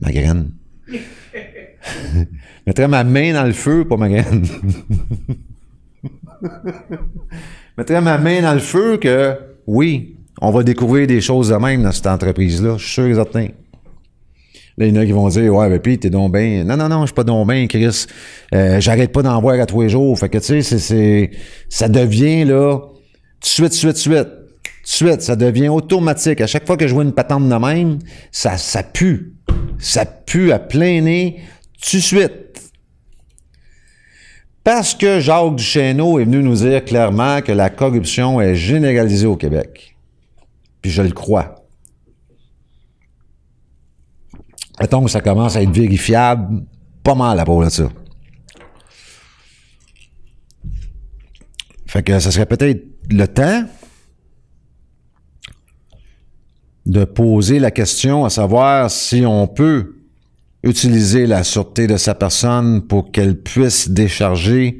ma 0.00 0.10
graine. 0.12 0.50
je 0.88 2.24
mettrais 2.66 2.88
ma 2.88 3.04
main 3.04 3.32
dans 3.34 3.44
le 3.44 3.52
feu, 3.52 3.84
pas 3.86 3.96
ma 3.96 4.08
graine. 4.08 4.44
je 6.42 6.48
mettrais 7.76 8.00
ma 8.00 8.18
main 8.18 8.42
dans 8.42 8.54
le 8.54 8.60
feu 8.60 8.96
que, 8.96 9.34
oui, 9.66 10.16
on 10.40 10.50
va 10.50 10.62
découvrir 10.62 11.06
des 11.06 11.20
choses 11.20 11.50
de 11.50 11.56
même 11.56 11.82
dans 11.82 11.92
cette 11.92 12.06
entreprise-là. 12.06 12.76
Je 12.78 12.84
suis 12.84 12.92
sûr 12.94 13.06
et 13.06 13.14
certain. 13.14 13.48
Là, 14.78 14.86
il 14.86 14.94
y 14.94 14.98
en 14.98 15.00
a 15.00 15.06
qui 15.06 15.12
vont 15.12 15.28
dire, 15.28 15.54
ouais, 15.54 15.68
mais 15.70 15.78
puis 15.78 15.98
t'es 15.98 16.10
donc 16.10 16.32
bien. 16.34 16.64
Non, 16.64 16.76
non, 16.76 16.88
non, 16.88 17.00
je 17.02 17.06
suis 17.06 17.14
pas 17.14 17.24
donc 17.24 17.48
bien, 17.48 17.66
Chris. 17.66 18.06
Euh, 18.54 18.78
J'arrête 18.80 19.10
pas 19.12 19.22
d'en 19.22 19.40
voir 19.40 19.58
à 19.58 19.64
tous 19.64 19.80
les 19.82 19.88
jours. 19.88 20.18
Fait 20.18 20.28
que, 20.28 20.36
tu 20.38 20.62
sais, 20.62 20.78
c'est- 20.78 21.30
ça 21.70 21.88
devient, 21.88 22.44
là, 22.44 22.78
tout 22.78 23.40
de 23.40 23.46
suite, 23.46 23.72
suite, 23.72 23.96
suite. 23.96 24.28
Suite, 24.88 25.20
ça 25.20 25.34
devient 25.34 25.68
automatique. 25.68 26.40
À 26.40 26.46
chaque 26.46 26.64
fois 26.64 26.76
que 26.76 26.86
je 26.86 26.94
vois 26.94 27.02
une 27.02 27.12
patente 27.12 27.48
de 27.48 27.54
même, 27.56 27.98
ça, 28.30 28.56
ça 28.56 28.84
pue. 28.84 29.34
Ça 29.80 30.06
pue 30.06 30.52
à 30.52 30.60
plein 30.60 31.00
nez, 31.00 31.40
tout 31.82 31.96
de 31.96 32.00
suite. 32.00 32.72
Parce 34.62 34.94
que 34.94 35.18
Jacques 35.18 35.56
Duchesneau 35.56 36.20
est 36.20 36.24
venu 36.24 36.40
nous 36.40 36.54
dire 36.54 36.84
clairement 36.84 37.42
que 37.42 37.50
la 37.50 37.68
corruption 37.68 38.40
est 38.40 38.54
généralisée 38.54 39.26
au 39.26 39.34
Québec. 39.34 39.96
Puis 40.80 40.92
je 40.92 41.02
le 41.02 41.10
crois. 41.10 41.66
Mettons 44.80 45.02
que 45.02 45.10
ça 45.10 45.20
commence 45.20 45.56
à 45.56 45.62
être 45.62 45.70
vérifiable 45.72 46.62
pas 47.02 47.16
mal 47.16 47.40
à 47.40 47.44
propos 47.44 47.64
de 47.64 47.70
ça. 47.70 47.88
Fait 51.86 52.04
que 52.04 52.20
ça 52.20 52.30
serait 52.30 52.46
peut-être 52.46 52.84
le 53.10 53.26
temps 53.26 53.64
de 56.86 57.04
poser 57.04 57.58
la 57.58 57.70
question 57.70 58.24
à 58.24 58.30
savoir 58.30 58.90
si 58.90 59.24
on 59.26 59.46
peut 59.48 59.96
utiliser 60.62 61.26
la 61.26 61.44
sûreté 61.44 61.86
de 61.86 61.96
sa 61.96 62.14
personne 62.14 62.82
pour 62.86 63.10
qu'elle 63.10 63.36
puisse 63.36 63.90
décharger 63.90 64.78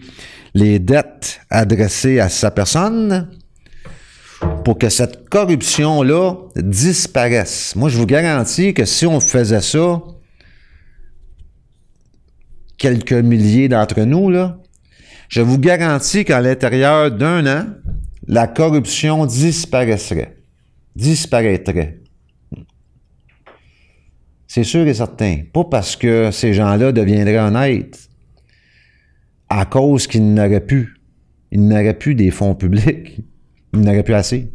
les 0.54 0.78
dettes 0.78 1.40
adressées 1.50 2.20
à 2.20 2.28
sa 2.28 2.50
personne 2.50 3.28
pour 4.64 4.78
que 4.78 4.88
cette 4.88 5.28
corruption-là 5.28 6.34
disparaisse. 6.56 7.74
Moi, 7.76 7.88
je 7.88 7.98
vous 7.98 8.06
garantis 8.06 8.72
que 8.74 8.84
si 8.84 9.06
on 9.06 9.20
faisait 9.20 9.60
ça, 9.60 10.02
quelques 12.78 13.12
milliers 13.12 13.68
d'entre 13.68 14.00
nous, 14.02 14.30
là, 14.30 14.58
je 15.28 15.40
vous 15.40 15.58
garantis 15.58 16.24
qu'à 16.24 16.40
l'intérieur 16.40 17.10
d'un 17.10 17.46
an, 17.46 17.66
la 18.28 18.46
corruption 18.46 19.26
disparaîtrait. 19.26 20.35
Disparaîtrait. 20.96 22.00
C'est 24.46 24.64
sûr 24.64 24.86
et 24.86 24.94
certain. 24.94 25.40
Pas 25.52 25.64
parce 25.64 25.94
que 25.94 26.30
ces 26.30 26.54
gens-là 26.54 26.90
deviendraient 26.90 27.38
honnêtes, 27.38 28.08
à 29.50 29.66
cause 29.66 30.06
qu'ils 30.06 30.32
n'auraient 30.32 30.64
plus. 30.64 30.98
Ils 31.52 31.68
n'auraient 31.68 31.98
plus 31.98 32.14
des 32.14 32.30
fonds 32.30 32.54
publics. 32.54 33.18
Ils 33.74 33.80
n'auraient 33.80 34.04
plus 34.04 34.14
assez. 34.14 34.50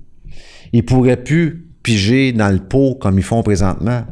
Ils 0.74 0.84
pourraient 0.84 1.24
plus 1.24 1.68
piger 1.84 2.32
dans 2.32 2.50
le 2.50 2.58
pot 2.58 2.96
comme 2.96 3.20
ils 3.20 3.24
font 3.24 3.44
présentement. 3.44 4.04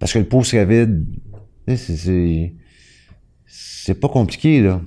Parce 0.00 0.12
que 0.12 0.18
le 0.18 0.24
pot 0.24 0.42
serait 0.42 0.66
vide. 0.66 1.06
C'est, 3.46 3.94
pas 4.00 4.08
compliqué, 4.08 4.60
là. 4.60 4.80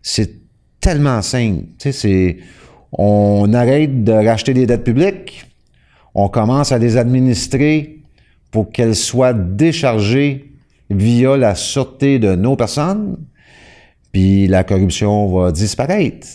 C'est 0.00 0.42
tellement 0.78 1.22
simple. 1.22 1.64
C'est, 1.78 2.36
on 2.92 3.52
arrête 3.52 4.04
de 4.04 4.12
racheter 4.12 4.54
des 4.54 4.66
dettes 4.66 4.84
publiques, 4.84 5.45
on 6.18 6.30
commence 6.30 6.72
à 6.72 6.78
les 6.78 6.96
administrer 6.96 8.00
pour 8.50 8.70
qu'elles 8.70 8.96
soient 8.96 9.34
déchargées 9.34 10.50
via 10.88 11.36
la 11.36 11.54
sûreté 11.54 12.18
de 12.18 12.34
nos 12.34 12.56
personnes, 12.56 13.18
puis 14.12 14.46
la 14.46 14.64
corruption 14.64 15.28
va 15.28 15.52
disparaître. 15.52 16.26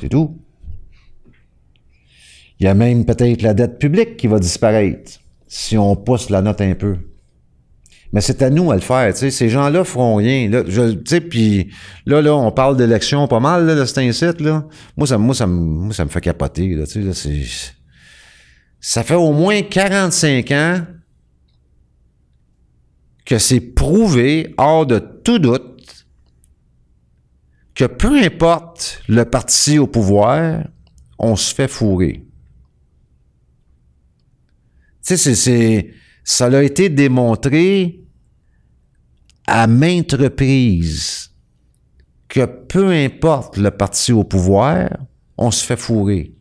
C'est 0.00 0.08
tout. 0.08 0.38
Il 2.58 2.64
y 2.64 2.66
a 2.66 2.72
même 2.72 3.04
peut-être 3.04 3.42
la 3.42 3.52
dette 3.52 3.78
publique 3.78 4.16
qui 4.16 4.26
va 4.26 4.38
disparaître 4.38 5.20
si 5.46 5.76
on 5.76 5.96
pousse 5.96 6.30
la 6.30 6.40
note 6.40 6.62
un 6.62 6.74
peu. 6.74 6.96
Mais 8.14 8.20
c'est 8.20 8.42
à 8.42 8.48
nous 8.50 8.70
à 8.70 8.76
le 8.76 8.80
faire, 8.80 9.12
tu 9.12 9.18
sais. 9.18 9.30
Ces 9.32 9.48
gens-là 9.48 9.82
feront 9.82 10.14
rien. 10.14 10.48
Là, 10.48 10.62
je, 10.68 11.18
puis 11.18 11.72
là, 12.06 12.22
là, 12.22 12.32
on 12.36 12.52
parle 12.52 12.76
d'élections 12.76 13.26
pas 13.26 13.40
mal, 13.40 13.66
là, 13.66 13.74
de 13.74 13.84
cet 13.84 13.98
incite, 13.98 14.40
là. 14.40 14.68
Moi, 14.96 15.08
ça, 15.08 15.18
moi, 15.18 15.34
ça, 15.34 15.48
moi, 15.48 15.92
ça 15.92 16.04
me 16.04 16.10
fait 16.10 16.20
capoter, 16.20 16.76
là, 16.76 16.84
ça 18.78 19.02
fait 19.02 19.16
au 19.16 19.32
moins 19.32 19.62
45 19.62 20.50
ans 20.52 20.86
que 23.24 23.38
c'est 23.38 23.60
prouvé, 23.60 24.54
hors 24.58 24.86
de 24.86 25.00
tout 25.00 25.40
doute, 25.40 26.06
que 27.74 27.86
peu 27.86 28.22
importe 28.22 29.02
le 29.08 29.24
parti 29.24 29.80
au 29.80 29.88
pouvoir, 29.88 30.62
on 31.18 31.34
se 31.34 31.52
fait 31.52 31.66
fourrer. 31.66 32.24
Tu 35.04 35.16
sais, 35.16 35.34
c'est, 35.34 35.90
ça 36.22 36.46
a 36.46 36.62
été 36.62 36.88
démontré 36.90 38.03
à 39.46 39.66
maintes 39.66 40.12
reprises 40.12 41.30
que 42.28 42.46
peu 42.46 42.90
importe 42.90 43.56
le 43.56 43.70
parti 43.70 44.12
au 44.12 44.24
pouvoir, 44.24 44.88
on 45.36 45.50
se 45.50 45.64
fait 45.64 45.76
fourrer. 45.76 46.34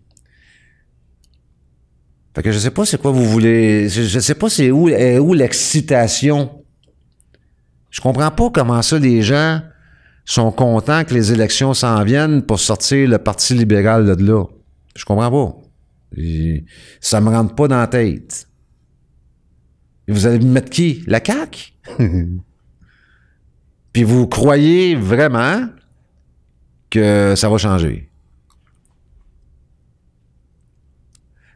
Fait 2.36 2.42
que 2.42 2.52
je 2.52 2.58
sais 2.58 2.72
pas 2.72 2.86
c'est 2.86 3.00
quoi 3.00 3.12
vous 3.12 3.26
voulez. 3.26 3.90
Je, 3.90 4.20
sais 4.20 4.34
pas 4.34 4.50
c'est 4.50 4.72
où, 4.72 4.90
où 4.90 5.34
l'excitation. 5.34 6.64
Je 7.92 8.02
comprends 8.02 8.32
pas 8.32 8.50
comment 8.50 8.82
ça 8.82 8.98
les 8.98 9.22
gens 9.22 9.62
sont 10.26 10.52
contents 10.52 11.04
que 11.04 11.14
les 11.14 11.32
élections 11.32 11.74
s'en 11.74 12.04
viennent 12.04 12.42
pour 12.42 12.60
sortir 12.60 13.08
le 13.08 13.18
Parti 13.20 13.54
libéral 13.54 14.16
de 14.16 14.26
là. 14.26 14.46
Je 14.96 15.06
comprends 15.06 15.30
pas. 15.30 16.22
ça 17.02 17.22
me 17.22 17.30
rentre 17.30 17.54
pas 17.54 17.68
dans 17.68 17.78
la 17.78 17.88
tête. 17.88 18.48
vous 20.08 20.26
allez 20.26 20.44
mettre 20.44 20.70
qui? 20.70 21.04
La 21.06 21.24
CAQ? 21.24 21.74
Puis 23.94 24.04
vous 24.04 24.28
croyez 24.28 24.96
vraiment 24.96 25.68
que 26.90 27.36
ça 27.38 27.48
va 27.48 27.58
changer? 27.58 28.10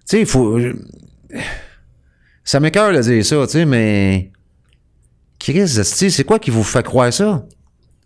Tu 0.01 0.03
sais, 0.05 0.19
il 0.21 0.25
faut. 0.25 0.59
Ça 2.43 2.59
m'écœure 2.59 2.93
de 2.93 3.01
dire 3.01 3.25
ça, 3.25 3.45
tu 3.45 3.53
sais, 3.53 3.65
mais. 3.65 4.31
Chris, 5.39 5.67
c'est 5.67 6.23
quoi 6.23 6.39
qui 6.39 6.49
vous 6.49 6.63
fait 6.63 6.83
croire 6.83 7.11
ça? 7.11 7.45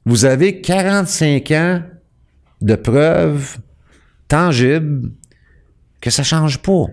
Vous 0.05 0.25
avez 0.25 0.61
45 0.61 1.51
ans 1.51 1.81
de 2.61 2.75
preuves 2.75 3.57
tangibles 4.27 5.11
que 6.01 6.09
ça 6.09 6.23
change 6.23 6.57
pas. 6.59 6.85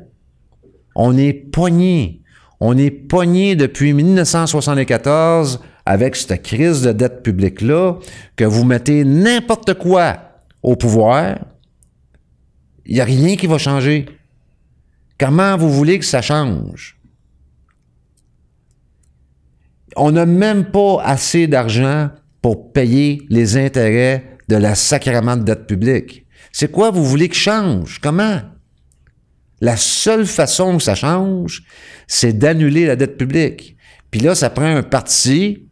On 0.95 1.16
est 1.16 1.32
pogné. 1.32 2.22
On 2.61 2.76
est 2.76 2.91
pogné 2.91 3.57
depuis 3.57 3.93
1974 3.93 5.61
avec 5.89 6.16
cette 6.16 6.43
crise 6.43 6.82
de 6.82 6.93
dette 6.93 7.22
publique-là, 7.22 7.95
que 8.36 8.45
vous 8.45 8.62
mettez 8.62 9.05
n'importe 9.05 9.72
quoi 9.72 10.18
au 10.62 10.76
pouvoir, 10.76 11.39
il 12.84 12.97
n'y 12.97 13.01
a 13.01 13.05
rien 13.05 13.36
qui 13.36 13.47
va 13.47 13.57
changer. 13.57 14.05
Comment 15.18 15.57
vous 15.57 15.70
voulez 15.70 15.99
que 15.99 16.05
ça 16.05 16.20
change? 16.20 17.01
On 19.97 20.12
n'a 20.12 20.26
même 20.26 20.66
pas 20.66 21.01
assez 21.03 21.47
d'argent 21.47 22.11
pour 22.43 22.70
payer 22.74 23.22
les 23.30 23.57
intérêts 23.57 24.36
de 24.47 24.57
la 24.57 24.74
sacrament 24.74 25.39
de 25.39 25.45
dette 25.45 25.66
publique. 25.66 26.26
C'est 26.53 26.70
quoi 26.70 26.91
vous 26.91 27.05
voulez 27.05 27.30
que 27.30 27.34
change? 27.34 27.99
Comment? 27.99 28.43
La 29.62 29.78
seule 29.78 30.26
façon 30.26 30.76
que 30.76 30.82
ça 30.82 30.95
change, 30.95 31.62
c'est 32.07 32.34
d'annuler 32.34 32.84
la 32.84 32.95
dette 32.95 33.16
publique. 33.16 33.78
Puis 34.11 34.20
là, 34.20 34.34
ça 34.34 34.51
prend 34.51 34.76
un 34.76 34.82
parti 34.82 35.68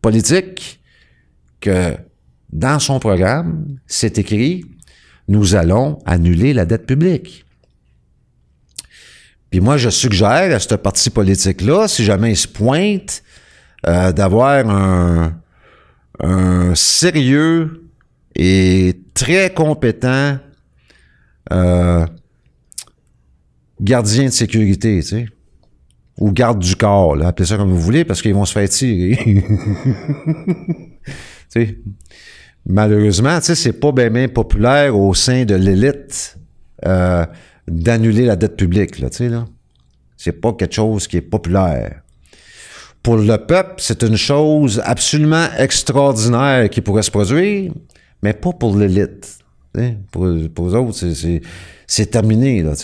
politique 0.00 0.80
que 1.60 1.96
dans 2.52 2.78
son 2.78 2.98
programme, 2.98 3.66
c'est 3.86 4.18
écrit, 4.18 4.64
nous 5.28 5.54
allons 5.54 5.98
annuler 6.04 6.52
la 6.52 6.64
dette 6.64 6.86
publique. 6.86 7.44
Puis 9.50 9.60
moi, 9.60 9.76
je 9.76 9.90
suggère 9.90 10.54
à 10.54 10.58
ce 10.58 10.74
parti 10.74 11.10
politique-là, 11.10 11.88
si 11.88 12.04
jamais 12.04 12.32
il 12.32 12.36
se 12.36 12.48
pointe, 12.48 13.22
euh, 13.86 14.12
d'avoir 14.12 14.68
un, 14.68 15.36
sérieux 16.74 17.88
et 18.36 19.00
très 19.14 19.52
compétent 19.52 20.38
euh, 21.50 22.06
gardien 23.80 24.26
de 24.26 24.30
sécurité. 24.30 25.00
Ou 26.20 26.32
garde 26.32 26.58
du 26.58 26.76
corps, 26.76 27.16
appelez 27.24 27.46
ça 27.46 27.56
comme 27.56 27.70
vous 27.70 27.80
voulez, 27.80 28.04
parce 28.04 28.20
qu'ils 28.20 28.34
vont 28.34 28.44
se 28.44 28.52
faire 28.52 28.68
tirer. 28.68 29.16
tu 31.06 31.12
sais. 31.48 31.78
Malheureusement, 32.66 33.38
c'est 33.40 33.80
pas 33.80 33.90
bien, 33.90 34.28
populaire 34.28 34.96
au 34.96 35.14
sein 35.14 35.44
de 35.44 35.54
l'élite. 35.54 36.36
Euh, 36.86 37.24
d'annuler 37.70 38.26
la 38.26 38.36
dette 38.36 38.56
publique, 38.56 38.98
là, 38.98 39.08
là. 39.20 39.46
C'est 40.16 40.32
pas 40.32 40.52
quelque 40.52 40.74
chose 40.74 41.06
qui 41.06 41.16
est 41.16 41.22
populaire. 41.22 42.02
Pour 43.02 43.16
le 43.16 43.36
peuple, 43.38 43.74
c'est 43.78 44.02
une 44.02 44.16
chose 44.16 44.82
absolument 44.84 45.46
extraordinaire 45.56 46.68
qui 46.68 46.82
pourrait 46.82 47.02
se 47.02 47.10
produire, 47.10 47.72
mais 48.22 48.34
pas 48.34 48.52
pour 48.52 48.76
l'élite. 48.76 49.38
Pour, 50.10 50.28
pour 50.54 50.68
les 50.68 50.74
autres, 50.74 51.06
c'est 51.86 52.06
terminé, 52.06 52.62
là. 52.62 52.74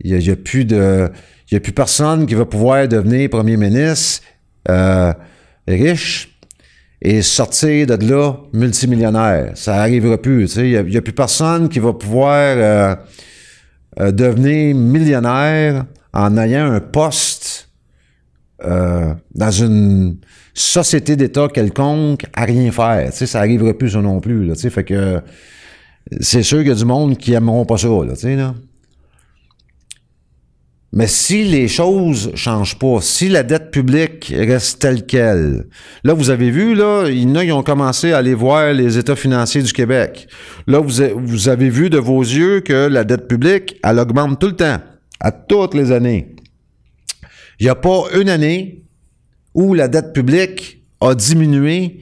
Il 0.00 0.16
n'y 0.16 0.30
a, 0.30 0.36
plus 0.36 0.64
de... 0.64 1.10
Il 1.50 1.56
a 1.56 1.60
plus 1.60 1.72
personne 1.72 2.26
qui 2.26 2.34
va 2.34 2.44
pouvoir 2.44 2.86
devenir 2.88 3.30
premier 3.30 3.56
ministre 3.56 4.22
euh, 4.68 5.12
riche 5.66 6.38
et 7.00 7.22
sortir 7.22 7.86
de 7.86 8.06
là 8.06 8.34
multimillionnaire. 8.52 9.52
Ça 9.54 9.76
n'arrivera 9.76 10.18
plus. 10.18 10.56
Il 10.56 10.84
n'y 10.86 10.96
a, 10.96 11.02
plus 11.02 11.12
personne 11.12 11.68
qui 11.68 11.78
va 11.78 11.92
pouvoir 11.92 12.34
euh, 12.34 12.94
euh, 14.00 14.12
devenir 14.12 14.74
millionnaire 14.74 15.84
en 16.12 16.36
ayant 16.36 16.72
un 16.72 16.80
poste 16.80 17.70
euh, 18.64 19.14
dans 19.34 19.50
une 19.50 20.16
société 20.52 21.14
d'État 21.14 21.48
quelconque 21.48 22.26
à 22.34 22.44
rien 22.44 22.72
faire. 22.72 23.10
Tu 23.10 23.18
sais, 23.18 23.26
ça 23.26 23.38
n'arriverait 23.38 23.74
plus 23.74 23.90
ça 23.90 24.02
non 24.02 24.20
plus. 24.20 24.44
Là, 24.44 24.54
fait 24.56 24.84
que 24.84 25.20
c'est 26.20 26.42
sûr 26.42 26.58
qu'il 26.58 26.68
y 26.68 26.72
a 26.72 26.74
du 26.74 26.84
monde 26.84 27.16
qui 27.16 27.34
aimeront 27.34 27.64
pas 27.64 27.78
ça. 27.78 27.88
Là. 27.88 28.54
Mais 30.92 31.06
si 31.06 31.44
les 31.44 31.68
choses 31.68 32.30
changent 32.34 32.78
pas, 32.78 33.00
si 33.02 33.28
la 33.28 33.42
dette 33.42 33.70
publique 33.70 34.32
reste 34.34 34.80
telle 34.80 35.04
qu'elle, 35.04 35.66
là, 36.02 36.14
vous 36.14 36.30
avez 36.30 36.50
vu, 36.50 36.74
là, 36.74 37.08
il 37.08 37.24
y 37.24 37.26
en 37.26 37.34
a 37.34 37.44
qui 37.44 37.52
ont 37.52 37.62
commencé 37.62 38.12
à 38.12 38.18
aller 38.18 38.34
voir 38.34 38.72
les 38.72 38.96
états 38.96 39.16
financiers 39.16 39.62
du 39.62 39.72
Québec. 39.72 40.28
Là, 40.66 40.78
vous, 40.78 41.02
vous 41.16 41.48
avez 41.50 41.68
vu 41.68 41.90
de 41.90 41.98
vos 41.98 42.22
yeux 42.22 42.60
que 42.60 42.88
la 42.88 43.04
dette 43.04 43.28
publique, 43.28 43.76
elle 43.84 43.98
augmente 43.98 44.40
tout 44.40 44.46
le 44.46 44.56
temps, 44.56 44.78
à 45.20 45.30
toutes 45.30 45.74
les 45.74 45.92
années. 45.92 46.36
Il 47.60 47.64
n'y 47.64 47.70
a 47.70 47.74
pas 47.74 48.04
une 48.18 48.30
année 48.30 48.84
où 49.52 49.74
la 49.74 49.88
dette 49.88 50.14
publique 50.14 50.84
a 51.00 51.14
diminué 51.14 52.00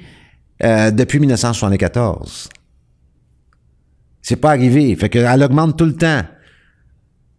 euh, 0.63 0.91
depuis 0.91 1.19
1974. 1.19 2.51
C'est 4.23 4.37
pas 4.37 4.51
arrivé. 4.51 4.95
Fait 4.97 5.09
qu'elle 5.09 5.43
augmente 5.43 5.77
tout 5.79 5.85
le 5.85 5.95
temps. 5.95 6.23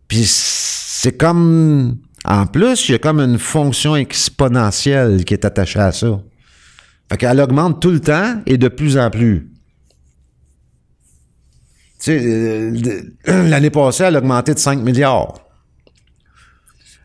Puis 0.07 0.25
c'est 0.99 1.15
comme. 1.15 1.99
En 2.25 2.47
plus, 2.47 2.89
il 2.89 2.93
y 2.93 2.95
a 2.95 2.97
comme 2.97 3.19
une 3.19 3.37
fonction 3.37 3.95
exponentielle 3.95 5.23
qui 5.25 5.35
est 5.35 5.45
attachée 5.45 5.79
à 5.79 5.91
ça. 5.91 6.19
Fait 7.09 7.17
qu'elle 7.17 7.39
augmente 7.39 7.79
tout 7.79 7.91
le 7.91 7.99
temps 7.99 8.41
et 8.47 8.57
de 8.57 8.67
plus 8.67 8.97
en 8.97 9.11
plus. 9.11 9.47
Tu 11.99 12.19
sais, 12.19 12.19
euh, 12.25 13.01
l'année 13.27 13.69
passée, 13.69 14.05
elle 14.05 14.15
a 14.15 14.19
augmenté 14.19 14.55
de 14.55 14.59
5 14.59 14.79
milliards. 14.79 15.35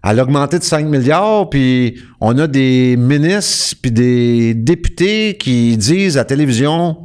Elle 0.03 0.21
a 0.21 0.23
augmenté 0.23 0.59
de 0.59 0.65
5 0.65 0.87
milliards, 0.87 1.51
puis 1.51 2.03
on 2.19 2.37
a 2.39 2.47
des 2.47 2.97
ministres 2.97 3.77
puis 3.83 3.93
des 3.93 4.55
députés 4.55 5.37
qui 5.37 5.77
disent 5.77 6.17
à 6.17 6.21
la 6.21 6.25
télévision 6.25 6.97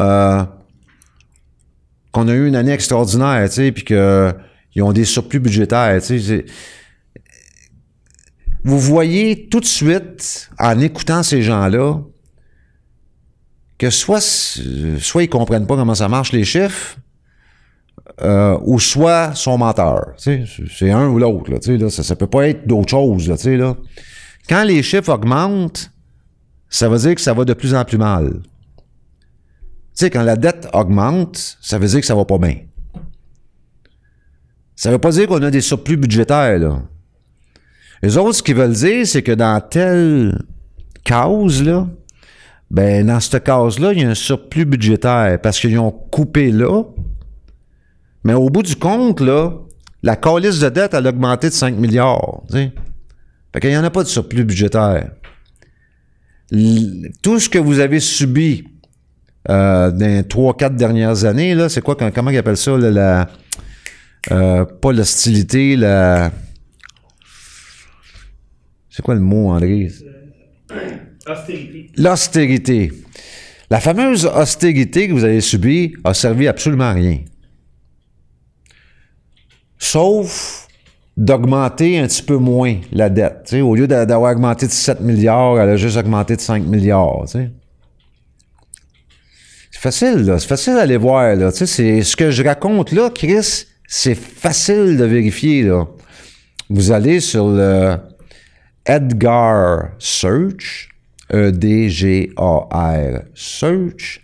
euh, 0.00 0.44
qu'on 2.12 2.28
a 2.28 2.32
eu 2.32 2.46
une 2.46 2.56
année 2.56 2.72
extraordinaire, 2.72 3.48
tu 3.48 3.56
sais, 3.56 3.72
puis 3.72 3.84
que 3.84 4.32
ils 4.76 4.82
ont 4.82 4.92
des 4.92 5.06
surplus 5.06 5.40
budgétaires. 5.40 5.98
Vous 8.62 8.78
voyez 8.78 9.48
tout 9.48 9.60
de 9.60 9.64
suite, 9.64 10.50
en 10.58 10.78
écoutant 10.80 11.22
ces 11.22 11.40
gens-là, 11.40 11.98
que 13.78 13.88
soit, 13.88 14.20
soit 14.20 15.22
ils 15.22 15.28
comprennent 15.28 15.66
pas 15.66 15.76
comment 15.76 15.94
ça 15.94 16.08
marche 16.08 16.32
les 16.32 16.44
chiffres, 16.44 16.98
euh, 18.20 18.58
ou 18.64 18.78
soit 18.78 19.34
sont 19.34 19.56
menteurs. 19.56 20.12
C'est 20.18 20.90
un 20.90 21.08
ou 21.08 21.18
l'autre. 21.18 21.50
Ça, 21.88 22.02
ne 22.02 22.18
peut 22.18 22.26
pas 22.26 22.48
être 22.48 22.66
d'autre 22.66 22.90
chose. 22.90 23.32
Quand 24.46 24.64
les 24.64 24.82
chiffres 24.82 25.10
augmentent, 25.10 25.90
ça 26.68 26.90
veut 26.90 26.98
dire 26.98 27.14
que 27.14 27.20
ça 27.22 27.32
va 27.32 27.46
de 27.46 27.54
plus 27.54 27.74
en 27.74 27.84
plus 27.84 27.98
mal. 27.98 28.42
quand 29.98 30.22
la 30.22 30.36
dette 30.36 30.68
augmente, 30.74 31.56
ça 31.62 31.78
veut 31.78 31.88
dire 31.88 32.00
que 32.00 32.06
ça 32.06 32.14
va 32.14 32.26
pas 32.26 32.38
bien. 32.38 32.58
Ça 34.76 34.90
veut 34.90 34.98
pas 34.98 35.10
dire 35.10 35.26
qu'on 35.26 35.42
a 35.42 35.50
des 35.50 35.62
surplus 35.62 35.96
budgétaires, 35.96 36.58
là. 36.58 36.82
Les 38.02 38.18
autres, 38.18 38.34
ce 38.34 38.42
qu'ils 38.42 38.54
veulent 38.54 38.74
dire, 38.74 39.06
c'est 39.06 39.22
que 39.22 39.32
dans 39.32 39.58
telle 39.60 40.38
cause, 41.04 41.62
là, 41.64 41.88
ben, 42.70 43.06
dans 43.06 43.20
cette 43.20 43.42
case-là, 43.42 43.92
il 43.92 44.02
y 44.02 44.04
a 44.04 44.10
un 44.10 44.14
surplus 44.14 44.66
budgétaire 44.66 45.40
parce 45.40 45.58
qu'ils 45.58 45.78
ont 45.78 45.90
coupé 45.90 46.52
là. 46.52 46.82
Mais 48.22 48.34
au 48.34 48.50
bout 48.50 48.62
du 48.62 48.76
compte, 48.76 49.20
là, 49.20 49.52
la 50.02 50.16
calice 50.16 50.58
de 50.58 50.68
dette, 50.68 50.94
a 50.94 51.00
augmenté 51.00 51.48
de 51.48 51.54
5 51.54 51.76
milliards. 51.76 52.42
tu 52.48 52.54
sais. 52.54 52.72
Fait 53.52 53.60
qu'il 53.60 53.70
n'y 53.70 53.78
en 53.78 53.84
a 53.84 53.90
pas 53.90 54.02
de 54.02 54.08
surplus 54.08 54.44
budgétaire. 54.44 55.10
Tout 57.22 57.40
ce 57.40 57.48
que 57.48 57.58
vous 57.58 57.80
avez 57.80 58.00
subi 58.00 58.64
euh, 59.48 59.90
dans 59.90 60.06
les 60.06 60.22
3-4 60.22 60.76
dernières 60.76 61.24
années, 61.24 61.54
là, 61.54 61.68
c'est 61.68 61.80
quoi, 61.80 61.96
comment 61.96 62.30
ils 62.30 62.36
appellent 62.36 62.56
ça, 62.56 62.76
là, 62.76 62.90
la, 62.90 63.28
euh, 64.30 64.64
pas 64.64 64.92
l'hostilité, 64.92 65.76
la... 65.76 66.30
C'est 68.90 69.02
quoi 69.02 69.14
le 69.14 69.20
mot, 69.20 69.50
André? 69.50 69.90
Austérité. 71.28 71.90
L'austérité. 71.96 72.92
La 73.68 73.80
fameuse 73.80 74.26
austérité 74.26 75.08
que 75.08 75.12
vous 75.12 75.24
avez 75.24 75.40
subie 75.40 75.94
a 76.04 76.14
servi 76.14 76.46
absolument 76.48 76.84
à 76.84 76.92
rien. 76.92 77.18
Sauf 79.78 80.68
d'augmenter 81.16 81.98
un 81.98 82.06
petit 82.06 82.22
peu 82.22 82.36
moins 82.36 82.76
la 82.92 83.08
dette. 83.08 83.54
Au 83.60 83.74
lieu 83.74 83.86
d'a- 83.86 84.06
d'avoir 84.06 84.32
augmenté 84.32 84.66
de 84.66 84.72
7 84.72 85.00
milliards, 85.00 85.58
elle 85.60 85.70
a 85.70 85.76
juste 85.76 85.96
augmenté 85.96 86.36
de 86.36 86.40
5 86.40 86.64
milliards. 86.64 87.24
C'est 87.28 87.50
facile, 89.72 90.24
là. 90.24 90.38
C'est 90.38 90.48
facile 90.48 90.74
d'aller 90.74 90.96
voir, 90.96 91.34
là. 91.36 91.50
Tu 91.52 91.58
sais, 91.58 91.66
c'est 91.66 92.02
ce 92.02 92.16
que 92.16 92.30
je 92.30 92.42
raconte 92.42 92.92
là, 92.92 93.10
Chris, 93.10 93.66
c'est 93.86 94.14
facile 94.14 94.96
de 94.96 95.04
vérifier, 95.04 95.62
là. 95.62 95.86
Vous 96.68 96.90
allez 96.90 97.20
sur 97.20 97.48
le 97.48 97.96
Edgar 98.84 99.90
Search, 99.98 100.88
E-D-G-A-R 101.32 103.22
Search. 103.34 104.20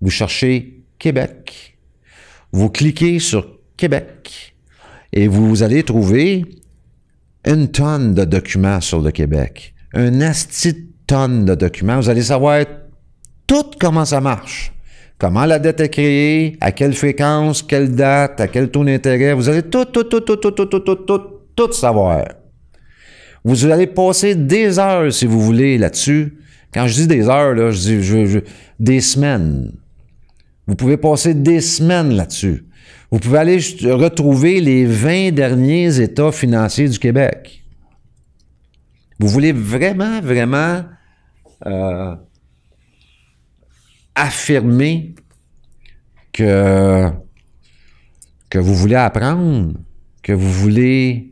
Vous 0.00 0.10
cherchez 0.10 0.82
Québec. 0.98 1.76
Vous 2.52 2.70
cliquez 2.70 3.18
sur 3.18 3.58
Québec 3.76 4.54
et 5.12 5.28
vous 5.28 5.62
allez 5.62 5.82
trouver 5.82 6.44
une 7.44 7.70
tonne 7.70 8.14
de 8.14 8.24
documents 8.24 8.80
sur 8.80 9.00
le 9.00 9.10
Québec. 9.10 9.74
Un 9.92 10.20
asti 10.20 10.72
de 10.72 10.86
tonne 11.06 11.44
de 11.44 11.54
documents. 11.54 12.00
Vous 12.00 12.08
allez 12.08 12.22
savoir 12.22 12.64
tout 13.46 13.70
comment 13.80 14.04
ça 14.04 14.20
marche. 14.20 14.72
Comment 15.20 15.44
la 15.44 15.58
dette 15.58 15.80
est 15.80 15.90
créée, 15.90 16.56
à 16.62 16.72
quelle 16.72 16.94
fréquence, 16.94 17.62
quelle 17.62 17.94
date, 17.94 18.40
à 18.40 18.48
quel 18.48 18.70
taux 18.70 18.82
d'intérêt. 18.82 19.34
Vous 19.34 19.50
allez 19.50 19.62
tout, 19.62 19.84
tout, 19.84 20.04
tout, 20.04 20.20
tout, 20.20 20.36
tout, 20.36 20.50
tout, 20.50 20.64
tout, 20.64 20.94
tout, 20.94 21.22
tout, 21.54 21.72
savoir. 21.72 22.24
Vous 23.44 23.66
allez 23.66 23.86
passer 23.86 24.34
des 24.34 24.78
heures, 24.78 25.12
si 25.12 25.26
vous 25.26 25.38
voulez, 25.38 25.76
là-dessus. 25.76 26.38
Quand 26.72 26.86
je 26.86 26.94
dis 26.94 27.06
des 27.06 27.28
heures, 27.28 27.54
là, 27.54 27.70
je 27.70 27.78
dis 27.78 28.40
des 28.78 29.00
semaines. 29.02 29.72
Vous 30.66 30.74
pouvez 30.74 30.96
passer 30.96 31.34
des 31.34 31.60
semaines 31.60 32.14
là-dessus. 32.14 32.64
Vous 33.10 33.18
pouvez 33.18 33.40
aller 33.40 33.58
retrouver 33.92 34.62
les 34.62 34.86
20 34.86 35.32
derniers 35.32 36.00
états 36.00 36.32
financiers 36.32 36.88
du 36.88 36.98
Québec. 36.98 37.62
Vous 39.18 39.28
voulez 39.28 39.52
vraiment, 39.52 40.22
vraiment 40.22 40.82
euh, 41.66 42.14
affirmer 44.22 45.14
que, 46.32 47.08
que 48.48 48.58
vous 48.58 48.74
voulez 48.74 48.96
apprendre, 48.96 49.74
que 50.22 50.32
vous 50.32 50.50
voulez 50.52 51.30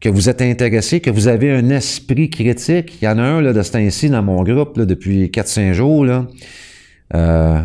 que 0.00 0.08
vous 0.08 0.28
êtes 0.28 0.42
intéressé, 0.42 1.00
que 1.00 1.10
vous 1.10 1.28
avez 1.28 1.50
un 1.50 1.70
esprit 1.70 2.30
critique. 2.30 2.98
Il 3.00 3.04
y 3.04 3.08
en 3.08 3.18
a 3.18 3.22
un 3.22 3.40
là, 3.40 3.52
de 3.52 3.62
ce 3.62 3.72
temps-ci 3.72 4.10
dans 4.10 4.22
mon 4.22 4.42
groupe 4.42 4.78
depuis 4.78 5.26
4-5 5.26 5.72
jours. 5.72 6.04
Là. 6.04 6.26
Euh, 7.14 7.62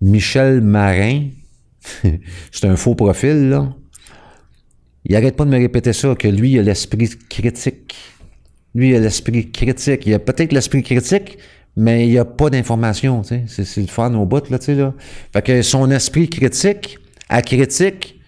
Michel 0.00 0.60
Marin. 0.60 1.28
C'est 2.52 2.64
un 2.64 2.76
faux 2.76 2.94
profil. 2.94 3.50
Là. 3.50 3.74
Il 5.04 5.14
arrête 5.14 5.36
pas 5.36 5.44
de 5.44 5.50
me 5.50 5.58
répéter 5.58 5.92
ça, 5.92 6.14
que 6.14 6.28
lui, 6.28 6.52
il 6.52 6.58
a 6.58 6.62
l'esprit 6.62 7.10
critique. 7.28 7.94
Lui, 8.74 8.90
il 8.90 8.96
a 8.96 9.00
l'esprit 9.00 9.50
critique. 9.50 10.06
Il 10.06 10.14
a 10.14 10.18
peut-être 10.18 10.52
l'esprit 10.52 10.82
critique, 10.82 11.38
mais 11.78 12.08
il 12.08 12.10
n'y 12.10 12.18
a 12.18 12.24
pas 12.24 12.50
d'information. 12.50 13.22
tu. 13.22 13.40
C'est, 13.46 13.80
le 13.80 13.86
fun 13.86 14.12
au 14.14 14.26
bout, 14.26 14.50
là, 14.50 14.58
tu 14.58 14.74
là. 14.74 14.92
Fait 15.32 15.42
que 15.42 15.62
son 15.62 15.88
esprit 15.92 16.28
critique, 16.28 16.98
à 17.28 17.40
critique 17.40 18.20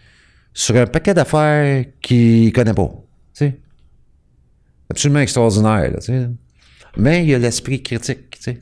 sur 0.55 0.77
un 0.77 0.87
paquet 0.87 1.15
d'affaires 1.15 1.85
qu'il 2.01 2.53
connaît 2.53 2.75
pas. 2.75 2.89
tu 3.35 3.45
sais. 3.45 3.59
Absolument 4.89 5.19
extraordinaire, 5.19 5.91
là, 5.91 5.99
tu. 5.99 6.13
Mais 6.97 7.27
il 7.27 7.35
a 7.35 7.39
l'esprit 7.41 7.83
critique, 7.83 8.31
tu 8.31 8.43
sais. 8.43 8.61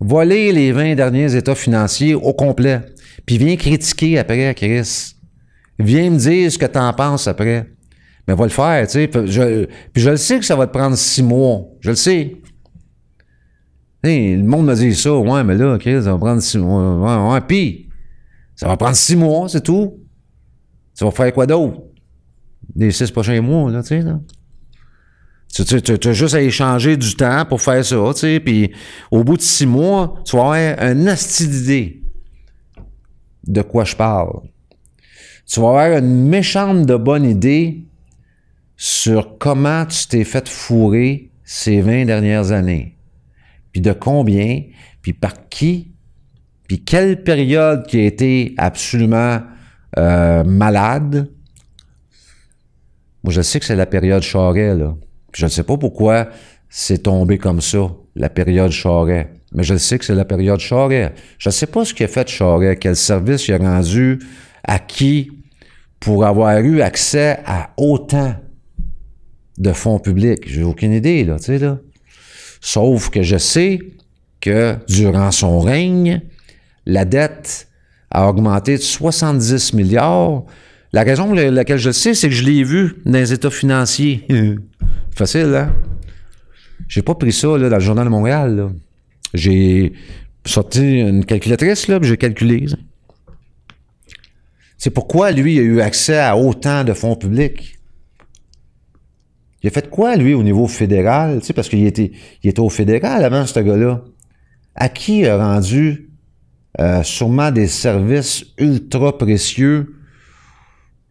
Voiler 0.00 0.50
les 0.50 0.72
20 0.72 0.96
derniers 0.96 1.36
états 1.36 1.54
financiers 1.54 2.16
au 2.16 2.32
complet. 2.32 2.80
Puis 3.24 3.38
viens 3.38 3.54
critiquer 3.54 4.18
après, 4.18 4.52
Chris. 4.54 5.14
Viens 5.78 6.10
me 6.10 6.18
dire 6.18 6.50
ce 6.50 6.58
que 6.58 6.66
t'en 6.66 6.92
penses 6.92 7.28
après. 7.28 7.66
Mais 8.26 8.34
va 8.34 8.44
le 8.44 8.50
faire, 8.50 8.84
tu 8.88 8.94
sais. 8.94 9.06
Puis 9.06 10.02
je 10.02 10.10
le 10.10 10.16
sais 10.16 10.40
que 10.40 10.44
ça 10.44 10.56
va 10.56 10.66
te 10.66 10.72
prendre 10.72 10.96
six 10.96 11.22
mois. 11.22 11.68
Je 11.80 11.90
le 11.90 11.96
sais. 11.96 12.36
Le 14.04 14.42
monde 14.42 14.66
me 14.66 14.74
dit 14.74 14.94
ça. 14.94 15.14
Ouais, 15.14 15.42
mais 15.44 15.56
là, 15.56 15.78
Chris, 15.78 16.02
ça 16.02 16.12
va 16.12 16.18
prendre 16.18 16.42
six 16.42 16.58
mois. 16.58 16.96
Ouais, 16.96 17.32
ouais. 17.32 17.40
Puis, 17.40 17.88
ça 18.54 18.68
va 18.68 18.76
prendre 18.76 18.96
six 18.96 19.16
mois, 19.16 19.48
c'est 19.48 19.62
tout. 19.62 19.98
Tu 20.96 21.04
vas 21.04 21.10
faire 21.10 21.32
quoi 21.32 21.46
d'autre? 21.46 21.80
Les 22.76 22.90
six 22.90 23.10
prochains 23.10 23.40
mois, 23.40 23.70
là, 23.70 23.82
tu 23.82 23.88
sais, 23.88 24.02
là. 24.02 24.20
Tu, 25.52 25.64
tu, 25.64 25.80
tu, 25.82 25.98
tu 25.98 26.08
as 26.08 26.12
juste 26.12 26.34
à 26.34 26.42
échanger 26.42 26.96
du 26.96 27.14
temps 27.14 27.44
pour 27.44 27.62
faire 27.62 27.84
ça, 27.84 27.96
tu 28.12 28.20
sais, 28.20 28.40
puis 28.40 28.72
au 29.12 29.22
bout 29.22 29.36
de 29.36 29.42
six 29.42 29.66
mois, 29.66 30.16
tu 30.24 30.36
vas 30.36 30.42
avoir 30.42 30.78
un 30.80 31.06
asti 31.06 31.46
d'idée 31.46 32.02
de 33.46 33.62
quoi 33.62 33.84
je 33.84 33.94
parle. 33.94 34.40
Tu 35.46 35.60
vas 35.60 35.68
avoir 35.68 35.98
une 35.98 36.26
méchante 36.26 36.86
de 36.86 36.96
bonne 36.96 37.24
idée 37.24 37.84
sur 38.76 39.38
comment 39.38 39.86
tu 39.86 40.08
t'es 40.08 40.24
fait 40.24 40.48
fourrer 40.48 41.30
ces 41.44 41.80
20 41.80 42.06
dernières 42.06 42.50
années. 42.50 42.93
Puis 43.74 43.82
de 43.82 43.92
combien, 43.92 44.62
puis 45.02 45.12
par 45.12 45.48
qui, 45.48 45.92
puis 46.68 46.84
quelle 46.84 47.24
période 47.24 47.86
qui 47.86 47.98
a 47.98 48.04
été 48.04 48.54
absolument 48.56 49.40
euh, 49.98 50.44
malade. 50.44 51.28
Moi, 53.24 53.32
je 53.32 53.42
sais 53.42 53.58
que 53.58 53.66
c'est 53.66 53.76
la 53.76 53.86
période 53.86 54.22
Charret, 54.22 54.76
là. 54.76 54.94
Puis 55.32 55.40
je 55.40 55.46
ne 55.46 55.50
sais 55.50 55.64
pas 55.64 55.76
pourquoi 55.76 56.28
c'est 56.68 57.02
tombé 57.02 57.36
comme 57.36 57.60
ça, 57.60 57.90
la 58.14 58.28
période 58.28 58.70
Charret. 58.70 59.32
Mais 59.52 59.64
je 59.64 59.76
sais 59.76 59.98
que 59.98 60.04
c'est 60.04 60.14
la 60.14 60.24
période 60.24 60.60
Charret. 60.60 61.12
Je 61.38 61.48
ne 61.48 61.52
sais 61.52 61.66
pas 61.66 61.84
ce 61.84 61.92
qu'il 61.92 62.04
a 62.04 62.08
fait 62.08 62.28
Charret, 62.28 62.76
quel 62.76 62.94
service 62.94 63.48
il 63.48 63.54
a 63.54 63.58
rendu 63.58 64.20
à 64.62 64.78
qui 64.78 65.32
pour 65.98 66.24
avoir 66.24 66.58
eu 66.60 66.80
accès 66.80 67.40
à 67.44 67.70
autant 67.76 68.36
de 69.58 69.72
fonds 69.72 69.98
publics. 69.98 70.48
J'ai 70.48 70.62
aucune 70.62 70.92
idée, 70.92 71.24
là, 71.24 71.36
tu 71.38 71.46
sais, 71.46 71.58
là. 71.58 71.80
Sauf 72.66 73.10
que 73.10 73.22
je 73.22 73.36
sais 73.36 73.78
que 74.40 74.76
durant 74.88 75.30
son 75.32 75.60
règne, 75.60 76.22
la 76.86 77.04
dette 77.04 77.68
a 78.10 78.26
augmenté 78.26 78.78
de 78.78 78.82
70 78.82 79.74
milliards. 79.74 80.44
La 80.90 81.02
raison 81.02 81.26
pour 81.26 81.34
laquelle 81.34 81.76
je 81.76 81.90
le 81.90 81.92
sais, 81.92 82.14
c'est 82.14 82.30
que 82.30 82.34
je 82.34 82.42
l'ai 82.42 82.64
vu 82.64 82.94
dans 83.04 83.18
les 83.18 83.34
états 83.34 83.50
financiers. 83.50 84.26
Facile, 85.14 85.54
hein? 85.54 85.74
J'ai 86.88 87.02
pas 87.02 87.14
pris 87.14 87.32
ça 87.32 87.58
là, 87.58 87.68
dans 87.68 87.76
le 87.76 87.82
Journal 87.82 88.06
de 88.06 88.10
Montréal. 88.10 88.70
J'ai 89.34 89.92
sorti 90.46 91.00
une 91.00 91.26
calculatrice, 91.26 91.86
là, 91.88 91.98
j'ai 92.00 92.16
calculé. 92.16 92.64
C'est 94.78 94.88
pourquoi 94.90 95.32
lui 95.32 95.58
a 95.58 95.62
eu 95.62 95.82
accès 95.82 96.18
à 96.18 96.34
autant 96.34 96.82
de 96.82 96.94
fonds 96.94 97.14
publics. 97.14 97.78
Il 99.64 99.68
a 99.68 99.70
fait 99.70 99.88
quoi, 99.88 100.14
lui, 100.16 100.34
au 100.34 100.42
niveau 100.42 100.66
fédéral? 100.66 101.40
Tu 101.40 101.46
sais, 101.46 101.52
parce 101.54 101.70
qu'il 101.70 101.86
était, 101.86 102.12
il 102.42 102.50
était 102.50 102.60
au 102.60 102.68
fédéral 102.68 103.24
avant, 103.24 103.46
ce 103.46 103.58
gars-là. 103.58 104.04
À 104.74 104.90
qui 104.90 105.20
il 105.20 105.26
a 105.26 105.38
rendu 105.38 106.10
euh, 106.80 107.02
sûrement 107.02 107.50
des 107.50 107.66
services 107.66 108.44
ultra 108.58 109.16
précieux 109.16 109.94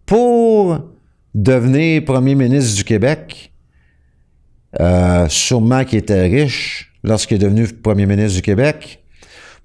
pour 0.05 0.87
devenir 1.33 2.05
premier 2.05 2.35
ministre 2.35 2.75
du 2.75 2.83
Québec? 2.83 3.51
Euh, 4.79 5.27
sûrement 5.29 5.83
qu'il 5.83 5.97
était 5.97 6.27
riche 6.27 6.93
lorsqu'il 7.03 7.37
est 7.37 7.39
devenu 7.39 7.67
premier 7.67 8.05
ministre 8.05 8.35
du 8.35 8.43
Québec, 8.43 9.03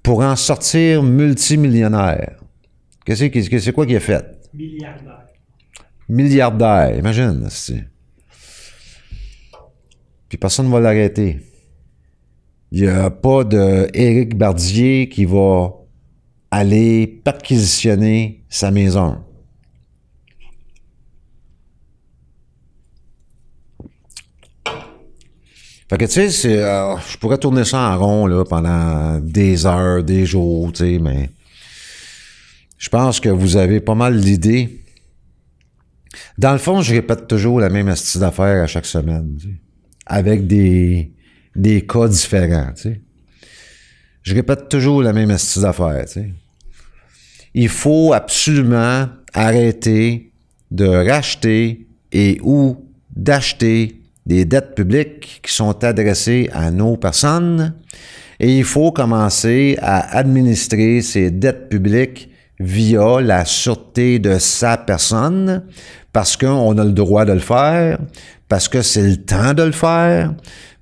pour 0.01 0.21
en 0.21 0.35
sortir 0.35 1.03
multimillionnaire. 1.03 2.39
Qu'est-ce 3.05 3.25
que 3.25 3.39
c'est 3.39 3.59
c'est 3.59 3.71
quoi 3.71 3.85
qu'il 3.85 3.97
a 3.97 3.99
fait? 3.99 4.25
Milliardaire. 4.51 5.27
Milliardaire, 6.09 6.97
imagine. 6.97 7.47
Puis 10.29 10.37
personne 10.37 10.67
ne 10.67 10.71
va 10.71 10.79
l'arrêter. 10.79 11.39
Il 12.71 12.83
n'y 12.83 12.87
a 12.87 13.09
pas 13.09 13.43
de 13.43 13.87
Éric 13.93 14.37
Bardier 14.37 15.09
qui 15.09 15.25
va 15.25 15.73
aller 16.51 17.21
perquisitionner 17.23 18.43
sa 18.47 18.71
maison. 18.71 19.17
Fait 25.89 25.97
que 25.97 26.05
tu 26.05 26.29
sais, 26.29 26.61
euh, 26.61 26.95
je 26.97 27.17
pourrais 27.17 27.39
tourner 27.39 27.65
ça 27.65 27.79
en 27.79 27.97
rond 27.97 28.27
là, 28.27 28.45
pendant 28.45 29.19
des 29.19 29.65
heures, 29.65 30.03
des 30.03 30.27
jours, 30.27 30.71
tu 30.71 30.83
sais, 30.83 30.99
mais 30.99 31.31
je 32.77 32.89
pense 32.89 33.19
que 33.19 33.29
vous 33.29 33.57
avez 33.57 33.79
pas 33.79 33.95
mal 33.95 34.15
l'idée 34.15 34.83
Dans 36.37 36.51
le 36.51 36.59
fond, 36.59 36.81
je 36.81 36.93
répète 36.93 37.27
toujours 37.27 37.59
la 37.59 37.69
même 37.69 37.87
astuce 37.87 38.17
d'affaires 38.17 38.63
à 38.63 38.67
chaque 38.67 38.85
semaine, 38.85 39.35
avec 40.09 40.47
des, 40.47 41.13
des 41.55 41.85
cas 41.85 42.07
différents. 42.07 42.71
Tu 42.75 42.81
sais. 42.81 43.01
Je 44.23 44.35
répète 44.35 44.67
toujours 44.67 45.01
la 45.01 45.13
même 45.13 45.31
astuce 45.31 45.61
d'affaires. 45.61 46.05
Tu 46.05 46.13
sais. 46.13 46.33
Il 47.53 47.69
faut 47.69 48.13
absolument 48.13 49.07
arrêter 49.33 50.31
de 50.71 50.85
racheter 50.85 51.87
et 52.11 52.39
ou 52.43 52.85
d'acheter 53.15 54.01
des 54.25 54.45
dettes 54.45 54.75
publiques 54.75 55.41
qui 55.43 55.53
sont 55.53 55.83
adressées 55.83 56.49
à 56.53 56.69
nos 56.69 56.97
personnes 56.97 57.73
et 58.39 58.57
il 58.57 58.63
faut 58.63 58.91
commencer 58.91 59.77
à 59.81 60.17
administrer 60.17 61.01
ces 61.01 61.31
dettes 61.31 61.69
publiques 61.69 62.29
via 62.59 63.21
la 63.21 63.45
sûreté 63.45 64.19
de 64.19 64.37
sa 64.37 64.77
personne 64.77 65.63
parce 66.13 66.37
qu'on 66.37 66.77
a 66.77 66.83
le 66.83 66.91
droit 66.91 67.25
de 67.25 67.33
le 67.33 67.39
faire, 67.39 67.99
parce 68.49 68.67
que 68.67 68.81
c'est 68.81 69.07
le 69.07 69.17
temps 69.17 69.53
de 69.53 69.63
le 69.63 69.71
faire, 69.71 70.33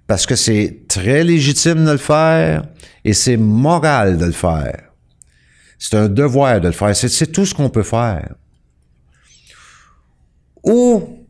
parce 0.07 0.25
que 0.25 0.35
c'est 0.35 0.85
très 0.87 1.23
légitime 1.23 1.85
de 1.85 1.91
le 1.91 1.97
faire 1.97 2.63
et 3.03 3.13
c'est 3.13 3.37
moral 3.37 4.17
de 4.17 4.25
le 4.25 4.31
faire. 4.31 4.91
C'est 5.77 5.95
un 5.95 6.09
devoir 6.09 6.59
de 6.59 6.67
le 6.67 6.73
faire. 6.73 6.95
C'est 6.95 7.31
tout 7.31 7.45
ce 7.45 7.53
qu'on 7.53 7.69
peut 7.69 7.83
faire. 7.83 8.33
Ou 10.63 11.25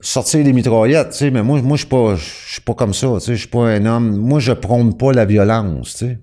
sortir 0.00 0.44
des 0.44 0.52
mitraillettes, 0.52 1.10
tu 1.10 1.16
sais, 1.16 1.30
mais 1.30 1.42
moi, 1.42 1.60
moi 1.60 1.76
je 1.76 1.82
suis 1.82 1.88
pas, 1.88 2.14
je 2.14 2.52
suis 2.52 2.60
pas 2.62 2.74
comme 2.74 2.94
ça, 2.94 3.08
tu 3.14 3.20
sais, 3.20 3.34
je 3.34 3.40
suis 3.40 3.48
pas 3.48 3.68
un 3.68 3.84
homme, 3.84 4.16
moi, 4.16 4.40
je 4.40 4.52
prône 4.52 4.96
pas 4.96 5.12
la 5.12 5.26
violence, 5.26 5.96
tu 5.96 6.06
sais. 6.06 6.18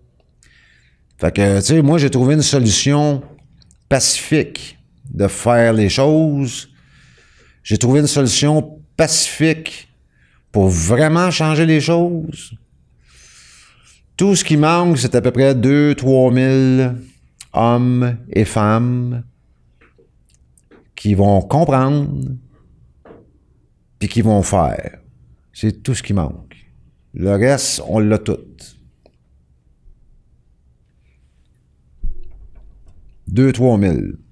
Fait 1.19 1.31
que, 1.31 1.59
tu 1.59 1.65
sais, 1.65 1.81
moi, 1.81 1.97
j'ai 1.97 2.09
trouvé 2.09 2.35
une 2.35 2.41
solution 2.41 3.21
pacifique 3.89 4.79
de 5.11 5.27
faire 5.27 5.73
les 5.73 5.89
choses. 5.89 6.69
J'ai 7.67 7.77
trouvé 7.77 7.99
une 7.99 8.07
solution 8.07 8.79
pacifique 8.95 9.89
pour 10.53 10.69
vraiment 10.69 11.29
changer 11.31 11.65
les 11.65 11.81
choses. 11.81 12.53
Tout 14.15 14.37
ce 14.37 14.45
qui 14.45 14.55
manque, 14.55 14.97
c'est 14.97 15.13
à 15.15 15.21
peu 15.21 15.31
près 15.31 15.53
2-3 15.53 16.77
000 16.77 16.95
hommes 17.51 18.19
et 18.29 18.45
femmes 18.45 19.25
qui 20.95 21.13
vont 21.13 21.41
comprendre 21.41 22.37
puis 23.99 24.07
qui 24.07 24.21
vont 24.21 24.43
faire. 24.43 24.99
C'est 25.51 25.83
tout 25.83 25.93
ce 25.93 26.03
qui 26.03 26.13
manque. 26.13 26.55
Le 27.15 27.35
reste, 27.35 27.81
on 27.85 27.99
l'a 27.99 28.17
tout. 28.17 28.37
2-3 33.29 33.81
000. 33.81 34.26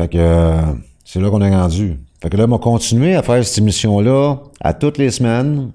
Fait 0.00 0.08
que 0.08 0.56
c'est 1.04 1.20
là 1.20 1.28
qu'on 1.28 1.42
est 1.42 1.54
rendu. 1.54 1.98
Fait 2.22 2.30
que 2.30 2.36
là, 2.38 2.44
on 2.44 2.52
va 2.52 2.58
continuer 2.58 3.14
à 3.16 3.22
faire 3.22 3.44
cette 3.44 3.58
émission-là 3.58 4.36
à 4.62 4.72
toutes 4.72 4.96
les 4.96 5.10
semaines. 5.10 5.72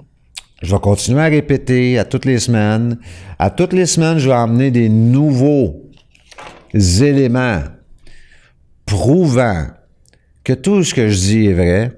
Je 0.64 0.74
vais 0.74 0.82
continuer 0.82 1.22
à 1.22 1.26
répéter 1.26 2.00
à 2.00 2.06
toutes 2.06 2.26
les 2.26 2.40
semaines. 2.40 2.98
À 3.38 3.52
toutes 3.52 3.74
les 3.74 3.86
semaines, 3.86 4.18
je 4.18 4.28
vais 4.28 4.36
emmener 4.36 4.72
des 4.72 4.90
nouveaux 4.90 5.92
éléments 6.74 7.62
prouvant 8.88 9.68
que 10.44 10.54
tout 10.54 10.84
ce 10.84 10.96
que 10.96 11.08
je 11.08 11.16
dis 11.16 11.46
est 11.46 11.54
vrai. 11.54 11.92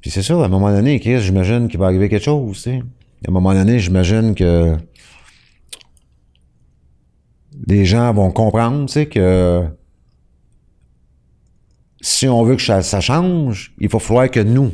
Puis 0.00 0.10
c'est 0.10 0.22
ça, 0.22 0.32
à 0.40 0.46
un 0.46 0.48
moment 0.48 0.70
donné, 0.70 0.98
Chris, 0.98 1.20
j'imagine 1.20 1.68
qu'il 1.68 1.78
va 1.78 1.86
arriver 1.86 2.08
quelque 2.08 2.24
chose, 2.24 2.56
tu 2.56 2.62
sais. 2.62 2.82
À 3.26 3.28
un 3.28 3.32
moment 3.32 3.52
donné, 3.52 3.80
j'imagine 3.80 4.34
que 4.34 4.76
des 7.66 7.84
gens 7.84 8.12
vont 8.12 8.30
comprendre, 8.30 8.86
tu 8.86 8.92
sais, 8.92 9.06
que 9.06 9.64
si 12.00 12.28
on 12.28 12.44
veut 12.44 12.56
que 12.56 12.62
ça, 12.62 13.00
change, 13.00 13.74
il 13.78 13.88
va 13.88 13.98
falloir 13.98 14.30
que 14.30 14.40
nous, 14.40 14.72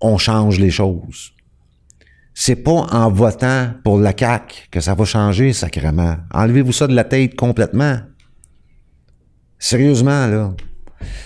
on 0.00 0.18
change 0.18 0.58
les 0.58 0.70
choses 0.70 1.34
c'est 2.34 2.56
pas 2.56 2.86
en 2.90 3.10
votant 3.10 3.70
pour 3.84 3.98
la 3.98 4.12
CAQ 4.16 4.66
que 4.70 4.80
ça 4.80 4.94
va 4.94 5.04
changer, 5.04 5.52
sacrément. 5.52 6.16
Enlevez-vous 6.32 6.72
ça 6.72 6.88
de 6.88 6.94
la 6.94 7.04
tête 7.04 7.36
complètement. 7.36 7.98
Sérieusement, 9.58 10.26
là. 10.26 10.52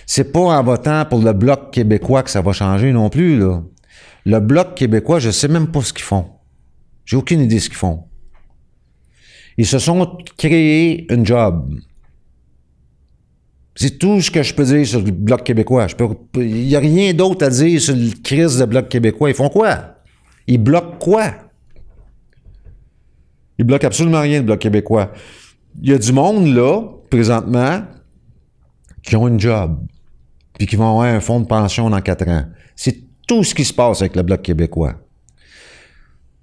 C'est 0.07 0.32
pas 0.32 0.41
en 0.41 0.62
votant 0.62 1.07
pour 1.07 1.20
le 1.20 1.32
Bloc 1.32 1.72
québécois 1.72 2.22
que 2.22 2.30
ça 2.30 2.43
va 2.43 2.53
changer 2.53 2.93
non 2.93 3.09
plus, 3.09 3.39
là. 3.39 3.62
Le 4.26 4.41
Bloc 4.41 4.74
québécois, 4.74 5.18
je 5.18 5.30
sais 5.30 5.49
même 5.49 5.68
pas 5.68 5.80
ce 5.80 5.95
qu'ils 5.95 6.05
font. 6.05 6.26
J'ai 7.07 7.16
aucune 7.16 7.41
idée 7.41 7.55
de 7.55 7.61
ce 7.61 7.70
qu'ils 7.70 7.78
font. 7.78 8.05
Ils 9.59 9.67
se 9.67 9.79
sont 9.81 10.17
créés 10.37 11.13
une 11.13 11.27
job. 11.27 11.75
C'est 13.75 13.99
tout 13.99 14.21
ce 14.21 14.31
que 14.31 14.43
je 14.43 14.55
peux 14.55 14.65
dire 14.65 14.87
sur 14.87 15.01
le 15.01 15.11
Bloc 15.11 15.45
québécois. 15.45 15.87
Il 16.37 16.67
n'y 16.67 16.77
a 16.77 16.81
rien 16.81 17.13
d'autre 17.13 17.45
à 17.45 17.51
dire 17.51 17.81
sur 17.81 17.95
le 17.95 18.11
crise 18.23 18.59
de 18.59 18.65
Bloc 18.65 18.89
québécois. 18.89 19.31
Ils 19.31 19.35
font 19.37 19.49
quoi? 19.49 19.97
Il 20.47 20.59
bloque 20.59 20.99
quoi? 20.99 21.35
Il 23.59 23.65
bloque 23.65 23.85
absolument 23.85 24.21
rien, 24.21 24.39
le 24.39 24.47
Bloc 24.47 24.61
québécois. 24.61 25.13
Il 25.83 25.91
y 25.91 25.93
a 25.93 25.99
du 25.99 26.13
monde, 26.13 26.47
là, 26.47 26.81
présentement, 27.11 27.83
qui 29.03 29.17
ont 29.17 29.27
une 29.27 29.41
job, 29.41 29.79
puis 30.57 30.67
qui 30.67 30.77
vont 30.77 30.89
avoir 30.89 31.07
un 31.07 31.21
fonds 31.21 31.41
de 31.41 31.47
pension 31.47 31.91
dans 31.91 32.01
quatre 32.01 32.29
ans. 32.29 32.45
C'est 32.77 33.03
tout 33.27 33.43
ce 33.43 33.55
qui 33.55 33.65
se 33.65 33.75
passe 33.75 34.03
avec 34.03 34.15
le 34.15 34.23
Bloc 34.23 34.43
québécois. 34.43 34.95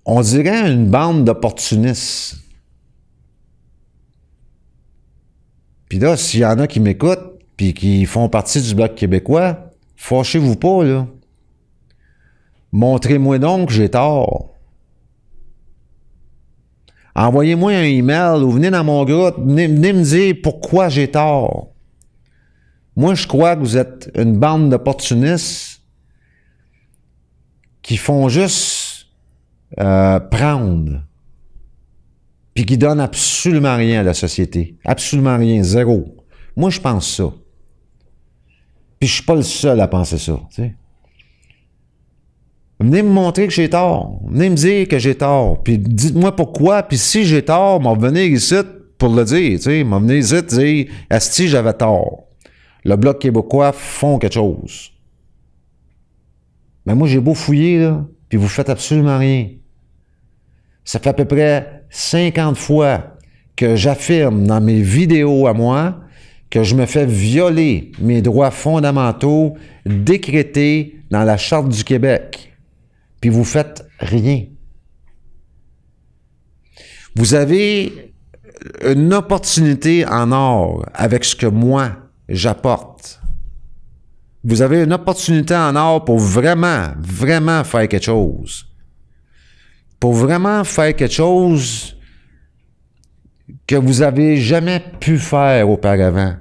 On 0.05 0.21
dirait 0.21 0.69
une 0.71 0.89
bande 0.89 1.23
d'opportunistes. 1.23 2.41
Puis 5.95 6.03
là, 6.03 6.17
s'il 6.17 6.41
y 6.41 6.45
en 6.45 6.59
a 6.59 6.67
qui 6.67 6.81
m'écoutent, 6.81 7.39
puis 7.55 7.73
qui 7.73 8.05
font 8.05 8.27
partie 8.27 8.61
du 8.61 8.75
Bloc 8.75 8.95
québécois, 8.95 9.71
fâchez-vous 9.95 10.57
pas, 10.57 10.83
là. 10.83 11.07
Montrez-moi 12.73 13.39
donc 13.39 13.69
que 13.69 13.73
j'ai 13.73 13.87
tort. 13.87 14.55
Envoyez-moi 17.15 17.71
un 17.71 17.83
email 17.83 18.43
ou 18.43 18.51
venez 18.51 18.71
dans 18.71 18.83
mon 18.83 19.05
groupe, 19.05 19.37
venez, 19.37 19.69
me 19.69 20.03
dire 20.03 20.35
pourquoi 20.43 20.89
j'ai 20.89 21.09
tort. 21.09 21.69
Moi, 22.97 23.15
je 23.15 23.25
crois 23.25 23.55
que 23.55 23.61
vous 23.61 23.77
êtes 23.77 24.11
une 24.15 24.37
bande 24.37 24.69
d'opportunistes 24.69 25.81
qui 27.81 27.95
font 27.95 28.27
juste 28.27 29.05
euh, 29.79 30.19
prendre, 30.19 31.03
puis 32.55 32.65
qui 32.65 32.77
donnent 32.77 33.01
absolument 33.01 33.75
rien 33.75 33.99
à 33.99 34.03
la 34.03 34.13
société. 34.13 34.77
Absolument 34.85 35.37
rien, 35.37 35.61
zéro. 35.61 36.15
Moi, 36.55 36.69
je 36.69 36.79
pense 36.79 37.15
ça. 37.17 37.31
Puis 38.97 39.09
je 39.09 39.15
suis 39.15 39.23
pas 39.23 39.35
le 39.35 39.43
seul 39.43 39.79
à 39.81 39.89
penser 39.89 40.17
ça. 40.17 40.39
Venez 42.79 43.03
me 43.03 43.09
montrer 43.09 43.47
que 43.47 43.53
j'ai 43.53 43.69
tort. 43.69 44.21
Venez 44.29 44.49
me 44.49 44.55
dire 44.55 44.87
que 44.87 44.97
j'ai 44.97 45.15
tort. 45.15 45.63
Puis 45.63 45.77
dites-moi 45.77 46.33
pourquoi. 46.33 46.81
Puis 46.83 46.97
si 46.97 47.25
j'ai 47.25 47.43
tort, 47.43 47.81
m'en 47.81 47.97
venir 47.97 48.23
ici 48.23 48.55
pour 48.97 49.13
le 49.13 49.25
dire. 49.25 49.59
Tu 49.59 49.63
sais, 49.63 49.83
m'en 49.83 49.99
venir 49.99 50.15
ici 50.15 50.41
dire 50.43 50.87
si 51.19 51.49
j'avais 51.49 51.73
tort. 51.73 52.23
Le 52.85 52.95
Bloc 52.95 53.19
québécois 53.19 53.73
font 53.73 54.17
quelque 54.17 54.35
chose. 54.35 54.91
Mais 56.85 56.95
moi, 56.95 57.07
j'ai 57.07 57.19
beau 57.19 57.33
fouiller, 57.33 57.79
là, 57.79 58.05
puis 58.29 58.37
vous 58.37 58.47
faites 58.47 58.69
absolument 58.69 59.17
rien. 59.17 59.49
Ça 60.85 60.99
fait 60.99 61.09
à 61.09 61.13
peu 61.13 61.25
près 61.25 61.74
50 61.95 62.57
fois 62.57 63.15
que 63.55 63.77
j'affirme 63.77 64.45
dans 64.45 64.59
mes 64.59 64.81
vidéos 64.81 65.47
à 65.47 65.53
moi 65.53 66.01
que 66.49 66.61
je 66.61 66.75
me 66.75 66.85
fais 66.85 67.05
violer 67.05 67.93
mes 67.99 68.21
droits 68.21 68.51
fondamentaux 68.51 69.55
décrétés 69.85 70.99
dans 71.09 71.23
la 71.23 71.37
Charte 71.37 71.69
du 71.69 71.85
Québec 71.85 72.53
puis 73.21 73.29
vous 73.29 73.45
faites 73.45 73.87
rien. 73.97 74.43
Vous 77.15 77.33
avez 77.33 78.13
une 78.83 79.13
opportunité 79.13 80.05
en 80.05 80.33
or 80.33 80.85
avec 80.93 81.23
ce 81.23 81.35
que 81.35 81.47
moi 81.47 81.91
j'apporte. 82.27 83.21
Vous 84.43 84.61
avez 84.61 84.83
une 84.83 84.91
opportunité 84.91 85.55
en 85.55 85.77
or 85.77 86.03
pour 86.03 86.19
vraiment, 86.19 86.89
vraiment 86.99 87.63
faire 87.63 87.87
quelque 87.87 88.03
chose. 88.03 88.67
Pour 89.99 90.13
vraiment 90.13 90.63
faire 90.63 90.95
quelque 90.95 91.13
chose 91.13 91.97
que 93.67 93.75
vous 93.75 94.01
avez 94.01 94.37
jamais 94.37 94.83
pu 94.99 95.17
faire 95.17 95.69
auparavant. 95.69 96.35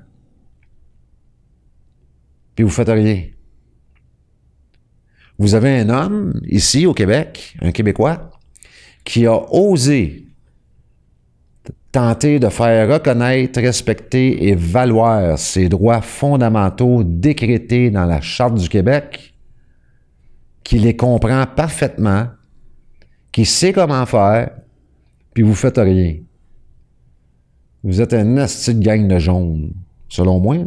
Puis 2.54 2.64
vous 2.64 2.70
faites 2.70 2.88
rien. 2.88 3.24
Vous 5.38 5.54
avez 5.54 5.80
un 5.80 5.88
homme 5.88 6.40
ici 6.44 6.86
au 6.86 6.94
Québec, 6.94 7.56
un 7.60 7.72
Québécois, 7.72 8.30
qui 9.04 9.26
a 9.26 9.36
osé 9.52 10.24
tenter 11.90 12.40
de 12.40 12.48
faire 12.48 12.92
reconnaître, 12.92 13.60
respecter 13.60 14.48
et 14.48 14.56
valoir 14.56 15.38
ses 15.38 15.68
droits 15.68 16.00
fondamentaux 16.00 17.04
décrétés 17.04 17.90
dans 17.90 18.04
la 18.04 18.20
Charte 18.20 18.56
du 18.56 18.68
Québec, 18.68 19.34
qui 20.64 20.78
les 20.78 20.96
comprend 20.96 21.44
parfaitement, 21.46 22.26
qui 23.34 23.44
sait 23.44 23.72
comment 23.72 24.06
faire, 24.06 24.52
puis 25.34 25.42
vous 25.42 25.56
faites 25.56 25.78
rien. 25.78 26.18
Vous 27.82 28.00
êtes 28.00 28.14
un 28.14 28.36
asti 28.36 28.76
gang 28.76 29.08
de 29.08 29.18
jaunes, 29.18 29.72
selon 30.08 30.38
moi. 30.38 30.58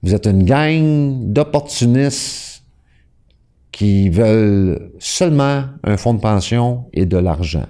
Vous 0.00 0.14
êtes 0.14 0.26
une 0.26 0.44
gang 0.44 1.32
d'opportunistes 1.32 2.62
qui 3.72 4.10
veulent 4.10 4.92
seulement 5.00 5.64
un 5.82 5.96
fonds 5.96 6.14
de 6.14 6.20
pension 6.20 6.84
et 6.92 7.04
de 7.04 7.16
l'argent. 7.16 7.66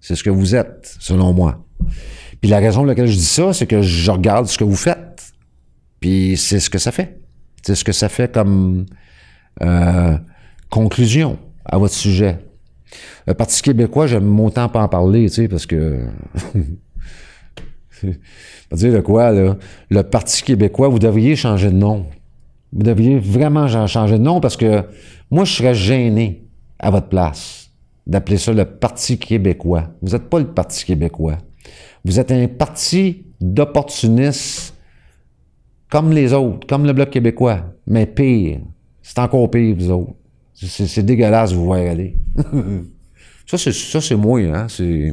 C'est 0.00 0.16
ce 0.16 0.24
que 0.24 0.30
vous 0.30 0.54
êtes, 0.54 0.96
selon 0.98 1.34
moi. 1.34 1.62
Puis 2.40 2.48
la 2.48 2.60
raison 2.60 2.78
pour 2.78 2.86
laquelle 2.86 3.08
je 3.08 3.18
dis 3.18 3.24
ça, 3.24 3.52
c'est 3.52 3.66
que 3.66 3.82
je 3.82 4.10
regarde 4.10 4.46
ce 4.46 4.56
que 4.56 4.64
vous 4.64 4.74
faites. 4.74 5.34
Puis 6.00 6.38
c'est 6.38 6.60
ce 6.60 6.70
que 6.70 6.78
ça 6.78 6.90
fait. 6.90 7.20
C'est 7.62 7.74
ce 7.74 7.84
que 7.84 7.92
ça 7.92 8.08
fait 8.08 8.32
comme 8.32 8.86
euh, 9.60 10.16
conclusion 10.70 11.38
à 11.66 11.76
votre 11.76 11.94
sujet. 11.94 12.38
Le 13.26 13.34
Parti 13.34 13.62
québécois, 13.62 14.06
j'aime 14.06 14.38
autant 14.40 14.68
pas 14.68 14.82
en 14.82 14.88
parler, 14.88 15.28
tu 15.28 15.34
sais, 15.34 15.48
parce 15.48 15.66
que... 15.66 16.00
va 18.02 18.76
dire 18.76 18.92
de 18.92 19.00
quoi, 19.00 19.30
là? 19.32 19.56
Le 19.90 20.02
Parti 20.02 20.42
québécois, 20.42 20.88
vous 20.88 20.98
devriez 20.98 21.36
changer 21.36 21.70
de 21.70 21.76
nom. 21.76 22.06
Vous 22.72 22.82
devriez 22.82 23.18
vraiment 23.18 23.68
changer 23.86 24.18
de 24.18 24.22
nom 24.22 24.40
parce 24.40 24.56
que 24.56 24.82
moi, 25.30 25.44
je 25.44 25.52
serais 25.52 25.74
gêné 25.74 26.44
à 26.78 26.90
votre 26.90 27.08
place 27.08 27.70
d'appeler 28.06 28.38
ça 28.38 28.52
le 28.52 28.64
Parti 28.64 29.18
québécois. 29.18 29.90
Vous 30.00 30.12
n'êtes 30.12 30.28
pas 30.28 30.38
le 30.38 30.46
Parti 30.46 30.84
québécois. 30.84 31.38
Vous 32.04 32.18
êtes 32.18 32.32
un 32.32 32.48
parti 32.48 33.26
d'opportunistes 33.40 34.74
comme 35.88 36.10
les 36.10 36.32
autres, 36.32 36.66
comme 36.66 36.84
le 36.84 36.92
Bloc 36.92 37.10
québécois, 37.10 37.60
mais 37.86 38.06
pire. 38.06 38.60
C'est 39.02 39.18
encore 39.18 39.50
pire, 39.50 39.76
vous 39.76 39.90
autres. 39.90 40.14
C'est 40.54 41.04
dégueulasse, 41.04 41.52
vous 41.52 41.64
voyez 41.64 41.88
aller. 41.88 42.16
ça, 43.46 43.58
c'est 44.00 44.16
moi, 44.16 44.40
hein. 44.40 44.66
C'est 44.68 45.12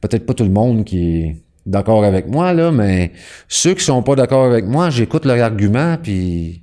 peut-être 0.00 0.24
pas 0.24 0.34
tout 0.34 0.44
le 0.44 0.50
monde 0.50 0.84
qui 0.84 1.20
est 1.20 1.36
d'accord 1.66 2.04
avec 2.04 2.28
moi, 2.28 2.52
là, 2.52 2.70
mais 2.70 3.12
ceux 3.48 3.74
qui 3.74 3.84
sont 3.84 4.02
pas 4.02 4.14
d'accord 4.14 4.44
avec 4.46 4.64
moi, 4.64 4.90
j'écoute 4.90 5.24
leurs 5.24 5.42
arguments, 5.42 5.96
puis 6.00 6.62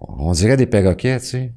on 0.00 0.32
dirait 0.32 0.56
des 0.56 0.66
perroquets, 0.66 1.20
tu 1.20 1.26
sais. 1.26 1.52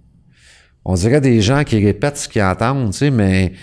On 0.83 0.95
dirait 0.95 1.21
des 1.21 1.41
gens 1.41 1.63
qui 1.63 1.83
répètent 1.83 2.17
ce 2.17 2.27
qu'ils 2.27 2.41
entendent, 2.41 2.91
tu 2.91 2.97
sais, 2.97 3.11
mais 3.11 3.53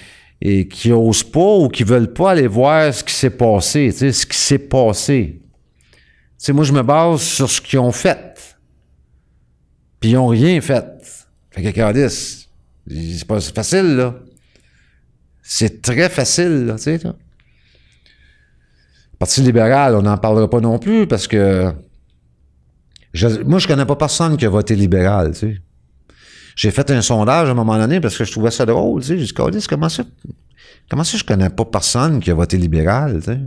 et 0.41 0.69
qui 0.69 0.93
osent 0.93 1.25
pas 1.25 1.57
ou 1.57 1.69
qui 1.69 1.83
veulent 1.83 2.13
pas 2.13 2.31
aller 2.33 2.47
voir 2.47 2.95
ce 2.95 3.03
qui 3.03 3.13
s'est 3.13 3.31
passé, 3.31 3.89
tu 3.91 3.99
sais, 3.99 4.13
ce 4.13 4.25
qui 4.25 4.37
s'est 4.37 4.59
passé. 4.59 5.43
Tu 5.93 5.99
sais, 6.39 6.53
moi, 6.53 6.65
je 6.65 6.73
me 6.73 6.83
base 6.83 7.23
sur 7.23 7.51
ce 7.51 7.61
qu'ils 7.61 7.81
ont 7.81 7.91
fait. 7.91 8.57
Puis 9.99 10.11
ils 10.11 10.17
ont 10.17 10.29
rien 10.29 10.61
fait. 10.61 10.85
Fait 11.63 11.73
que, 11.73 12.09
c'est 12.09 13.25
pas 13.27 13.41
facile, 13.41 13.97
là. 13.97 14.15
C'est 15.43 15.83
très 15.83 16.09
facile, 16.09 16.67
là, 16.67 16.75
tu 16.77 16.83
sais. 16.83 17.01
Parti 19.19 19.41
libéral, 19.41 19.97
on 19.97 20.03
n'en 20.03 20.17
parlera 20.17 20.49
pas 20.49 20.61
non 20.61 20.79
plus 20.79 21.09
parce 21.09 21.27
que 21.27 21.73
moi, 23.45 23.59
je 23.59 23.67
connais 23.67 23.87
pas 23.87 23.97
personne 23.97 24.37
qui 24.37 24.47
a 24.47 24.49
voté 24.49 24.77
libéral, 24.77 25.33
tu 25.33 25.39
sais. 25.39 25.63
J'ai 26.55 26.71
fait 26.71 26.91
un 26.91 27.03
sondage 27.03 27.49
à 27.49 27.53
un 27.53 27.55
moment 27.55 27.79
donné 27.79 28.01
parce 28.01 28.17
que 28.17 28.25
je 28.25 28.31
trouvais 28.31 28.51
ça 28.51 28.65
drôle, 28.65 29.01
tu 29.01 29.09
sais. 29.09 29.19
J'ai 29.19 29.51
dit, 29.51 29.67
comment 29.67 29.89
ça, 29.89 30.05
comment 30.89 31.05
ça 31.05 31.19
je 31.19 31.25
connais 31.25 31.51
pas 31.51 31.65
personne 31.65 32.21
qui 32.21 32.31
a 32.31 32.35
voté 32.35 32.57
libéral, 32.57 33.17
tu 33.19 33.23
sais? 33.23 33.41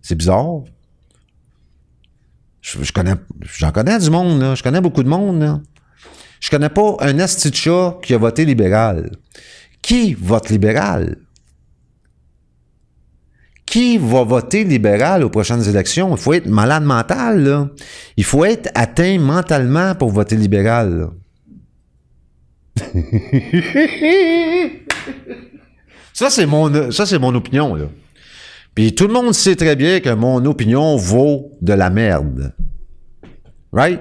C'est 0.00 0.14
bizarre. 0.14 0.62
Je, 2.60 2.92
connais, 2.92 3.14
j'en 3.58 3.72
connais 3.72 3.98
du 3.98 4.10
monde, 4.10 4.40
là. 4.40 4.54
Je 4.54 4.62
connais 4.62 4.80
beaucoup 4.80 5.02
de 5.02 5.08
monde, 5.08 5.40
là. 5.40 5.60
Je 6.42 6.50
connais 6.50 6.68
pas 6.68 6.96
un 6.98 7.26
chat 7.26 7.98
qui 8.02 8.12
a 8.14 8.18
voté 8.18 8.44
libéral. 8.44 9.12
Qui 9.80 10.14
vote 10.14 10.50
libéral? 10.50 11.16
qui 13.72 13.96
va 13.96 14.22
voter 14.22 14.64
libéral 14.64 15.24
aux 15.24 15.30
prochaines 15.30 15.66
élections? 15.66 16.14
Il 16.14 16.18
faut 16.20 16.34
être 16.34 16.46
malade 16.46 16.84
mental. 16.84 17.70
Il 18.18 18.24
faut 18.24 18.44
être 18.44 18.68
atteint 18.74 19.18
mentalement 19.18 19.94
pour 19.94 20.10
voter 20.10 20.36
libéral. 20.36 21.08
ça, 26.12 26.28
c'est 26.28 26.44
mon, 26.44 26.90
ça, 26.92 27.06
c'est 27.06 27.18
mon 27.18 27.34
opinion. 27.34 27.90
Puis 28.74 28.94
tout 28.94 29.06
le 29.06 29.14
monde 29.14 29.32
sait 29.32 29.56
très 29.56 29.74
bien 29.74 30.00
que 30.00 30.10
mon 30.10 30.44
opinion 30.44 30.96
vaut 30.96 31.56
de 31.62 31.72
la 31.72 31.88
merde. 31.88 32.54
Right? 33.72 34.00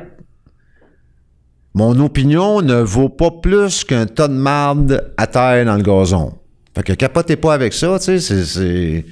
Mon 1.74 1.98
opinion 2.00 2.62
ne 2.62 2.82
vaut 2.82 3.10
pas 3.10 3.32
plus 3.32 3.84
qu'un 3.84 4.06
tas 4.06 4.28
de 4.28 4.34
merde 4.34 5.14
à 5.18 5.28
terre 5.28 5.66
dans 5.66 5.76
le 5.76 5.84
gazon. 5.84 6.34
Fait 6.76 6.84
que 6.84 6.94
capotez 6.94 7.36
pas 7.36 7.54
avec 7.54 7.74
ça, 7.74 7.98
tu 8.00 8.20
sais, 8.20 8.46
c'est 8.46 9.06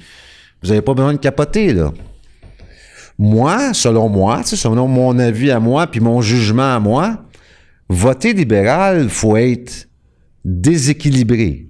vous 0.62 0.68
n'avez 0.68 0.82
pas 0.82 0.94
besoin 0.94 1.14
de 1.14 1.18
capoter, 1.18 1.72
là. 1.72 1.92
Moi, 3.18 3.74
selon 3.74 4.08
moi, 4.08 4.42
selon 4.44 4.88
mon 4.88 5.18
avis 5.18 5.50
à 5.50 5.60
moi, 5.60 5.86
puis 5.86 6.00
mon 6.00 6.20
jugement 6.20 6.74
à 6.74 6.80
moi, 6.80 7.24
voter 7.88 8.32
libéral, 8.32 9.08
faut 9.08 9.36
être 9.36 9.88
déséquilibré. 10.44 11.68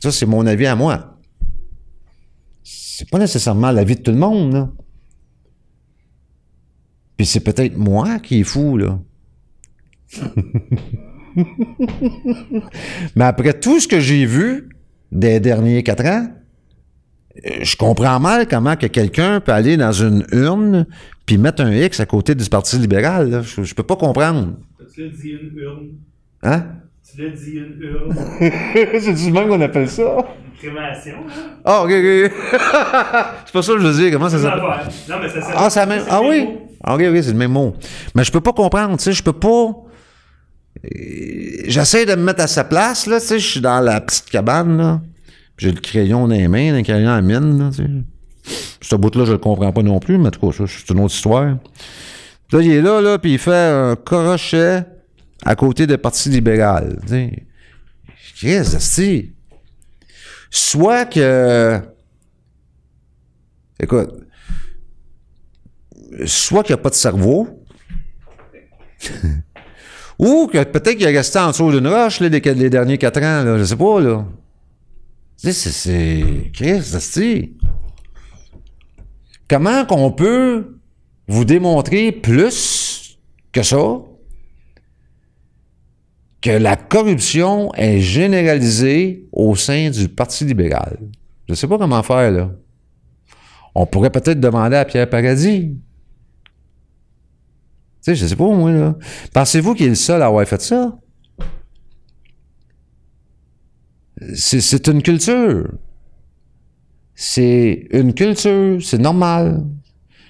Ça, 0.00 0.10
c'est 0.10 0.26
mon 0.26 0.46
avis 0.46 0.66
à 0.66 0.76
moi. 0.76 1.18
C'est 2.62 3.08
pas 3.08 3.18
nécessairement 3.18 3.70
l'avis 3.70 3.96
de 3.96 4.02
tout 4.02 4.10
le 4.10 4.18
monde, 4.18 4.52
là. 4.52 4.70
Puis 7.16 7.26
c'est 7.26 7.40
peut-être 7.40 7.76
moi 7.76 8.18
qui 8.20 8.40
est 8.40 8.44
fou, 8.44 8.76
là. 8.76 8.98
Mais 13.16 13.24
après 13.24 13.52
tout 13.54 13.80
ce 13.80 13.88
que 13.88 14.00
j'ai 14.00 14.24
vu 14.24 14.68
des 15.12 15.40
derniers 15.40 15.82
quatre 15.82 16.04
ans, 16.06 16.26
je 17.62 17.76
comprends 17.76 18.18
mal 18.18 18.48
comment 18.48 18.76
que 18.76 18.86
quelqu'un 18.86 19.40
peut 19.40 19.52
aller 19.52 19.76
dans 19.76 19.92
une 19.92 20.24
urne 20.32 20.86
puis 21.26 21.38
mettre 21.38 21.62
un 21.62 21.72
X 21.72 22.00
à 22.00 22.06
côté 22.06 22.34
du 22.34 22.48
Parti 22.48 22.78
libéral. 22.78 23.42
Je, 23.44 23.62
je 23.62 23.74
peux 23.74 23.82
pas 23.82 23.96
comprendre. 23.96 24.54
Tu 24.94 25.04
l'as 25.04 25.10
dit 25.10 25.30
une 25.30 25.56
urne? 25.56 25.88
Hein? 26.42 26.64
Tu 27.08 27.22
l'as 27.22 27.30
dit 27.30 27.52
une 27.52 27.80
urne? 27.80 28.16
C'est 29.00 29.12
du 29.14 29.30
même 29.30 29.48
qu'on 29.48 29.60
appelle 29.60 29.88
ça. 29.88 30.02
Une 30.02 30.58
crémation, 30.70 31.12
là. 31.26 31.34
Ah, 31.64 31.82
ok, 31.84 31.90
ok. 31.90 32.32
c'est 33.44 33.52
pas 33.52 33.62
ça 33.62 33.72
que 33.74 33.78
je 33.80 33.86
veux 33.86 33.94
dire. 34.02 34.10
Comment 34.12 34.28
ça 34.28 34.38
s'appelle? 34.38 34.62
Non, 35.08 35.16
mais 35.22 35.28
ça 35.28 35.40
Ah, 35.54 35.68
la 35.76 35.86
même. 35.86 36.02
Ah 36.10 36.20
oui? 36.22 36.48
Ah, 36.82 36.94
ok, 36.96 37.02
ok, 37.02 37.16
c'est 37.22 37.32
le 37.32 37.38
même 37.38 37.52
mot. 37.52 37.76
Mais 38.16 38.24
je 38.24 38.32
peux 38.32 38.40
pas 38.40 38.52
comprendre, 38.52 38.96
tu 38.96 39.04
sais, 39.04 39.12
je 39.12 39.22
peux 39.22 39.32
pas. 39.32 39.72
J'essaie 41.66 42.06
de 42.06 42.14
me 42.14 42.22
mettre 42.22 42.42
à 42.42 42.46
sa 42.46 42.64
place, 42.64 43.06
là, 43.06 43.20
tu 43.20 43.26
sais, 43.26 43.38
je 43.38 43.46
suis 43.46 43.60
dans 43.60 43.80
la 43.80 44.00
petite 44.00 44.30
cabane, 44.30 44.76
là. 44.76 45.00
J'ai 45.58 45.72
le 45.72 45.80
crayon 45.80 46.28
dans 46.28 46.34
les 46.34 46.46
mains, 46.46 46.76
le 46.76 46.82
crayon 46.82 47.10
à 47.10 47.20
mine. 47.20 47.58
Là, 47.58 47.70
Ce 48.80 48.94
bout-là, 48.94 49.24
je 49.24 49.32
le 49.32 49.38
comprends 49.38 49.72
pas 49.72 49.82
non 49.82 49.98
plus, 49.98 50.16
mais 50.16 50.28
en 50.28 50.30
tout 50.30 50.50
cas, 50.50 50.64
c'est 50.66 50.90
une 50.90 51.00
autre 51.00 51.14
histoire. 51.14 51.58
Là, 52.52 52.60
il 52.62 52.70
est 52.70 52.80
là, 52.80 53.00
là, 53.00 53.18
puis 53.18 53.32
il 53.32 53.38
fait 53.38 53.52
un 53.52 53.96
crochet 53.96 54.84
à 55.44 55.56
côté 55.56 55.86
des 55.86 55.98
partis 55.98 56.28
libéral. 56.28 56.98
Qu'est-ce 58.40 59.00
que 59.00 59.28
Soit 60.50 61.06
que. 61.06 61.80
Écoute. 63.80 64.10
Soit 66.24 66.62
qu'il 66.62 66.74
n'y 66.74 66.80
a 66.80 66.82
pas 66.82 66.90
de 66.90 66.94
cerveau. 66.94 67.64
ou 70.18 70.48
que 70.48 70.62
peut-être 70.64 70.96
qu'il 70.96 71.06
est 71.06 71.16
resté 71.16 71.38
en 71.38 71.48
dessous 71.48 71.70
d'une 71.70 71.86
roche 71.86 72.20
les, 72.20 72.30
derniers 72.70 72.98
quatre 72.98 73.18
ans, 73.18 73.44
là, 73.44 73.56
je 73.58 73.64
sais 73.64 73.76
pas, 73.76 74.00
là. 74.00 74.26
C'est, 75.36 75.52
c'est, 75.52 76.50
qu'est-ce 76.52 77.46
Comment 79.48 79.84
qu'on 79.86 80.10
peut 80.10 80.78
vous 81.28 81.44
démontrer 81.44 82.10
plus 82.10 83.18
que 83.52 83.62
ça? 83.62 84.00
Que 86.40 86.50
la 86.50 86.76
corruption 86.76 87.72
est 87.74 88.00
généralisée 88.00 89.28
au 89.32 89.54
sein 89.54 89.90
du 89.90 90.08
Parti 90.08 90.44
libéral? 90.44 90.98
Je 91.46 91.52
ne 91.52 91.56
sais 91.56 91.68
pas 91.68 91.78
comment 91.78 92.02
faire, 92.02 92.30
là. 92.30 92.50
On 93.74 93.86
pourrait 93.86 94.10
peut-être 94.10 94.40
demander 94.40 94.76
à 94.76 94.84
Pierre 94.84 95.08
Paradis. 95.08 95.76
Tu 98.14 98.16
je 98.16 98.26
sais 98.26 98.36
pas, 98.36 98.46
moi, 98.46 98.72
là. 98.72 98.96
Pensez-vous 99.34 99.74
qu'il 99.74 99.86
est 99.86 99.90
le 99.90 99.94
seul 99.94 100.22
à 100.22 100.26
avoir 100.26 100.46
fait 100.46 100.60
ça? 100.62 100.96
c'est 104.34 104.88
une 104.88 105.02
culture. 105.02 105.68
C'est 107.14 107.86
une 107.90 108.14
culture, 108.14 108.78
c'est 108.82 108.98
normal. 108.98 109.64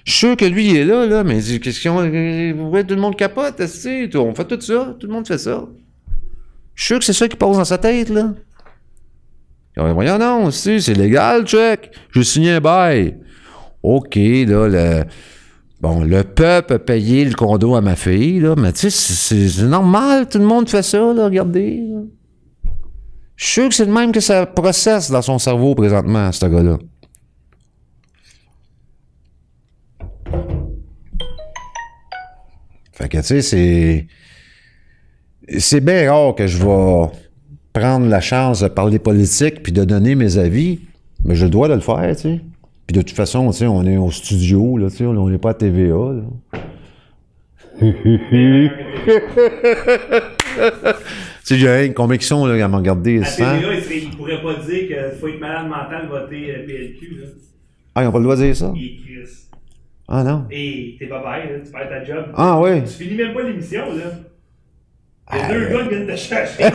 Je 0.03 0.11
suis 0.11 0.19
sûr 0.19 0.37
que 0.37 0.45
lui, 0.45 0.71
il 0.71 0.75
est 0.75 0.85
là, 0.85 1.05
là, 1.05 1.23
mais 1.23 1.41
question, 1.59 1.97
tout 1.97 2.03
le 2.05 2.95
monde 2.95 3.15
capote, 3.15 3.61
on 4.15 4.35
fait 4.35 4.45
tout 4.45 4.61
ça, 4.61 4.95
tout 4.99 5.07
le 5.07 5.13
monde 5.13 5.27
fait 5.27 5.37
ça. 5.37 5.65
Je 6.75 6.83
suis 6.83 6.87
sûr 6.87 6.99
que 6.99 7.05
c'est 7.05 7.13
ça 7.13 7.27
qui 7.27 7.35
passe 7.35 7.57
dans 7.57 7.65
sa 7.65 7.77
tête, 7.77 8.09
là. 8.09 8.33
Voyons 9.77 10.17
non, 10.17 10.51
c'est 10.51 10.79
légal, 10.93 11.45
check. 11.45 11.91
Je 12.11 12.21
signé 12.21 12.51
un 12.51 12.61
bail. 12.61 13.17
OK, 13.81 14.15
là, 14.15 14.67
le, 14.67 15.03
bon, 15.81 16.03
le 16.03 16.23
peuple 16.23 16.73
a 16.73 16.79
payé 16.79 17.25
le 17.25 17.33
condo 17.33 17.75
à 17.75 17.81
ma 17.81 17.95
fille, 17.95 18.39
là, 18.39 18.55
mais 18.57 18.73
tu 18.73 18.89
sais, 18.89 19.49
c'est 19.49 19.63
normal, 19.63 20.27
tout 20.27 20.39
le 20.39 20.45
monde 20.45 20.69
fait 20.69 20.83
ça, 20.83 21.13
là, 21.13 21.25
regardez. 21.25 21.83
Je 23.35 23.45
suis 23.45 23.53
sûr 23.53 23.69
que 23.69 23.75
c'est 23.75 23.85
le 23.85 23.93
même 23.93 24.11
que 24.11 24.19
ça 24.19 24.45
processe 24.45 25.09
dans 25.09 25.21
son 25.21 25.39
cerveau 25.39 25.73
présentement, 25.73 26.31
ce 26.31 26.45
gars-là. 26.45 26.77
Fait 32.91 33.07
que, 33.07 33.17
tu 33.17 33.23
sais, 33.23 33.41
c'est. 33.41 34.07
C'est 35.57 35.79
bien 35.79 36.11
rare 36.11 36.35
que 36.35 36.45
je 36.45 36.57
vais 36.57 37.09
prendre 37.71 38.07
la 38.07 38.19
chance 38.19 38.59
de 38.59 38.67
parler 38.67 38.99
politique 38.99 39.63
puis 39.63 39.71
de 39.71 39.83
donner 39.85 40.13
mes 40.13 40.37
avis, 40.37 40.81
mais 41.23 41.33
je 41.33 41.47
dois 41.47 41.69
de 41.69 41.75
le 41.75 41.79
faire, 41.79 42.13
tu 42.15 42.21
sais. 42.21 42.41
Puis 42.89 42.95
de 42.97 43.03
toute 43.03 43.15
façon, 43.15 43.51
tu 43.51 43.57
sais, 43.57 43.67
on 43.67 43.85
est 43.85 43.97
au 43.97 44.09
studio, 44.09 44.75
là, 44.79 44.89
tu 44.89 44.95
sais, 44.97 45.05
on 45.05 45.29
n'est 45.29 45.37
pas 45.37 45.51
à 45.51 45.53
TVA, 45.53 45.93
là. 45.93 46.23
tu 47.81 47.89
sais, 51.43 51.57
j'ai 51.59 51.93
combien 51.93 52.17
ils 52.17 52.21
sont, 52.23 52.47
là, 52.47 52.65
à 52.65 52.67
me 52.67 52.75
regarder, 52.77 53.21
À? 53.21 53.25
TVA, 53.29 53.73
il, 53.75 53.83
serait- 53.83 53.97
il 53.99 54.09
pourrait 54.17 54.41
pas 54.41 54.55
dire 54.55 54.87
qu'il 54.87 55.19
faut 55.19 55.27
être 55.27 55.39
malade 55.39 55.67
mental 55.67 56.07
voter 56.09 56.49
euh, 56.49 56.65
PLQ. 56.65 57.17
Là. 57.21 57.27
Ah, 57.93 58.01
ils 58.01 58.05
n'ont 58.05 58.11
pas 58.11 58.17
le 58.17 58.23
droit 58.23 58.35
de 58.35 58.41
dire 58.41 58.55
ça? 58.55 58.73
Chris. 58.73 58.97
Ah, 60.07 60.23
non. 60.23 60.45
Et 60.49 60.95
t'es 60.97 61.05
pas 61.05 61.19
bête, 61.19 61.51
là, 61.51 61.59
tu 61.63 61.71
perds 61.71 61.89
ta 61.89 62.03
job. 62.03 62.25
Ah, 62.35 62.59
oui. 62.59 62.81
Tu 62.85 63.03
finis 63.03 63.17
même 63.17 63.35
pas 63.35 63.43
l'émission, 63.43 63.85
là. 63.95 64.01
Il 65.31 65.37
y 65.37 65.41
a 65.41 65.45
Ah, 65.45 65.53
deux 65.53 65.67
gars 65.67 65.83
qui 65.83 65.89
viennent 65.89 66.07
te 66.07 66.15
chercher. 66.15 66.63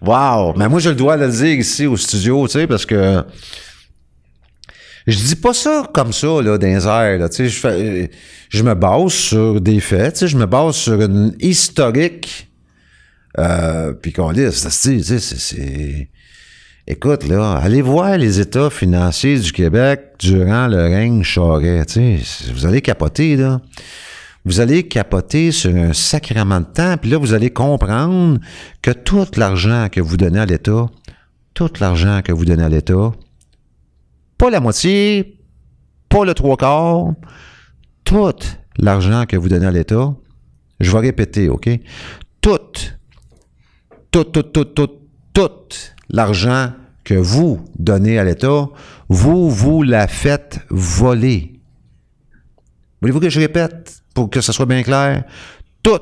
Wow! 0.00 0.54
Mais 0.56 0.70
moi, 0.70 0.80
je 0.80 0.88
le 0.88 0.94
dois 0.94 1.18
de 1.18 1.26
le 1.26 1.30
dire 1.30 1.58
ici 1.58 1.84
au 1.86 1.98
studio, 1.98 2.46
tu 2.46 2.52
sais, 2.52 2.66
parce 2.66 2.86
que 2.86 3.22
je 5.06 5.18
dis 5.18 5.36
pas 5.36 5.52
ça 5.52 5.88
comme 5.92 6.12
ça, 6.12 6.40
là, 6.40 6.56
dans 6.56 6.66
les 6.66 6.86
airs, 6.86 7.28
je 7.30 8.06
je 8.48 8.62
me 8.62 8.74
base 8.74 9.12
sur 9.12 9.60
des 9.60 9.80
faits, 9.80 10.26
je 10.26 10.36
me 10.36 10.46
base 10.46 10.76
sur 10.76 11.00
une 11.00 11.34
historique, 11.40 12.48
euh, 13.38 13.92
puis 13.92 14.12
qu'on 14.12 14.32
dit, 14.32 14.46
c'est, 14.50 16.08
écoute, 16.86 17.26
là, 17.26 17.54
allez 17.54 17.82
voir 17.82 18.16
les 18.16 18.40
états 18.40 18.70
financiers 18.70 19.38
du 19.38 19.52
Québec 19.52 20.12
durant 20.18 20.68
le 20.68 20.82
règne 20.82 21.22
Charest, 21.22 21.98
vous 22.54 22.66
allez 22.66 22.80
capoter, 22.80 23.36
là. 23.36 23.60
Vous 24.46 24.60
allez 24.60 24.82
capoter 24.82 25.52
sur 25.52 25.74
un 25.74 25.94
sacrement 25.94 26.60
de 26.60 26.66
temps, 26.66 26.96
puis 26.98 27.10
là, 27.10 27.16
vous 27.16 27.32
allez 27.32 27.48
comprendre 27.48 28.38
que 28.82 28.90
tout 28.90 29.26
l'argent 29.36 29.88
que 29.90 30.02
vous 30.02 30.18
donnez 30.18 30.40
à 30.40 30.44
l'État, 30.44 30.86
tout 31.54 31.70
l'argent 31.80 32.20
que 32.22 32.30
vous 32.30 32.44
donnez 32.44 32.62
à 32.62 32.68
l'État, 32.68 33.12
pas 34.38 34.50
la 34.50 34.60
moitié, 34.60 35.40
pas 36.08 36.24
le 36.24 36.34
trois 36.34 36.56
quarts, 36.56 37.14
tout 38.04 38.34
l'argent 38.78 39.24
que 39.26 39.36
vous 39.36 39.48
donnez 39.48 39.66
à 39.66 39.70
l'État, 39.70 40.14
je 40.80 40.90
vais 40.90 40.98
répéter, 40.98 41.48
OK? 41.48 41.68
Tout, 42.40 42.58
tout, 44.10 44.24
tout, 44.24 44.42
tout, 44.42 44.64
tout, 44.64 44.90
tout 45.32 45.50
l'argent 46.10 46.72
que 47.04 47.14
vous 47.14 47.64
donnez 47.78 48.18
à 48.18 48.24
l'État, 48.24 48.68
vous, 49.08 49.50
vous 49.50 49.82
la 49.82 50.08
faites 50.08 50.60
voler. 50.70 51.60
Voulez-vous 53.00 53.20
que 53.20 53.28
je 53.28 53.40
répète 53.40 54.02
pour 54.14 54.30
que 54.30 54.40
ça 54.40 54.52
soit 54.52 54.66
bien 54.66 54.82
clair? 54.82 55.24
Tout. 55.82 56.00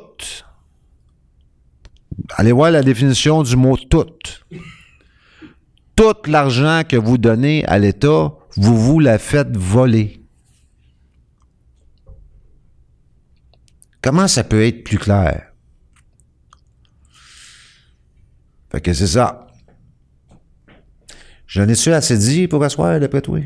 Allez 2.37 2.53
voir 2.53 2.71
la 2.71 2.83
définition 2.83 3.43
du 3.43 3.57
mot 3.57 3.77
tout. 3.77 4.07
Tout 5.97 6.15
l'argent 6.27 6.83
que 6.89 6.97
vous 6.97 7.19
donnez 7.19 7.65
à 7.67 7.79
l'État, 7.79 8.33
vous 8.57 8.77
vous 8.77 8.99
la 9.01 9.19
faites 9.19 9.57
voler. 9.57 10.25
Comment 14.01 14.27
ça 14.27 14.43
peut 14.43 14.65
être 14.65 14.83
plus 14.85 14.99
clair? 14.99 15.53
Fait 18.71 18.81
que 18.81 18.93
c'est 18.93 19.07
ça. 19.07 19.47
J'en 21.47 21.69
ai-tu 21.69 21.93
assez 21.93 22.17
dit 22.17 22.49
pour 22.49 22.65
asseoir, 22.65 22.99
d'après 22.99 23.21
toi? 23.21 23.39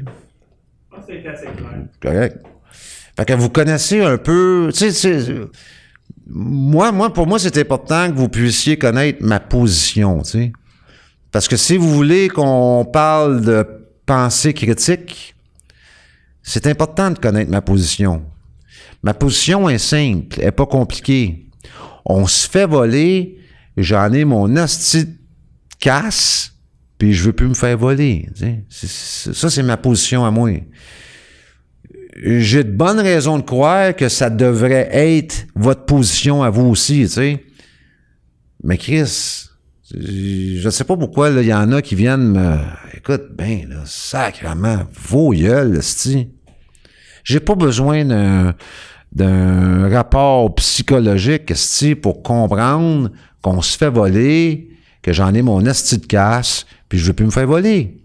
Ah, 0.93 1.01
été 1.09 1.29
assez 1.29 1.47
clair. 1.47 1.87
Correct. 2.01 2.39
Fait 3.17 3.25
que 3.25 3.33
vous 3.35 3.51
connaissez 3.51 4.01
un 4.03 4.17
peu. 4.19 4.71
Tu 4.73 4.79
sais, 4.79 4.93
c'est- 4.93 5.35
moi, 6.27 6.93
moi, 6.93 7.13
pour 7.13 7.27
moi, 7.27 7.39
c'est 7.39 7.57
important 7.59 8.11
que 8.11 8.17
vous 8.17 8.29
puissiez 8.29 8.79
connaître 8.79 9.19
ma 9.23 9.41
position, 9.41 10.23
tu 10.23 10.31
sais. 10.31 10.53
Parce 11.37 11.49
que 11.49 11.59
si 11.59 11.77
vous 11.77 11.93
voulez 11.93 12.31
qu'on 12.31 12.89
parle 12.91 13.43
de 13.43 13.67
pensée 14.07 14.55
critique, 14.55 15.35
c'est 16.43 16.67
important 16.67 17.11
de 17.11 17.19
connaître 17.19 17.51
ma 17.51 17.61
position. 17.61 18.25
Ma 19.03 19.13
position 19.13 19.69
est 19.69 19.77
simple, 19.77 20.41
elle 20.41 20.47
est 20.47 20.51
pas 20.51 20.65
compliquée. 20.65 21.51
On 22.07 22.27
se 22.27 22.49
fait 22.49 22.67
voler, 22.67 23.39
j'en 23.77 24.15
ai 24.15 24.25
mon 24.25 24.57
asti 24.57 25.09
casse, 25.79 26.55
puis 26.97 27.13
je 27.13 27.25
veux 27.25 27.35
plus 27.35 27.49
me 27.49 27.55
faire 27.55 27.77
voler. 27.77 28.31
ça, 28.71 29.51
c'est 29.51 29.63
ma 29.63 29.77
position 29.77 30.25
à 30.25 30.31
moi 30.31 30.53
j'ai 32.19 32.65
de 32.65 32.73
bonnes 32.73 33.01
raisons 33.01 33.37
de 33.37 33.43
croire 33.43 33.95
que 33.95 34.09
ça 34.09 34.31
devrait 34.31 34.89
être 34.91 35.49
votre 35.55 35.85
position 35.85 36.43
à 36.43 36.49
vous 36.49 36.65
aussi. 36.65 37.07
Mais 38.65 38.79
Chris, 38.79 39.51
je 39.95 40.69
sais 40.69 40.85
pas 40.85 40.97
pourquoi 40.97 41.31
il 41.31 41.47
y 41.47 41.55
en 41.55 41.71
a 41.71 41.81
qui 41.81 41.95
viennent 41.95 42.33
me. 42.33 42.59
Écoute, 42.95 43.29
ben, 43.37 43.69
là, 43.69 43.83
sacrement, 43.85 44.81
vos 44.93 45.31
gueules. 45.33 45.81
J'ai 47.23 47.41
pas 47.41 47.55
besoin 47.55 48.05
d'un 49.13 49.89
rapport 49.89 50.55
psychologique, 50.57 51.53
pour 52.03 52.23
comprendre 52.23 53.11
qu'on 53.43 53.63
se 53.63 53.79
fait 53.79 53.91
voler, 53.91 54.71
que 55.03 55.13
j'en 55.13 55.33
ai 55.35 55.43
mon 55.43 55.65
esti 55.65 55.99
de 55.99 56.07
casse, 56.07 56.67
puis 56.89 56.99
je 56.99 57.07
veux 57.07 57.13
plus 57.13 57.27
me 57.27 57.31
faire 57.31 57.47
voler. 57.47 58.03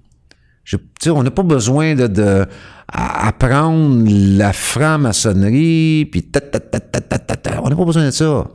On 1.08 1.24
n'a 1.24 1.32
pas 1.32 1.44
besoin 1.44 1.96
de, 1.96 2.06
de 2.06 2.46
la 2.94 4.54
franc-maçonnerie, 4.54 6.08
puis 6.12 6.24
ta, 6.24 6.42
ta, 6.42 6.60
ta. 6.60 7.64
On 7.64 7.70
n'a 7.70 7.76
pas 7.76 7.86
besoin 7.86 8.06
de 8.06 8.12
ça. 8.12 8.48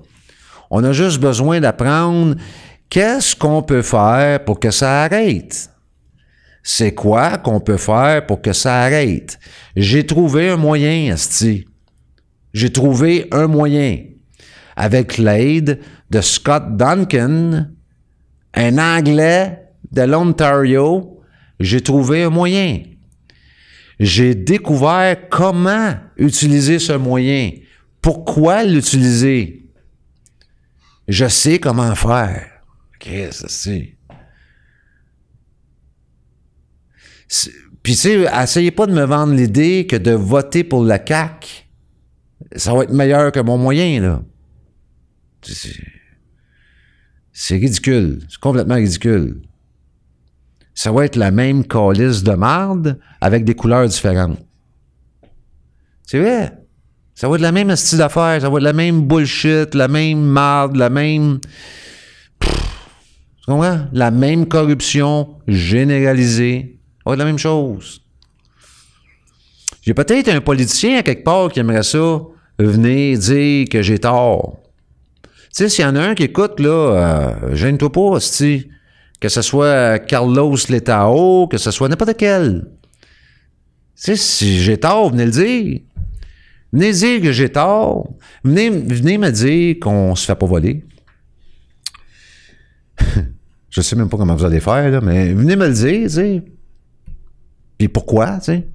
On 0.70 0.84
a 0.84 0.92
juste 0.92 1.20
besoin 1.20 1.60
d'apprendre 1.60 2.36
qu'est-ce 2.90 3.36
qu'on 3.36 3.62
peut 3.62 3.82
faire 3.82 4.44
pour 4.44 4.60
que 4.60 4.70
ça 4.70 5.04
arrête? 5.04 5.70
C'est 6.62 6.94
quoi 6.94 7.38
qu'on 7.38 7.60
peut 7.60 7.76
faire 7.76 8.26
pour 8.26 8.42
que 8.42 8.52
ça 8.52 8.82
arrête? 8.82 9.38
J'ai 9.76 10.04
trouvé 10.04 10.50
un 10.50 10.56
moyen, 10.56 11.12
Asti. 11.12 11.66
J'ai 12.52 12.72
trouvé 12.72 13.28
un 13.30 13.46
moyen. 13.46 13.98
Avec 14.74 15.16
l'aide 15.16 15.80
de 16.10 16.20
Scott 16.20 16.76
Duncan, 16.76 17.66
un 18.54 18.78
Anglais 18.78 19.62
de 19.92 20.02
l'Ontario, 20.02 21.20
j'ai 21.60 21.80
trouvé 21.80 22.24
un 22.24 22.30
moyen. 22.30 22.82
J'ai 24.00 24.34
découvert 24.34 25.28
comment 25.30 25.94
utiliser 26.16 26.78
ce 26.78 26.92
moyen. 26.92 27.52
Pourquoi 28.02 28.64
l'utiliser? 28.64 29.70
Je 31.08 31.28
sais 31.28 31.58
comment 31.58 31.94
faire. 31.94 32.55
Qu'est-ce 32.98 33.46
que 33.68 33.86
Puis, 37.82 37.92
tu 37.94 37.98
sais, 37.98 38.26
essayez 38.42 38.70
pas 38.70 38.86
de 38.86 38.92
me 38.92 39.04
vendre 39.04 39.34
l'idée 39.34 39.86
que 39.86 39.96
de 39.96 40.12
voter 40.12 40.64
pour 40.64 40.84
la 40.84 41.04
CAQ, 41.04 41.48
ça 42.56 42.74
va 42.74 42.84
être 42.84 42.92
meilleur 42.92 43.30
que 43.32 43.40
mon 43.40 43.58
moyen, 43.58 44.00
là. 44.00 44.22
C'est- 45.42 45.74
C'est 47.32 47.56
ridicule. 47.56 48.20
C'est 48.28 48.40
complètement 48.40 48.76
ridicule 48.76 49.42
ça 50.76 50.92
va 50.92 51.06
être 51.06 51.16
la 51.16 51.30
même 51.30 51.66
calice 51.66 52.22
de 52.22 52.32
marde 52.32 53.00
avec 53.22 53.44
des 53.44 53.54
couleurs 53.54 53.88
différentes. 53.88 54.38
C'est 56.04 56.20
vrai. 56.20 56.52
Ça 57.14 57.28
va 57.30 57.36
être 57.36 57.40
la 57.40 57.50
même 57.50 57.74
style 57.76 57.98
d'affaires, 57.98 58.42
ça 58.42 58.50
va 58.50 58.58
être 58.58 58.62
la 58.62 58.74
même 58.74 59.00
bullshit, 59.08 59.74
la 59.74 59.88
même 59.88 60.20
marde, 60.22 60.76
la 60.76 60.90
même. 60.90 61.40
Tu? 63.48 63.88
La 63.92 64.10
même 64.10 64.46
corruption 64.46 65.36
généralisée. 65.46 66.78
Être 67.06 67.16
la 67.16 67.24
même 67.24 67.38
chose. 67.38 68.02
J'ai 69.82 69.94
peut-être 69.94 70.28
un 70.28 70.40
politicien 70.40 70.98
à 70.98 71.02
quelque 71.02 71.22
part 71.22 71.48
qui 71.50 71.60
aimerait 71.60 71.84
ça 71.84 72.20
venir 72.58 73.18
dire 73.18 73.68
que 73.68 73.82
j'ai 73.82 74.00
tort. 74.00 74.58
Tu 75.22 75.30
sais, 75.52 75.68
s'il 75.68 75.84
y 75.84 75.88
en 75.88 75.94
a 75.94 76.00
un 76.00 76.14
qui 76.14 76.24
écoute, 76.24 76.58
là, 76.58 76.68
euh, 76.70 77.54
gêne-toi 77.54 77.92
pas, 77.92 78.00
hostie. 78.00 78.68
Que 79.20 79.28
ce 79.28 79.42
soit 79.42 80.00
Carlos 80.00 80.56
Letao, 80.68 81.46
que 81.46 81.56
ce 81.56 81.70
soit 81.70 81.88
n'importe 81.88 82.16
quel. 82.18 82.68
Tu 83.94 84.02
sais, 84.02 84.16
si 84.16 84.58
j'ai 84.60 84.78
tort, 84.78 85.10
venez 85.10 85.24
le 85.24 85.30
dire. 85.30 85.80
Venez 86.72 86.92
dire 86.92 87.22
que 87.22 87.32
j'ai 87.32 87.50
tort. 87.50 88.08
Venez, 88.44 88.68
venez 88.68 89.18
me 89.18 89.30
dire 89.30 89.76
qu'on 89.80 90.14
se 90.14 90.26
fait 90.26 90.34
pas 90.34 90.46
voler. 90.46 90.84
Je 93.76 93.82
sais 93.82 93.94
même 93.94 94.08
pas 94.08 94.16
comment 94.16 94.34
vous 94.34 94.46
allez 94.46 94.60
faire, 94.60 94.90
là, 94.90 95.02
mais 95.02 95.34
venez 95.34 95.54
me 95.54 95.66
le 95.66 95.74
dire, 95.74 96.10
tu. 96.10 96.42
Puis 97.76 97.88
pourquoi, 97.88 98.38
tu 98.38 98.44
sais? 98.44 98.66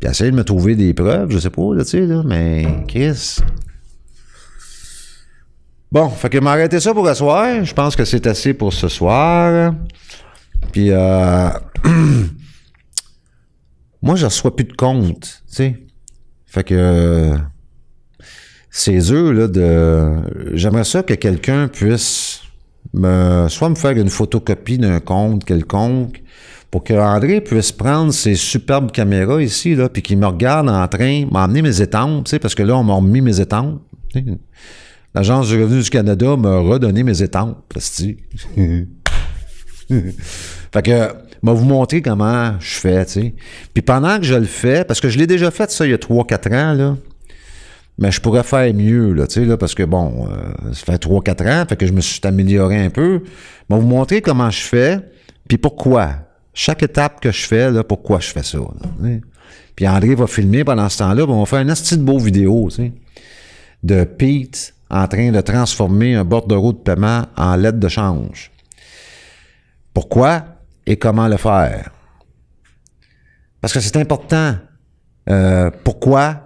Puis 0.00 0.10
essayez 0.10 0.32
de 0.32 0.36
me 0.36 0.42
trouver 0.42 0.74
des 0.74 0.92
preuves, 0.94 1.30
je 1.30 1.38
sais 1.38 1.50
pas, 1.50 1.74
là, 1.76 1.84
tu 1.84 1.90
sais, 1.90 2.00
là, 2.06 2.24
mais 2.24 2.66
Chris. 2.88 3.36
Bon, 5.92 6.08
fait 6.08 6.28
que 6.28 6.38
m'arrêter 6.38 6.80
ça 6.80 6.92
pour 6.92 7.06
ce 7.06 7.14
soir. 7.14 7.64
Je 7.64 7.72
pense 7.72 7.94
que 7.94 8.04
c'est 8.04 8.26
assez 8.26 8.52
pour 8.52 8.72
ce 8.72 8.88
soir. 8.88 9.72
Puis, 10.72 10.90
euh, 10.90 11.50
moi, 14.02 14.16
je 14.16 14.24
reçois 14.24 14.56
plus 14.56 14.64
de 14.64 14.72
compte, 14.72 15.20
tu 15.46 15.54
sais. 15.54 15.86
Fait 16.46 16.64
que 16.64 16.74
euh, 16.74 17.36
ces 18.70 19.12
œufs, 19.12 19.32
là, 19.32 19.46
de. 19.46 20.56
J'aimerais 20.56 20.82
ça 20.82 21.04
que 21.04 21.14
quelqu'un 21.14 21.68
puisse 21.68 22.43
me, 22.94 23.46
soit 23.48 23.68
me 23.68 23.74
faire 23.74 23.92
une 23.92 24.08
photocopie 24.08 24.78
d'un 24.78 25.00
compte 25.00 25.44
quelconque 25.44 26.22
pour 26.70 26.82
que 26.82 26.94
André 26.94 27.40
puisse 27.40 27.70
prendre 27.70 28.12
ses 28.12 28.34
superbes 28.34 28.90
caméras 28.90 29.40
ici, 29.42 29.74
là, 29.74 29.88
puis 29.88 30.02
qu'il 30.02 30.18
me 30.18 30.26
regarde 30.26 30.68
en 30.68 30.88
train, 30.88 31.24
m'emmener 31.30 31.62
mes 31.62 31.80
étampes, 31.80 32.28
parce 32.40 32.54
que 32.54 32.64
là, 32.64 32.76
on 32.76 32.82
m'a 32.82 32.94
remis 32.94 33.20
mes 33.20 33.40
étampes. 33.40 33.80
L'Agence 35.14 35.48
du 35.48 35.62
revenu 35.62 35.82
du 35.82 35.90
Canada 35.90 36.36
m'a 36.36 36.58
redonné 36.58 37.04
mes 37.04 37.22
étampes, 37.22 37.58
Fait 39.88 40.82
que, 40.82 41.12
m'a 41.42 41.52
vous 41.52 41.64
montrer 41.64 42.02
comment 42.02 42.58
je 42.58 42.74
fais, 42.74 43.04
tu 43.04 43.12
sais. 43.12 43.34
Puis 43.72 43.82
pendant 43.82 44.18
que 44.18 44.24
je 44.24 44.34
le 44.34 44.46
fais, 44.46 44.84
parce 44.84 45.00
que 45.00 45.08
je 45.08 45.18
l'ai 45.18 45.26
déjà 45.26 45.50
fait 45.52 45.70
ça 45.70 45.86
il 45.86 45.90
y 45.90 45.94
a 45.94 45.98
3-4 45.98 46.48
ans, 46.54 46.74
là, 46.74 46.96
mais 47.98 48.10
je 48.10 48.20
pourrais 48.20 48.42
faire 48.42 48.72
mieux, 48.74 49.12
là, 49.12 49.26
tu 49.26 49.34
sais, 49.34 49.44
là, 49.44 49.56
parce 49.56 49.74
que 49.74 49.84
bon, 49.84 50.28
euh, 50.28 50.72
ça 50.72 50.84
fait 50.92 50.98
3-4 50.98 51.62
ans, 51.62 51.64
fait 51.68 51.76
que 51.76 51.86
je 51.86 51.92
me 51.92 52.00
suis 52.00 52.20
amélioré 52.24 52.84
un 52.84 52.90
peu. 52.90 53.22
M'a 53.68 53.76
vous 53.76 53.86
montrer 53.86 54.20
comment 54.20 54.50
je 54.50 54.62
fais, 54.62 54.98
puis 55.48 55.58
pourquoi. 55.58 56.16
Chaque 56.52 56.82
étape 56.82 57.20
que 57.20 57.32
je 57.32 57.46
fais, 57.46 57.70
là, 57.70 57.84
pourquoi 57.84 58.20
je 58.20 58.28
fais 58.28 58.42
ça. 58.42 58.58
là. 58.58 59.10
Puis 59.76 59.88
André 59.88 60.14
va 60.14 60.26
filmer 60.26 60.64
pendant 60.64 60.88
ce 60.88 60.98
temps-là, 60.98 61.24
on 61.26 61.40
va 61.40 61.46
faire 61.46 61.60
une 61.60 61.70
astuce 61.70 61.98
de 61.98 62.04
beau 62.04 62.18
vidéo, 62.18 62.68
tu 62.70 62.76
sais, 62.76 62.92
de 63.82 64.04
Pete 64.04 64.74
en 64.90 65.08
train 65.08 65.32
de 65.32 65.40
transformer 65.40 66.14
un 66.14 66.24
bordereau 66.24 66.72
de 66.72 66.78
paiement 66.78 67.26
en 67.36 67.56
lettre 67.56 67.78
de 67.78 67.88
change. 67.88 68.52
Pourquoi 69.92 70.44
et 70.86 70.96
comment 70.96 71.28
le 71.28 71.36
faire? 71.36 71.90
Parce 73.60 73.72
que 73.72 73.80
c'est 73.80 73.96
important. 73.96 74.56
Euh, 75.30 75.70
pourquoi 75.84 76.43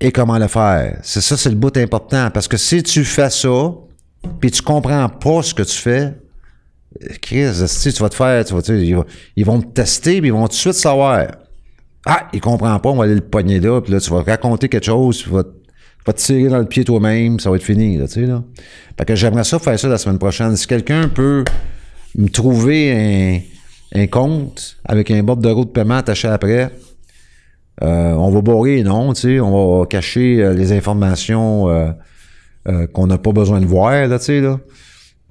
et 0.00 0.12
comment 0.12 0.38
le 0.38 0.48
faire? 0.48 0.98
C'est 1.02 1.20
ça, 1.20 1.36
c'est 1.36 1.50
le 1.50 1.56
bout 1.56 1.76
important. 1.76 2.30
Parce 2.32 2.48
que 2.48 2.56
si 2.56 2.82
tu 2.82 3.04
fais 3.04 3.30
ça, 3.30 3.72
puis 4.40 4.50
tu 4.50 4.62
comprends 4.62 5.08
pas 5.08 5.42
ce 5.42 5.54
que 5.54 5.62
tu 5.62 5.76
fais, 5.76 6.14
euh, 7.02 7.14
Chris, 7.20 7.52
si 7.66 7.92
tu 7.92 8.02
vas 8.02 8.08
te 8.08 8.14
faire, 8.14 8.44
tu 8.44 8.54
vas, 8.54 8.62
tu 8.62 9.04
ils, 9.36 9.44
vont, 9.44 9.60
te 9.60 9.68
tester, 9.68 10.20
puis 10.20 10.28
ils 10.28 10.32
vont 10.32 10.46
tout 10.46 10.48
de 10.48 10.54
suite 10.54 10.74
savoir. 10.74 11.26
Ah, 12.06 12.28
il 12.32 12.40
comprend 12.40 12.78
pas, 12.78 12.88
on 12.88 12.96
va 12.96 13.04
aller 13.04 13.14
le 13.14 13.20
pogner 13.20 13.60
là, 13.60 13.80
puis 13.80 13.92
là, 13.92 14.00
tu 14.00 14.10
vas 14.10 14.22
raconter 14.22 14.68
quelque 14.68 14.86
chose, 14.86 15.18
tu 15.18 15.28
vas, 15.28 15.44
tu 15.44 15.50
vas 16.06 16.12
te 16.14 16.18
tirer 16.18 16.48
dans 16.48 16.58
le 16.58 16.64
pied 16.64 16.82
toi-même, 16.82 17.38
ça 17.38 17.50
va 17.50 17.56
être 17.56 17.62
fini, 17.62 17.98
tu 17.98 18.06
sais, 18.08 18.22
là. 18.22 18.42
Fait 18.96 19.04
que 19.04 19.14
j'aimerais 19.14 19.44
ça 19.44 19.58
faire 19.58 19.78
ça 19.78 19.88
la 19.88 19.98
semaine 19.98 20.18
prochaine. 20.18 20.56
Si 20.56 20.66
quelqu'un 20.66 21.08
peut 21.08 21.44
me 22.16 22.28
trouver 22.28 23.46
un, 23.94 24.06
compte 24.06 24.78
avec 24.84 25.10
un 25.10 25.22
bordereau 25.22 25.64
de 25.64 25.70
paiement 25.70 25.96
attaché 25.96 26.28
après, 26.28 26.70
euh, 27.82 28.12
on 28.12 28.30
va 28.30 28.42
barrer 28.42 28.76
les 28.76 28.82
noms, 28.82 29.12
tu 29.14 29.22
sais, 29.22 29.40
on 29.40 29.80
va 29.80 29.86
cacher 29.86 30.42
euh, 30.42 30.52
les 30.52 30.72
informations 30.72 31.68
euh, 31.68 32.86
qu'on 32.88 33.06
n'a 33.06 33.16
pas 33.16 33.32
besoin 33.32 33.60
de 33.60 33.66
voir, 33.66 34.06
là, 34.06 34.18
tu 34.18 34.26
sais, 34.26 34.40
là. 34.40 34.60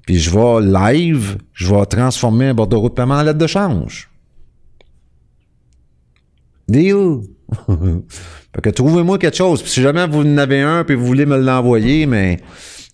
Puis 0.06 0.18
je 0.18 0.30
vais 0.30 0.60
live, 0.62 1.36
je 1.52 1.72
vais 1.72 1.86
transformer 1.86 2.46
un 2.46 2.54
bordereau 2.54 2.88
de 2.88 2.94
paiement 2.94 3.14
en 3.14 3.22
lettre 3.22 3.38
de 3.38 3.46
change. 3.46 4.10
Deal! 6.68 7.20
fait 8.54 8.60
que 8.60 8.70
trouvez-moi 8.70 9.18
quelque 9.18 9.36
chose. 9.36 9.62
Puis 9.62 9.70
si 9.70 9.82
jamais 9.82 10.06
vous 10.08 10.22
en 10.22 10.38
avez 10.38 10.62
un 10.62 10.82
puis 10.82 10.96
vous 10.96 11.06
voulez 11.06 11.26
me 11.26 11.36
l'envoyer, 11.36 12.06
mais 12.06 12.40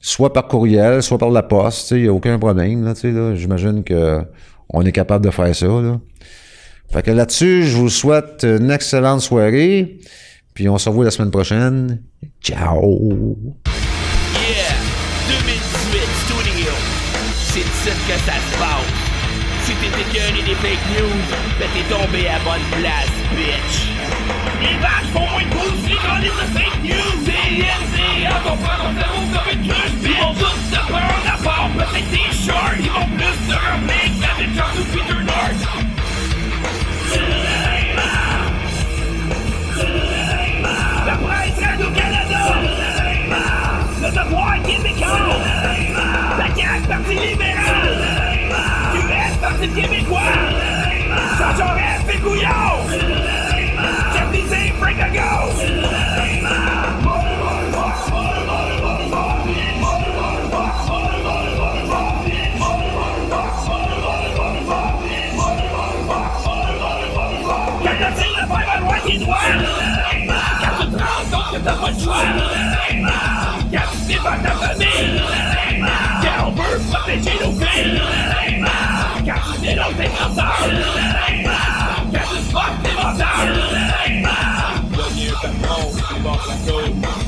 soit 0.01 0.33
par 0.33 0.49
courriel, 0.49 1.03
soit 1.03 1.19
par 1.19 1.31
la 1.31 1.43
poste, 1.43 1.93
il 1.93 2.03
n'y 2.03 2.09
a 2.09 2.13
aucun 2.13 2.39
problème. 2.39 2.85
Là, 2.85 2.93
là. 3.03 3.35
J'imagine 3.35 3.83
que 3.83 4.21
on 4.69 4.83
est 4.83 4.93
capable 4.93 5.25
de 5.25 5.31
faire 5.31 5.55
ça. 5.55 5.67
Là. 5.67 6.01
Fait 6.93 7.03
que 7.03 7.11
là-dessus, 7.11 7.65
je 7.65 7.77
vous 7.77 7.89
souhaite 7.91 8.45
une 8.45 8.71
excellente 8.71 9.21
soirée. 9.21 9.99
Puis 10.55 10.69
on 10.69 10.79
se 10.79 10.89
revoit 10.89 11.05
la 11.05 11.11
semaine 11.11 11.31
prochaine. 11.31 12.03
Ciao! 12.43 13.37
Yeah, 14.35 14.73
2018 15.29 16.01
Studio. 16.25 16.73
C'est 17.53 17.61
ici 17.61 17.91
que 18.09 18.17
ça 18.25 18.33
se 18.33 18.59
passe. 18.59 19.07
Si 19.65 19.73
t'es 19.75 19.93
écœuré 20.01 20.43
des 20.47 20.55
fake 20.55 20.87
news, 20.97 21.21
ben 21.59 21.69
t'es 21.75 21.83
tombé 21.93 22.29
à 22.29 22.39
bonne 22.41 22.63
place, 22.81 23.13
bitch. 23.35 23.91
Les 24.63 24.79
vaches 24.79 25.11
font 25.13 25.27
moins 25.29 25.43
de 25.43 25.51
pouces, 25.51 25.85
les 25.91 25.99
calices 25.99 26.41
de 26.41 26.49
fake 26.57 26.83
news. 26.85 27.15
CNCA 27.27 28.39
vont 28.47 28.57
prendre 28.57 28.87
ton 28.87 29.01
cerveau 29.01 29.25
comme 29.35 29.51
une 29.53 29.69
cruche, 29.69 29.99
Ils 30.05 30.17
vont 30.23 30.35
tous 30.35 30.59
se 30.71 30.81
prendre 30.87 31.27
à 31.27 31.37
part, 31.43 31.69
peut-être 31.77 32.11
des 32.11 32.31
shorts. 32.47 32.79
Ils 32.79 32.91
vont 32.95 33.11
plus 33.17 33.37
se 33.45 33.57
remettre 33.59 34.15
qu'avec 34.23 34.55
Charles 34.57 34.79
ou 34.81 34.85
Peter 34.95 35.26
québécois. 44.67 45.41
La 46.39 46.55
CAQ, 46.55 46.89
Parti 46.89 47.15
libéral. 47.15 47.99
QS, 48.93 49.37
Parti 49.41 49.69
québécois. 49.69 50.21
Jean 51.39 51.57
Jaurès, 51.57 52.03
Pécouillon. 52.07 52.49
Capitaine 54.15 54.73
Frank 54.79 55.01
a 55.01 55.11
go. 55.11 55.86
À 69.29 69.59
droite 86.93 87.26